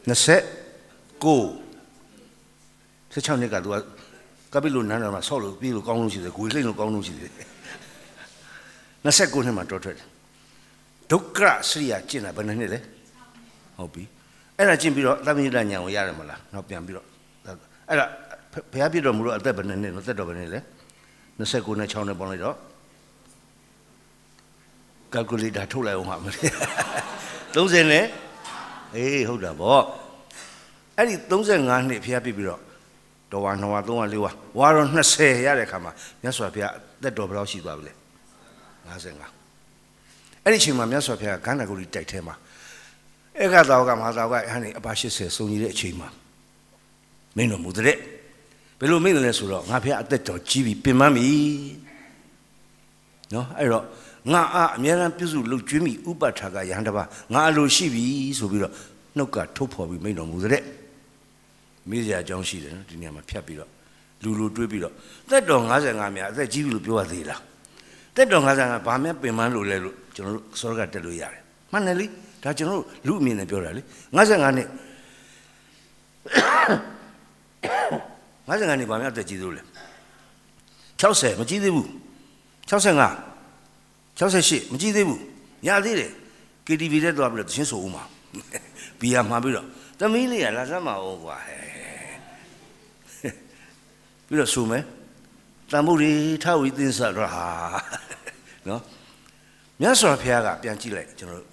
[0.07, 0.09] 29
[3.13, 3.75] 16နှစ်ကသူက
[4.53, 7.31] ကပိလိုနန်းတော်မှာဆောက်လို့ပြီးလို့ကောင်းလို့ရှိတယ်ဂွေလိမ့်လို့ကောင်းလို့ရှိတယ်
[9.05, 10.07] 29နှစ်မှာတော်ထွက်တယ်
[11.11, 11.39] ဒုက္ခ
[11.69, 12.79] စရိယာကျင့်တာဘယ်နှစ်နှစ်လဲ
[13.77, 14.03] ဟုတ်ပြီ
[14.57, 17.05] အဲ့ဒါကျင့်ပြီးတော့သမယတညာကိုရတယ်မလားနောက်ပြန်ပြီးတော့
[17.89, 18.05] အဲ့ဒါ
[18.71, 20.59] ဘုရားပြတော်မူတော့အသက်ဘယ်နှစ်နှစ်လဲသက်တော်ဘယ်နှစ်လဲ
[21.39, 22.55] 29နဲ့6နဲ့ပေါင်းလိုက်တော့
[25.13, 26.39] calculator ထုတ်လိုက်အောင်ဟာမလဲ
[27.55, 28.05] 30နဲ့
[28.95, 29.79] အေးဟုတ်တာဗော
[30.97, 32.61] အဲ့ဒီ35နှစ်ဖျားပြပြီးတော့
[33.31, 34.87] တော်ဝါနှဝါ3ဝါ4ဝါဝါတော့
[35.17, 35.91] 20ရတဲ့ခါမှာ
[36.21, 37.93] မြတ်စွာဘုရားအသက်တော်ဘယ်လောက်ရှိသွားပြီလဲ
[38.89, 42.35] 55အဲ့ဒီအချိန်မှာမြတ်စွာဘုရားကန္နာဂုရီတိုက်ထဲမှာ
[43.41, 46.09] ဧကသာဝကမဟာသာဝကဟန်နေအပါ80စုံကြီးတဲ့အချိန်မှာ
[47.35, 47.97] မင်းတော်မူတဲ့
[48.79, 51.29] ဘယ်လိုမင်းတယ်လဲဆိုတော့ငါဘုရားအသက်တော်ကြီးပြီပင်ပန်းပြီ
[53.33, 53.83] နော်အဲ့တော့
[54.31, 57.03] ငါအားအများအားပြုစုလှုပ်ကျွေးမိဥပထာကယဟန်တပါ
[57.33, 58.03] ငါအလိုရှိပြီ
[58.39, 58.73] ဆိုပြီးတော့
[59.17, 60.63] နှုတ်ကထုတ်ဖော်ပြီးမိန်တော်မူတဲ့
[61.89, 63.69] မေးစရာအကြောင်းရှိတယ်နော်ဒီနေရာမှာဖြတ်ပြီးတော့
[64.23, 64.93] လူလူတွေးပြီးတော့
[65.29, 67.41] သက်တော်55များအသက်ကြီးပြီလို့ပြောရသေးလား
[68.15, 72.05] သက်တော်55ဘာမှပင်ပန်းလို့လဲလို့ကျွန်တော်တို့စောရကတက်လို့ရတယ်မှန်တယ်လေ
[72.43, 73.81] ဒါကျွန်တော်တို့လူအမြင်နဲ့ပြောတာလေ
[74.17, 74.67] 55နှစ်
[78.47, 79.63] 55နှစ်ဘာမှအသက်ကြီးသေးလို့လဲ
[81.01, 81.87] 60မကြီးသေးဘူး
[82.69, 83.32] 65
[84.19, 85.21] 68မကြည့်သေးဘူး
[85.67, 86.11] ရသေးတယ်
[86.67, 88.03] KTV ထဲသွားပြီးတော့သင်းဆိုဦးမှာ
[88.99, 89.65] ဘီယာမှာပြီးတော့
[89.99, 91.63] သမီးလေးကလာစမ်းမအောင်ကွာဟဲ့
[94.27, 94.83] ပြီးတော့ဆိုမယ်
[95.71, 96.11] တန်ဖို့တွေ
[96.43, 97.47] ထဝီသင်းဆက်တော့ဟာ
[98.67, 98.81] နော်
[99.81, 101.43] မြတ်စွာဘုရားကပြန်ကြည့်လိုက်ကျွန်တော်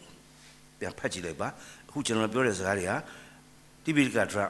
[0.79, 1.49] ပြန်ဖတ်ကြည့်လိုက်ပါ
[1.89, 2.97] အခုကျွန်တော်ပြောတဲ့စကားတွေဟာ
[3.85, 4.41] တိပိဋကဒရ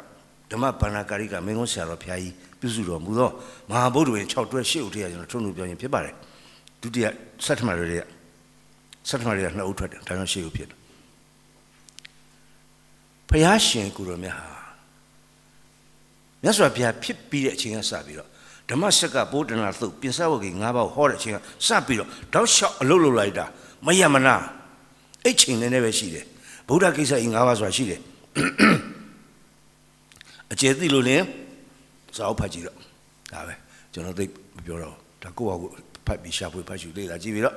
[0.50, 3.30] ဓမ္မဗန္နာကာရိကမင်းကုန်းဆရာတော်ဘုရားကြီးပြုစုတော်မူသော
[3.70, 6.14] မဟာဗုဒ္ဓဝင်6တွဲ8ဥထေရကျွန်တော်ထုံးလို့ပြောရင်ဖြစ်ပါတယ်
[6.82, 7.06] ဒုတိယ
[7.46, 8.02] ဆဋ္ဌမတွေက
[9.08, 10.78] ဆဋ္ဌမတွေကနှစ်အုပ်ထွက်တယ်ဒါကြောင့်ရှေ့ကိုဖြစ်တယ်
[13.28, 14.48] ဖယားရှင်ကိုရောမြတ်ဟာ
[16.42, 18.28] မြတ်စွာဘုရားဖြစ်ပြီးတဲ့အချိန်ကစပြီးတော့
[18.70, 23.46] ဓမ္မစက်ကဗုဒ္ဓနာသုတ်ပြင်စဝဂီ၅ပါးဟောတဲ့အချိန်ကစပြီးတော့တောက်လျှောက်အလုပ်လုပ်လိုက်တာ
[23.86, 24.34] မယမနာ
[25.24, 26.24] အဲ့ချိန်နဲ့လည်းပဲရှိတယ်
[26.68, 28.00] ဗုဒ္ဓကိစ္စဤ၅ပါးဆိုတာရှိတယ်
[30.52, 31.24] အကျေသိလို့လည်း
[32.16, 32.76] စာအုပ်ဖတ်ကြည့်တော့
[33.32, 33.54] ဒါပဲ
[33.92, 34.24] ကျွန်တော်သိ
[34.56, 37.56] မပြောတော့ဒါကိုယ့်ဟာကိုယ် ဖတ်ပြီးရှာဖွေဖတ်ရှုလေ့လာကြည့်ပြီးတော့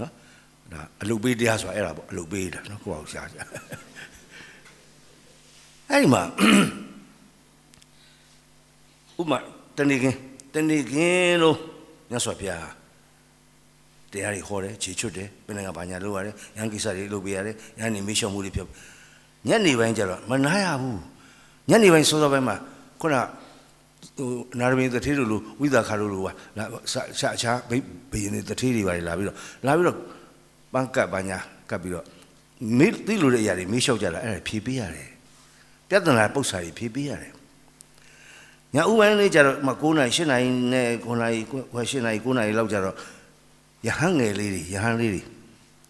[0.00, 0.10] နော်
[0.72, 3.36] ဒါအလုတ်ပေးတရားဆိုတာအဲ့ဒါပေါ့အလုတ်ပေးတာနော်ကိုယ့်ဟာကိုရှာကြ
[5.90, 6.22] အဲ့ဒီမှာ
[9.20, 9.38] ဥမာ
[9.76, 10.16] တဏိကင်း
[10.54, 11.56] တဏိကင်းလို့
[12.10, 12.66] မြတ်စွာဘုရား
[14.12, 18.68] တရားတွေဟောတယ်ခြေချွတ်တယ်ဘယ်နိုင်ငံဘာညာလုပ်ရတယ်ရန်ကိစ္စတွေလုပ်ပေးရတယ်ညနေမေးလျှော့မှုတွေဖြစ်
[19.48, 21.00] ညနေပိုင်းကျတော့မနာရဘူး
[21.70, 22.56] ညနေပိုင်းစောစောပိုင်းမှာ
[23.00, 23.14] ခုန
[24.18, 24.28] ဟို
[24.60, 26.64] နာရမင်းတထေးတို့လိုဝိသခါတို့လိုပါလာ
[27.20, 27.78] ရှာချာဘိ
[28.12, 29.36] ဘယင်းတထေးတွေပါလာပြီးတော့
[29.66, 29.98] လာပြီးတော့
[30.72, 31.38] ပန်းကပ်ပါညာ
[31.70, 32.04] ကပ်ပြီးတော့
[32.78, 35.08] မေးသိလို့တဲ့အရာတွေမေးလျှောက်ကြတာအဲ့ဒါဖြေပေးရတယ်
[35.88, 37.32] ပြဿနာပု္ပ္ပစာတွေဖြေပေးရတယ်
[38.74, 41.36] ညဥပိုင်းလေးကျတော့မ9နိုင်10နိုင်နဲ့9နိုင်
[41.74, 42.94] ဝယ်10နိုင်9နိုင်လောက်ကျတော့
[43.86, 45.22] ယဟန်ငယ်လေးတွေယဟန်လေးတွေ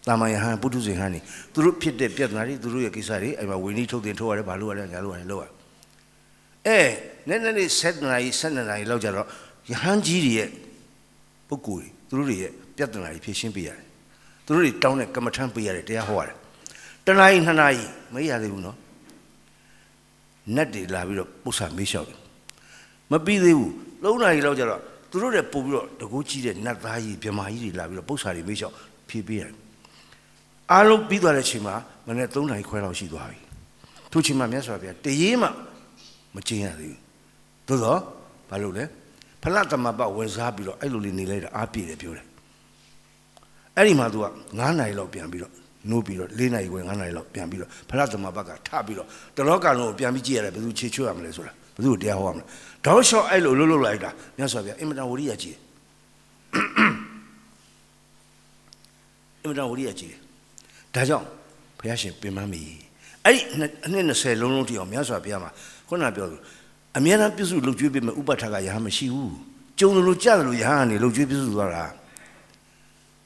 [0.07, 1.19] တာမယဟန်ပုထုဇဉ်ဟန်နေ
[1.53, 5.49] သူတို့ဖြစ်တဲ့ပြဿနာတွေသူတို့ရဲ့ကိစ္စတွေအဲ့မှာဝိနည်းထုတ်တင်ထုတ်ရတယ်ဘာလို့ရတယ်ညာလို့ရတယ်လောက်ရ
[6.67, 6.79] အဲ
[7.29, 9.27] နည်းနည်းလေး7နိုင်7နိုင်လောက်ကျတော့
[9.71, 10.49] ယဟန်ကြီးတွေရဲ့
[11.47, 13.85] ပုဂ္ဂိုလ်တွေသူတို့တွေရဲ့ပြဿနာတွေဖြေရှင်းပေးရတယ်
[14.45, 16.35] သူတို့တွေတောင်းတဲ့ကမ္မထမ်းပေးရတယ်တရားဟောရတယ်
[17.05, 18.77] တနားရီနှစ်နာရီမရသေးဘူးနော်
[20.55, 22.19] နတ်တွေလာပြီးတော့ပု္ပ္ပာမေးလျှောက်တယ်
[23.11, 23.71] မပြီးသေးဘူး
[24.03, 28.75] ၃နာရီလောက်ကျတော့သူတို့တွေပို့ပြီးတော့တကူကြီးတဲ့နတ်သားကြီးမြမာကြီးတွေလာပြီးတော့ပု္ပ္ပာတွေမေးလျှောက်
[29.09, 29.55] ဖြေပေးရတယ်
[30.71, 31.75] အားလုံးပြီးသွားတဲ့အချိန်မှာ
[32.07, 33.39] မနေ့၃နာရီခွဲလောက်ရှိသွားပြီ
[34.11, 35.47] သူချိန်မှာမြတ်စွာဘုရားတရေမှ
[36.35, 37.04] မကျင်းရသေးဘူး
[37.67, 37.99] သို့တော့
[38.49, 38.83] ဘာလို့လဲ
[39.43, 42.25] ဖလသမပဝင်စားပြီးတော့အဲ့လိုလေးနေလိုက်တာအားပြည့်တယ်ပြောတယ်
[43.77, 52.43] အဲ့ဒီမှာ तू က9နာရီလောက်ပြန်ပြီးတော့ညနိုးပြီးတော့၄နာရီခွဲ၅နာရီလောက်ပြန်ပြီးတော့ဖလားသမဘတ်ကထပြီးတော့တလောကလုံးကိုပြန်ပြီးကြည့်ရတယ်ဘယ်သူခြေချွတ်ရမလဲဆိုတာဘယ်သူကိုတရားဟောရမလဲ
[52.85, 55.59] တောက်လျှော့အဲ့လိုလှုပ်လှုပ်လိုက်တာမြတ်စွာဘုရားအင်မတန်ဝရိယကြီးတယ်
[59.41, 60.19] အင်မတန်ဝရိယကြီးတယ်
[60.95, 61.27] ဒါကြောင့်
[61.79, 62.61] ဘုရားရှင်ပြင်ပန်းပြီ
[63.25, 63.39] အဲ့ဒီ
[63.85, 65.51] အနှစ်20လုံးလုံးတိအောင်မြတ်စွာဘုရားမှာ
[65.87, 66.41] ခုနပြောလို့
[66.97, 69.35] အမြဲတမ်းပြည့်စုံလှုပ်ကြွေးပေးမဲ့ဥပဋ္ဌကယဟမရှိဘူး
[69.79, 71.83] ကျုံလို့ကြားလို့ယဟန်နေလှုပ်ကြွေးပြည့်စုံသွားတာ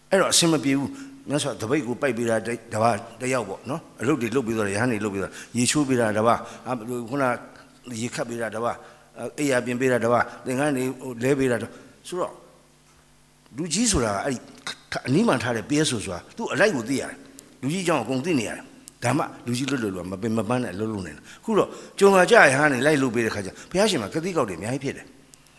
[0.10, 0.90] အဲ့တော့အဆင်မပြေဘူး
[1.30, 2.36] မြတ်စွာတပိတ်ကိုပိုက်ပေးတာ
[2.74, 2.92] တပါ
[3.22, 6.36] တယောက်ပေါ့နော်အလုပ်တွေလုပ်ပြီးတော့ရဟန်းတွေလုပ်ပြီးတော့ရေချိုးပေးတာတပါ
[7.10, 7.24] ခုန
[8.02, 8.72] ရေခတ်ပေးတာတပါ
[9.40, 10.84] အိယာပြင်ပေးတာတပါသင်္ကန်းတွေ
[11.24, 11.58] လဲပေးတာ
[12.08, 12.34] ဆိုတော့
[13.58, 14.40] လူကြီးဆိုတာအဲ့ဒီ
[15.08, 17.14] အနီးမှထားတဲ့ပေးဆိုဆိုတာသူ့အလိုက်ကိုသိရတယ်
[17.62, 18.69] လူကြီးကြောင့်အကုန်သိနေရတယ်
[19.04, 21.70] ဒါမှလူကြီးလွတ်လွတ်လွတ်မပင်မပန်းနဲ့လှုပ်လှုပ်နေတာခုတော့
[22.00, 25.06] ကြုံကကြရဟန်းနေလိုက်လုပ်ပေးတဲ့ခါကျဘုရားရှင်မှာကတိကောက်တွေအများကြီးဖြစ်တယ်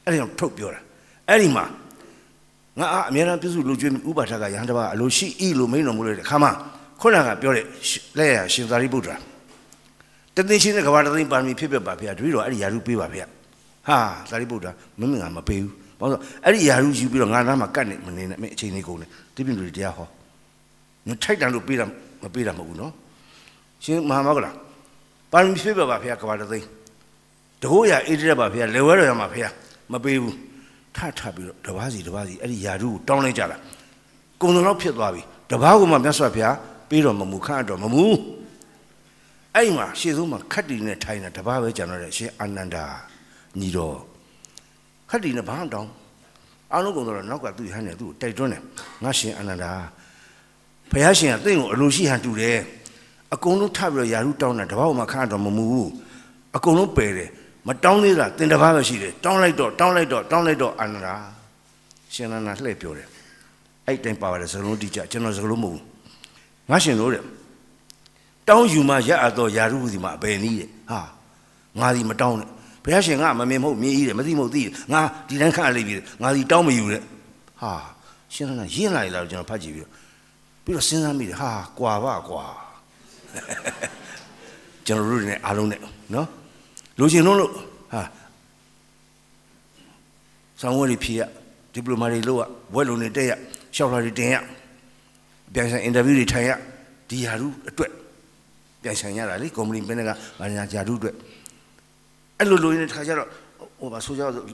[0.04, 0.80] အဲ့ဒါကြောင့်ထုတ်ပြောတာ
[1.28, 1.64] အဲ့ဒီမှာ
[2.78, 6.50] ငါအများအားပြုစုလူကျွေးဥပါထကယဟန်တပါအလိုရှိဤလိုမိန်တော်မူတဲ့ခါမှာ
[7.00, 7.64] ခုနကပြောတဲ့
[8.18, 9.16] လက်ရရှင်သာရိပုတ္တရာ
[10.36, 13.26] တသိချင်းတဲ့ကဘာတသိပါရမီဖြစ်ပြပါဗျာတပည့်တော်အဲ့ဒီယာရုပေးပါဗျာ
[13.88, 13.98] ဟာ
[14.30, 20.08] သာရိပုတ္တရာမင်းငါမပေးဘူးဘာလို့အဲ့ဒီယာရုယူပြီးတော့ငါနားမှာကတ်နေမနေနဲ့မင်းအချိန်လေးကုန်နေတိပိလူတွေတရားဟော
[21.06, 21.84] ညထိုက်တန်လို့ပေးတာ
[22.22, 22.92] မပေးတာမဟုတ်ဘူးနော်
[23.84, 24.50] ရှင်မဟာမောကလာ
[25.32, 29.48] ပါရမီဖြစ်ပြပါဗျာကဘာတသိတကိုးရအေးတဲ့ပါဗျာလေဝဲတော်ရမှာဗျာ
[29.92, 30.36] မပေးဘူး
[30.96, 33.56] ထထပြီးတော့တပားစီတပားစီအဲ့ဒီယာရုကိုတောင်းလိုက်ကြတာ
[34.40, 36.56] ကုံတော်ဖြစ်သွားပြီတပားကမှမြတ်စွာဘုရား
[36.88, 38.04] ပြီးတော့မမူခန့်တော့မမူ
[39.54, 42.84] အဲ့မှာရှေ့ဆုံးမှာခတ်တီနဲ့ထိုင်တာတပားပဲကျန်တော့တယ်ရှင်အာနန္ဒာ
[43.60, 43.96] ညီတော်
[45.10, 45.90] ခတ်တီနဲ့ဘာမှတောင်း
[46.72, 48.62] အားလုံးကုံတော်နောက်ကသူ့ဟန်နဲ့သူ့ကိုတိုက်တွန်းတယ်
[49.04, 49.72] ငါရှင်အာနန္ဒာ
[50.90, 52.58] ဘုရားရှင်ကတင့်ကိုအလိုရှိဟန်တူတယ်
[53.34, 55.66] အကုန်လုံးထပြီးတော့ယာရုတောင်းတာတပားကမှခန့်တော့မမူ
[56.56, 57.30] အကုန်လုံးပယ်တယ်
[57.66, 61.14] မတောင်းသေးတာတင်တပားပဲရှိတယ်တောင်းလိုက်တော့တောင်းလိုက်တော့တောင်းလိုက်တော့အာနန္ဒာ
[62.14, 63.08] ရှင်နန္ဒာလှည့်ပြောတယ်
[63.86, 65.84] အဲ့တိုင်ပါပါတယ်စကလုံးတိကျကျွန်တော်စကလုံးမဟုတ်ဘူး
[66.70, 67.24] ငါရှင်လို့တဲ့
[68.48, 71.00] တောင်းယူမှရအပ်တော့ယာရုဒီမှာအပယ်နည်းတဲ့ဟာ
[71.80, 72.48] ငါဒီမတောင်းနဲ့
[72.84, 77.02] ဘုရားရှင်ကမမြင်မဟုတ်မြင်ကြီးတယ်မသိမဟုတ်သိတယ်ငါဒီတိုင်းခန့်လိုက်ပြီငါဒီတောင်းမယူတဲ့
[77.62, 77.72] ဟာ
[78.34, 79.92] ရှင်နန္ဒာရင်းလာရလားကျွန်တော်ဖတ်ကြည့်ပြီးတော့
[80.64, 82.44] ပြီးတော့စဉ်းစားမိတယ်ဟာကွာပါကွာ
[84.86, 85.80] ကျွန်တော်တို့တွေနဲ့အားလုံးနဲ့
[86.14, 86.28] နော်
[86.98, 87.50] လိုချင်လို့လို့
[87.92, 88.02] ဟာ
[90.60, 91.20] ဆောင်းဝဲတွေဖြေရ
[91.72, 92.42] ဒီပလိုမာတွေလုပ်ရ
[92.74, 93.32] ဘွဲလုံးတွေတက်ရ
[93.76, 94.36] ရှောက်လာတွေတင်ရ
[95.54, 96.50] ပြန်ဆိုင်အင်တာဗျူးတွေထိုင်ရ
[97.08, 97.90] ဒီယာရုအတွက်
[98.82, 100.10] ပြန်ဆိုင်ရတာလေကုမ္ပဏီဘယ်နဲ့က
[100.40, 101.14] ဘာညာယာရုအတွက်
[102.38, 103.28] အဲ့လိုလိုနေတဲ့ခါကျတော့
[103.80, 104.44] ဟိုပါဆိုကြတော့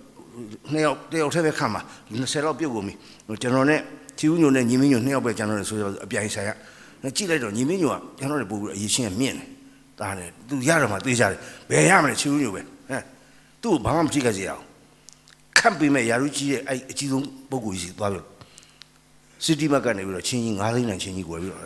[0.72, 1.81] နှစ်ယောက်တယောက်တည်းပဲခံပါ
[2.12, 2.95] 20လောက်ပြုတ်ကုန်ပြီ
[3.43, 3.81] ကျွန်တော်နဲ့
[4.18, 6.51] ချီဦးညိုနဲ့ညီမင်းညိုနှစ်ယောက်ပဲကျွန်တော်နဲ့ဆိုကြတော့အပြိုင်ဆိုင်ရ
[7.16, 9.47] ကြည့်လိုက်တော့ညီမင်းညိုကကျွန်တော်နဲ့ပို့ပြီးအရေးချင်းမြင့်တယ်
[10.01, 11.38] ဒါနဲ့သူရတော့မှသိကြတယ်
[11.70, 13.03] ဘယ်ရမလဲချီဦးညိုပဲဟမ်
[13.62, 14.62] သူ့ကိုဘာမှမကြည့်ကြရအောင်
[15.59, 18.20] ခတ်ပေးမဲ့ယာရုကြီးရဲ့အဲ့အကြီးဆုံးပုဂ္ဂိုလ်ကြီးစီသွားပြီ
[19.44, 21.61] စီတီဘက်ကနေပြီးတော့ချင်းကြီး9သိန်းနဲ့ချင်းကြီးကိုပြီးတော့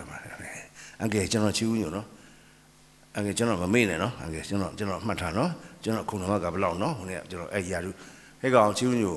[1.01, 2.07] အန်ကယ်ကျွန်တော်ချီဦးညိုနော်
[3.15, 5.51] အန်ကယ်ကျွန်တော်မမေ့နဲ့နော်အန်ကယ်ကျွန်တော်ကျွန်တော်မှတ်ထားနော်
[5.83, 7.91] ကျွန်တော်ခုနကဘယ်လောက်နော်ဟိုနေ့ကျွန်တော်အဲ့ယာရု
[8.41, 9.17] ဟဲ့ကောင်ချီဦးညို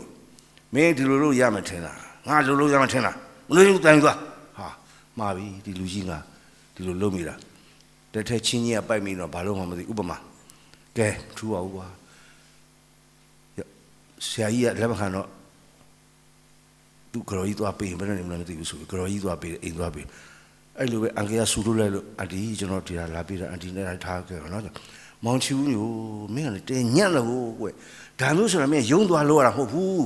[0.74, 1.98] မင်းဒီလိုလို့ရမှထင်လား
[2.28, 3.16] ငါလိုလို့ရမှထင်လား
[3.50, 4.33] မလို့တိုင်သွားဟာ
[5.20, 6.12] မှားပြီဒီလူကြီးက
[6.76, 7.36] ဒီလိုလုပ်မိတာ
[8.14, 10.18] တက်ထက်ချင်းကြီးကပိုက်မိတော့ဘာလို့မှမသိဥပမာ
[10.98, 11.08] ကဲ
[11.38, 11.88] ထူပါဦးကွာ
[14.28, 15.28] ဆရာကြီးကလက်မခံတော့
[17.12, 20.06] သူကရောကြီးသွားပေးဘယ်နဲ့နေမလဲမသိဘူးဆိုပြီးကရောကြီးသွားပေးအိမ်သွားပေး
[20.78, 24.64] အဲ့လိုပဲအန်ကေကဆူလို့လဲလို့အဒီကျွန်တော်ဒီလာလာပေးတာအန်တီနဲ့ထားခဲ့တော့နော်
[25.26, 25.88] မောင်ချူညို
[26.36, 27.66] မင်းကလည်းတင်းညံ့လို့ကွ
[28.20, 30.06] ဒါမျိုးဆိုတော့မင်းယုံသွားလို့ရတာမဟုတ်ဘူး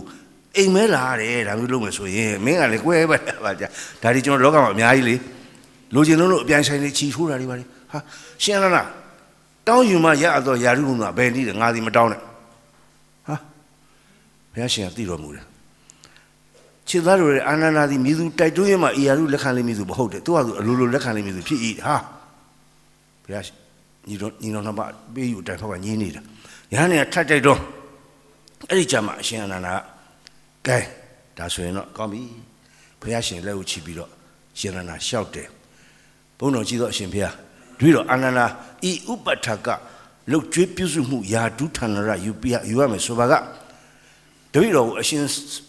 [0.55, 3.67] အိမ်မဲလာရတယ်ဒါမျိုးလုပ်မယ်ဆိုရင်မင်းကလည်းကွဲပါတာပါကြာ
[4.03, 5.15] ဒါဒီကျွန်တော်လောကမှာအများကြီးလေ
[5.93, 7.99] လိုချင်လို့လို့အပြိုင်ဆိုင်နေချီထိုးတာတွေပါလေဟာ
[8.43, 8.87] ရှင်းလားလား
[9.67, 12.19] တောင်းယူမှရအပ်တော့ယာရုဘုံကဘယ်နည်းလဲငါစီမတောင်းနဲ့
[13.27, 13.35] ဟာ
[14.51, 15.45] ဘုရားရှင်ကသိတော်မူတယ်
[16.87, 21.95] ခြေသားတွေအာနန္ဒာသည်မြည်သူတိုက်တွန်းရမှအီယာရုလက်ခံလိမ့်မည်ဆိုမဟုတ်တယ်သူကသူအလိုလိုလက်ခံလိမ့်မည်ဆိုဖြစ်၏ဟာ
[23.23, 23.57] ဘုရားရှင်
[24.07, 26.21] ညီတော်ညီတော်နှစ်ပါးပေးယူတိုင်ဖောက်ကညင်းနေတာ
[26.73, 27.59] ရဟန်းကထတ်တိုက်တော့
[28.69, 29.96] အဲ့ဒီကြမှာအရှင်အာနန္ဒာက
[31.37, 32.21] ဒါဆိုရင်တော့ကောင်းပြီ
[33.01, 34.09] ဘုရားရှင်လက်ကိုချီပြီးတော့
[34.59, 35.47] ရှင်အာနန္ဒာလျှောက်တယ်
[36.37, 37.35] ဘုန်းတော်ကြီးသောအရှင်ဘုရား
[37.79, 38.45] တွေ့တော့အာနန္ဒာ
[38.89, 39.67] ဤဥပဋ္ဌက
[40.31, 43.33] လုတ်ကျွေးပြုစုမှုယာဒုဌာနရယူပြယူရမယ်ဆိုပါက
[44.53, 45.23] တပည့်တော်ကိုအရှင်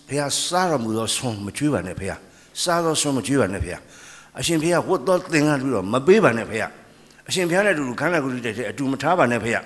[0.09, 2.21] ဘုရားစားတော်မူသောဆွန်မကျွေးပါနဲ့ဘုရား
[2.63, 3.83] စားသောဆွန်မကျွေးပါနဲ့ဘုရား
[4.39, 6.71] အရှင်ဘုရားဝတ်တော်သင်္ကန်းပြီးတော့မပေးပါနဲ့ဘုရား
[7.29, 9.65] အရှင်ဘုရားနဲ့အတူတူခန္ဓာကိုယ်တည်းတဲ့အတူမထားပါနဲ့ဘုရား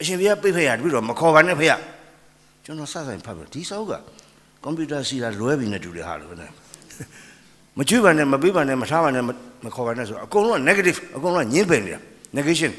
[0.00, 1.80] အရှင်ဘုရားပြိဖက်ရတပည့်တော်မခေါ်ပါနဲ့ဘုရား
[2.64, 3.92] ကျွန်တော်စဆိုင်ဖတ်ပြီးဒီစောက်က
[4.64, 6.50] ကွန်ပျူတာစီလာလွဲပြီးနေတူတယ်ဟာလို့နဲ့
[7.78, 9.24] မကျွေးပါနဲ့မပေးပါနဲ့မထားပါနဲ့
[9.64, 12.00] မခေါ်ပါနဲ့ဆိုအကုန်လုံးက negative အကုန်လုံးကညှင်းပယ်နေတာ
[12.36, 12.72] negation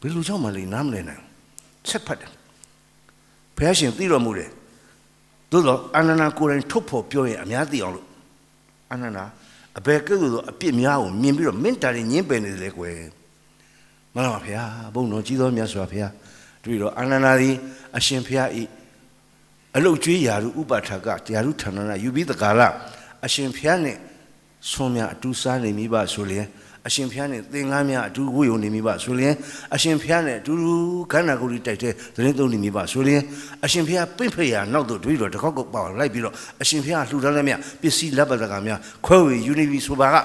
[0.00, 1.22] ဘယ်လိုကြောင့်မလဲနားမလည်နိုင်
[1.88, 2.30] ဆက်ဖတ်တယ်
[3.56, 4.50] ဘုရားရှင်သိတော်မူတယ်
[5.50, 8.06] သို့တော့အာနန္ဒာကိုယ်တိုင်ထုတ်ဖို့ပြောရင်အများသိအောင်လို့
[8.90, 9.24] အာနန္ဒာ
[9.78, 12.94] အဘယ်ကဲ့သို့သောအပြစ်များကိုမြင်ပြီးတော့မင်းတာရင်ညင်းပယ်နေတယ်လေကွယ်
[14.14, 14.62] မလားဗျာ
[14.94, 16.12] ဘုံတော်ကြီးသောမြတ်စွာဘုရား
[16.64, 17.54] တွေ့တော့အာနန္ဒာသည်
[17.96, 18.62] အရှင်ဘုရားဤ
[19.76, 22.60] အလုတ်ကျွေးယာရုဥပထာကယာရုဌာနနာယူပြီးတကာလ
[23.26, 23.96] အရှင်ဘုရားနဲ့
[24.70, 26.46] ဆွန်များအတူစားနေမိပါဆိုလျင်
[26.86, 29.34] အရှင်ဖျားနဲ့သင်္ကားများအတူဝိယုံနေမိပါဆိုရင်
[29.74, 30.72] အရှင်ဖျားနဲ့အတူတူ
[31.12, 33.22] ခန္ဓာကိုယ်ကြီးတိုက်တဲ့သတင်းသုံးနေမိပါဆိုရင်
[33.64, 40.16] အရှင်ဖျားပြင့်ဖရာနောက်တော့တပည့်တော်တစ်ခေါက်ကောက်ပါလိုက်ပြီးတော့အရှင်ဖျားလှူဒါန်းတဲ့မြပစ္စည်းလက်ပတ်တကများခွဲဝေယူနေပြီဆိုပါက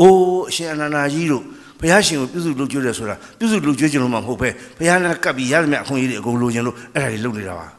[0.00, 1.42] အိုးအရှင်အနန္ဒာကြီးတို့
[1.80, 4.48] ဘုရားရှင်ကိုပြုစုလုပ်ကြွတယ်ဆိုတာပြုစုလုပ်ကြွခြင်းလို့မှမဟုတ်ပဲ
[4.78, 7.77] ဘုရားနဲ့ကပ်ပြီးရသမျှအခွင့်အရေးတွေအကုန်လိုချင်လို့အဲ့ဒါတွေလုပ်နေတာပါ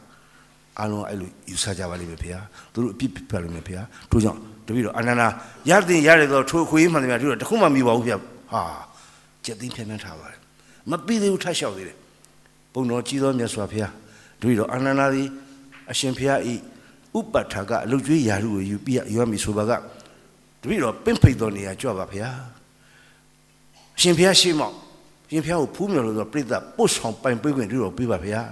[0.80, 5.28] အားလုံးအဲ့လိုယူဆကြပါလိမ့်မယ်ဘုရားသူတို့အပြစ်ပြလိမ့်မယ်ဘုရားတို့ကြောင့်တပည့်တော်အနန္ဒာ
[5.70, 8.14] ရတဲ့ရတယ်တော့ထိုခွေးမှန်တယ်များတို့တခုမှမမြည်ပါဘူးဗျ
[8.52, 8.62] ဟာ
[9.44, 10.38] ကြက်သိမ်းဖြန်းဖြန်းထားပါတယ်
[10.90, 11.96] မပြီးသေးဘူးထပ်လျှောက်သေးတယ်
[12.74, 13.92] ဘုံတော်ကြီးသောမြတ်စွာဘုရား
[14.40, 15.28] တပည့်တော်အနန္ဒာသည်
[15.90, 16.54] အရှင်ဘုရားဤ
[17.18, 19.72] ဥပထာကအလုတ်ကျွေးယာရုကိုယူပြရွမ်းပြီဆိုပါက
[20.62, 22.38] တပည့်တော်ပင့်ဖိတ်တော်နေရာကြွပါဘုရား
[23.96, 24.74] အရှင်ဘုရားရှိမောက်
[25.30, 26.44] ရှင်ဘုရားကိုဖူးမြော်လို့ဆိုပြိဿ
[26.76, 28.50] ပို့ဆောင်ပိုင်ပေးခွင့်တပည့်တော်ပေးပါဘုရား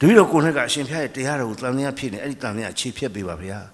[0.00, 3.66] တပည့်တော်ကိုယ်နဲ့ကအရှင်ဘုရားရဲ့တရားတော်ကိုတန်တရားဖြစ်နေအဲ့ဒီတန်တရားအခြေဖြတ်ပေးပါဘုရား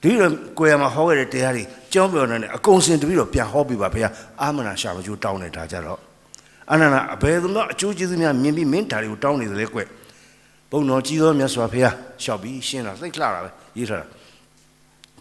[0.00, 4.12] တပည့်တော်ကိုယ်ရမှာဟောခဲ့တဲ့တရားတွေကြောင်းပြောနေတယ်အကုန်စင်တပည့်တော်ပြန်ဟောပေးပါဘုရား
[4.42, 6.00] အာမနာရှာမကျိုးတောင်းနေတာကြတော့
[6.72, 9.80] အနန္ဒအဘယ်သူမှအကျိုးကျေးဇူးများမြင်ပြီးမင်းဓာတွေကိုတောင်းနေတယ်လေကွ
[10.70, 14.06] ဘုံတော်ကြီးသောမြတ်စွာဘုရားလျှောက်ပြီးရှင်းတာသိလှတာပဲရေးထားတာ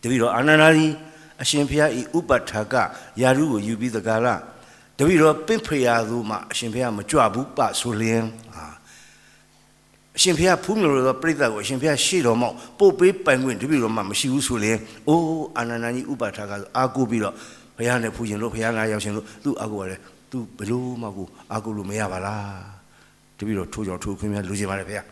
[0.02, 0.92] တပည့်တော်အာနန္ဒာကြီး
[1.42, 2.74] အရှင်ဘုရားဤဥပထာက
[3.22, 4.28] ယာရုကိုယူပြီးသကာလ
[4.98, 8.24] တပည့်တော်ပင့်ဖရာသူမှအရှင်ဘုရားမကြွဘူးပဆိုလျင်
[10.18, 17.34] အရှင်ဘုရားဖူးမြေလို့သောပြိဿကိုအရှင်ဘုရားရှေ့တော်မောက်ပို့ပေးပိုင်ခွင့်တပည့်တော်မှမရှိဘူးဆိုရင်အိုးအာနန္ဒာကြီးဥပထာကဆိုအာကိုပြီးတော့
[17.78, 20.00] ဘုရားနဲ့ဖူးရှင်လို့ဘုရားငါရောက်ရှင်လို့သူ့အာကိုရတယ်
[20.32, 22.76] သူဘလို့မှကိုအာကိုလို့မရပါလား
[23.38, 25.06] တပည့်တော်ထိုးကြောင်ထိုးခွင့်များလူချင်ပါတယ်ဘုရား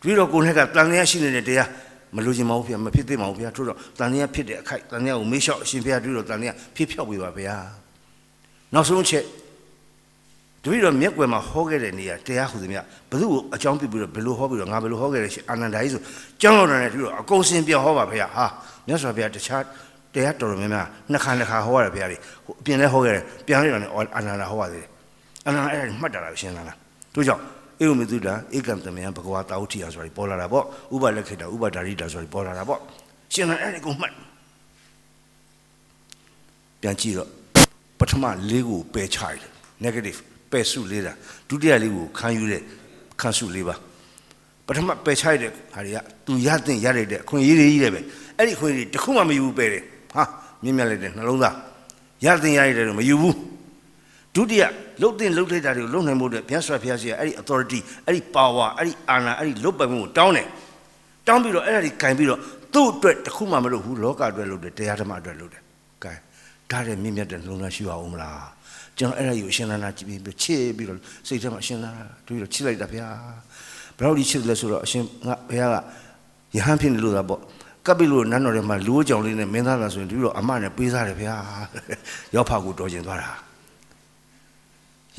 [0.00, 1.68] တပည့်တော်ကိုယ်နဲ့ကတန်လျာရှိနေတဲ့တရား
[2.16, 7.66] မလူချင်ပါဘူးဘုရားမဖြစ်သေးပါဘူးဘုရားထို့တော့တန်လျာဖြစ်တဲ့အခိုက်တန်လျာကိုမေးလျှောက်အရှင်ဘုရားတပည့်တော်တန်လျာဖြစ်ဖြောက်ပေးပါဘုရား
[8.74, 9.24] နောက်ဆုံးချက်
[10.68, 12.78] တပည့်တော်မျက်ွယ်မှာဟောခဲ့တဲ့နေရာတရားဟူသည်မြ
[13.10, 16.02] ဘသူ့ကိုအကြောင်းပြပြီးတော့ဘယ်လိုဟောပြီးတော့ငါဘယ်လိုဟောခဲ့လဲရှင်အာနန္ဒာကြီးဆို
[16.42, 18.46] ကျောင်းတော်နဲ့တပည့်တော်အကုန်စင်ပြောဟောပါဘုရားဟာ
[18.86, 19.62] မြတ်စွာဘုရားတခြား
[20.14, 24.88] တရားတော်တော်များများနှစ်ခါနှစ်ခါဟောရတယ်ဘုရားကြီးဟိုအပြင်လဲဟောခဲ့တယ်ပြန်လိုက်တော့လည်းအာနန္ဒာဟောပါသေးတယ်
[25.46, 26.66] အာနန္ဒာအဲ့ဒါမှတ်တာလားရှင်းလား
[27.14, 27.42] တို့ကြောင့်
[27.82, 30.64] ဧဝမေတုတာဧကံတမယံဘဂဝါတာဝတိယဆိုတာပေါ်လာတာပေါ့
[30.94, 32.80] ဥပလက်ခိတာဥပဒါရိတာဆိုတာပေါ်လာတာပေါ့
[33.32, 34.12] ရှင်းလားအဲ့ဒီကိုမှတ်
[36.80, 37.28] ပြန်ကြည့်တော့
[37.98, 39.50] ပထမလေးကိုပယ်ချရတယ်
[39.84, 40.18] negative
[40.52, 41.12] ပယ်စုလေးတာ
[41.48, 42.62] ဒုတိယလေးကိုခံယူတဲ့
[43.20, 43.74] ခံစုလေးပါ
[44.66, 48.00] ပထမပယ်ချရတဲ့ဟာတွေကသူရတဲ့ရတဲ့အခွင့်အရေးတွေကြီးတယ်ပဲ
[48.36, 49.82] အဲ့ဒီအခွင့်အရေးတခုမှမယူဘူးပယ်တယ်
[50.12, 50.22] ဟာ
[50.62, 51.54] မြင်မြတ်လိုက်တဲ့နှလုံးသား
[52.24, 53.36] ရတဲ့ရတဲ့တော့မယူဘူး
[54.34, 54.64] ဒုတိယ
[55.00, 60.46] လှုပ်တင်လှုပ်ထိုက်တာတွေကိုလှုပ်နိုင်ဖို့အတွက်ဘုရားဆွာဘုရားရှိအဲ့ဒီ authority အဲ့ဒီ power အဲ့ဒီအာဏာအဲ့ဒီလှုပ်ပိုင်မှုကိုတောင်းတယ်
[61.26, 62.40] တောင်းပြီးတော့အဲ့ဒါကြီးကင်ပြီးတော့
[62.74, 65.62] သူ့အတွက်တခုမှမလုပ်ဘူးလောကအတွက်လုပ်တယ်တရားဓမ္မအတွက်လုပ်တယ်
[66.04, 66.12] ကဲ
[66.70, 68.57] ဒါတဲ့မြင့်မြတ်တဲ့နှလုံးသားရှိအောင်မလား
[68.98, 73.06] ကျွန်တော်အဲ့ဒါကြီးကိုအရှင်လာလာကြည့်ပြီးချစ်ပြီးတော့စိတ်ထဲမှာအရှင်လာလာတွေ့တော့ချစ်လိုက်တာဗျာ
[73.96, 77.40] ဘယ်တော့ဒီချစ်လဲဆိုတော့အရှင်ငါဘုရားကယဟန်ဖြစ်နေလို့သာပေါ့
[77.86, 81.34] ကပ်ပြီးလို့နန်းတော်ထဲမှာလူးကြောင်လေးနဲ့မင်းသားလာဆိုရင်ဒီတော့အမနဲ့ပေးစားတယ်ဗျာ
[82.34, 83.30] ရောက်ဖာကိုတော်ကျင်သွားတာ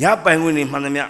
[0.03, 1.03] ရပိုင်ခွင့်နေမှန်သမျှ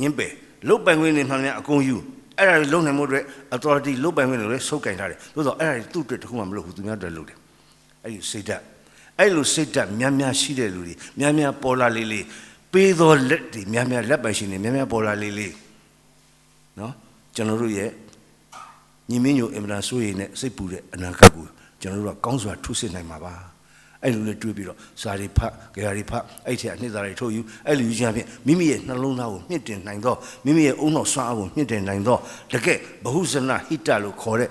[0.00, 0.32] ညင်းပယ်
[0.68, 1.96] လုတ်ပိုင်ခွင့်နေမှန်သမျှအကုန်ယူ
[2.38, 7.38] အဲ့ဒါတွေလုံနိုင်မှုအတွက် authority လုတ်ပိုင်ခွင့်တွေလည်းစုပ်ကင်ထားတယ်သို့တော့အဲ့ဒါတွေသူ့အတွက်တခုမှမလုပ်ဘူးသူများအတွက်လုပ်တယ်
[8.04, 8.62] အဲ့ဒီစိတ်ဓာတ်
[9.20, 12.24] အဲ့လိုစိတ်ဓာတ်များများရှိတဲ့လူတွေများများပေါ်လာလေးလေး
[12.72, 15.54] ပေးသောလက်တွေများများလက်ပိုင်ရှင်တွေများများပေါ်လာလေးလေး
[16.78, 16.92] နော်
[17.34, 17.90] ကျွန်တော်တို့ရဲ့
[19.10, 21.46] ညီမင်းညိုအင်မတန်စိုးရိမ်နဲ့စိတ်ပူတဲ့အနာဂတ်ကို
[21.80, 23.34] ကျွန်တော်တို့ကကောင်းစွာထုစစ်နိုင်မှာပါ
[24.02, 30.14] အဲ့လိုလေးတွေးပြီးတော့စာတွေဖတ်ကြရာတွေဖတ်အဲ့ထက်အနှစ်သာတွေထုတ်ယူအဲ့လိုယူခြင်းအပြင်မိမိရဲ့နှလုံးသားကိုမြင့်တင်နိုင်သော
[30.44, 32.18] မိမိရဲ့အုံနောက်ဆွမ်းအားကိုမြင့်တင်နိုင်သော
[32.52, 34.48] တကယ်ဘဟုဇနဟိတလို့ခေါ်တဲ့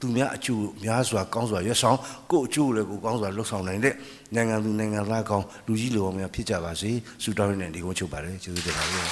[0.00, 1.98] သူများအကျိုးများစွာကောင်းစွာရွတ်ဆောင်
[2.30, 3.94] ကို့အကျိုးလည်းကိုကောင်းစွာလှုပ်ဆောင်နိုင်တဲ့
[4.34, 6.90] နိုင်ငံသူနိုင်ငံသားကောင်းလူကြီးလူအောင်များဖြစ်ကြပါစေ
[7.22, 9.06] ဆုတောင်းနေဒီကုန်းချုပ်ပါတယ်ကျေးဇူးတင်ပါတယ်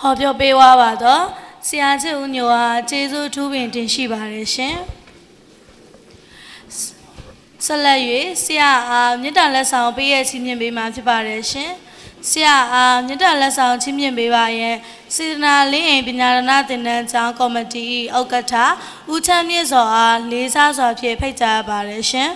[0.00, 1.22] ဟောပြောပေးသွားပါတော့
[1.68, 4.76] ဆရာချစ်ဦးညိုဟာကျေးဇူးထူးပင်တင်ရှိပါတယ်ရှင်
[7.64, 8.00] ဆက်လက်၍
[8.44, 11.70] ဆရာအားမြစ်တာလက်ဆောင်ပေးရချီးမြှင့်ပေးမှာဖြစ်ပါတယ်ရှင်
[12.30, 14.76] ဆရာအားမြစ်တာလက်ဆောင်ချီးမြှင့်ပေးပါရင်
[15.14, 17.86] စေတနာလင်းအိမ်ပညာရဏသင်တန်းကျောင်းကော်မတီ
[18.18, 18.54] ဥက္ကဋ္ဌ
[19.12, 22.30] ဦးချမ်းမြင့်စောအားလေးစားစွာဖြင့်ဖိတ်ကြားပါတယ်ရှင်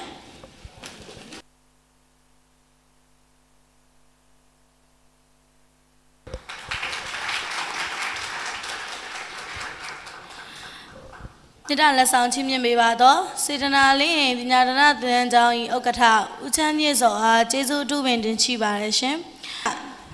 [11.66, 16.02] မြစ်တာလက်ဆောင်ချင်းမြင့်ပေးပါတော့စေတနာလင်းရင်ပညာဒနာသင်ကျောင်းဤဥက္ကဋ္ဌ
[16.44, 19.18] ဦးချမ်းမြင့်စောအားကျေးဇူးတူပင်တင်ရှိပါတယ်ရှင်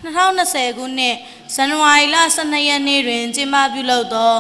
[0.04, 1.16] 2020ခုနှစ်
[1.54, 4.32] ဇန်နဝါရီလ12ရက်နေ့တွင်ကျင်းပပြုလုပ်သော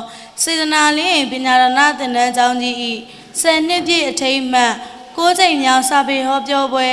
[0.42, 2.92] စေတနာလင်းရင်ပညာဒနာသင်တန်းကျောင်းကြီးဤ
[3.40, 4.72] 10နှစ်ပြည့်အထိမ်းအမှတ်
[5.16, 6.88] 6ချိန်မြောက်စာပေဟောပြောပွဲ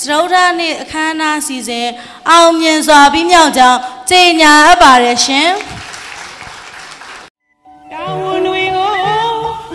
[0.00, 1.88] စရုဒ္ဓနေ့အခမ်းအနားစီစဉ်
[2.30, 3.78] အောင်မြင်စွာပြီးမြောက်ကြောင်း
[4.10, 5.48] ကြေညာအပ်ပါတယ်ရှင်။
[7.92, 8.90] တာဝန်တွေကို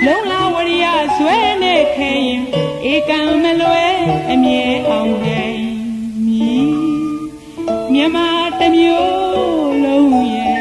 [0.05, 0.85] လုံလာဝရိယ
[1.17, 2.41] ဇွဲနဲ့ခဲရင်
[2.91, 3.85] ဧကံမလွဲ
[4.29, 5.46] အမြဲအောင်နိုင်မည်
[7.99, 8.19] မြမ
[8.59, 10.57] တစ်မျိုးလုံးရဲ့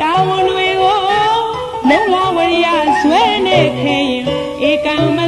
[0.00, 0.96] တာဝန်တွေကို
[1.88, 2.66] လုံလာဝရိယ
[3.00, 4.24] ဇွဲနဲ့ခဲရင်
[4.68, 5.18] ဧကံမ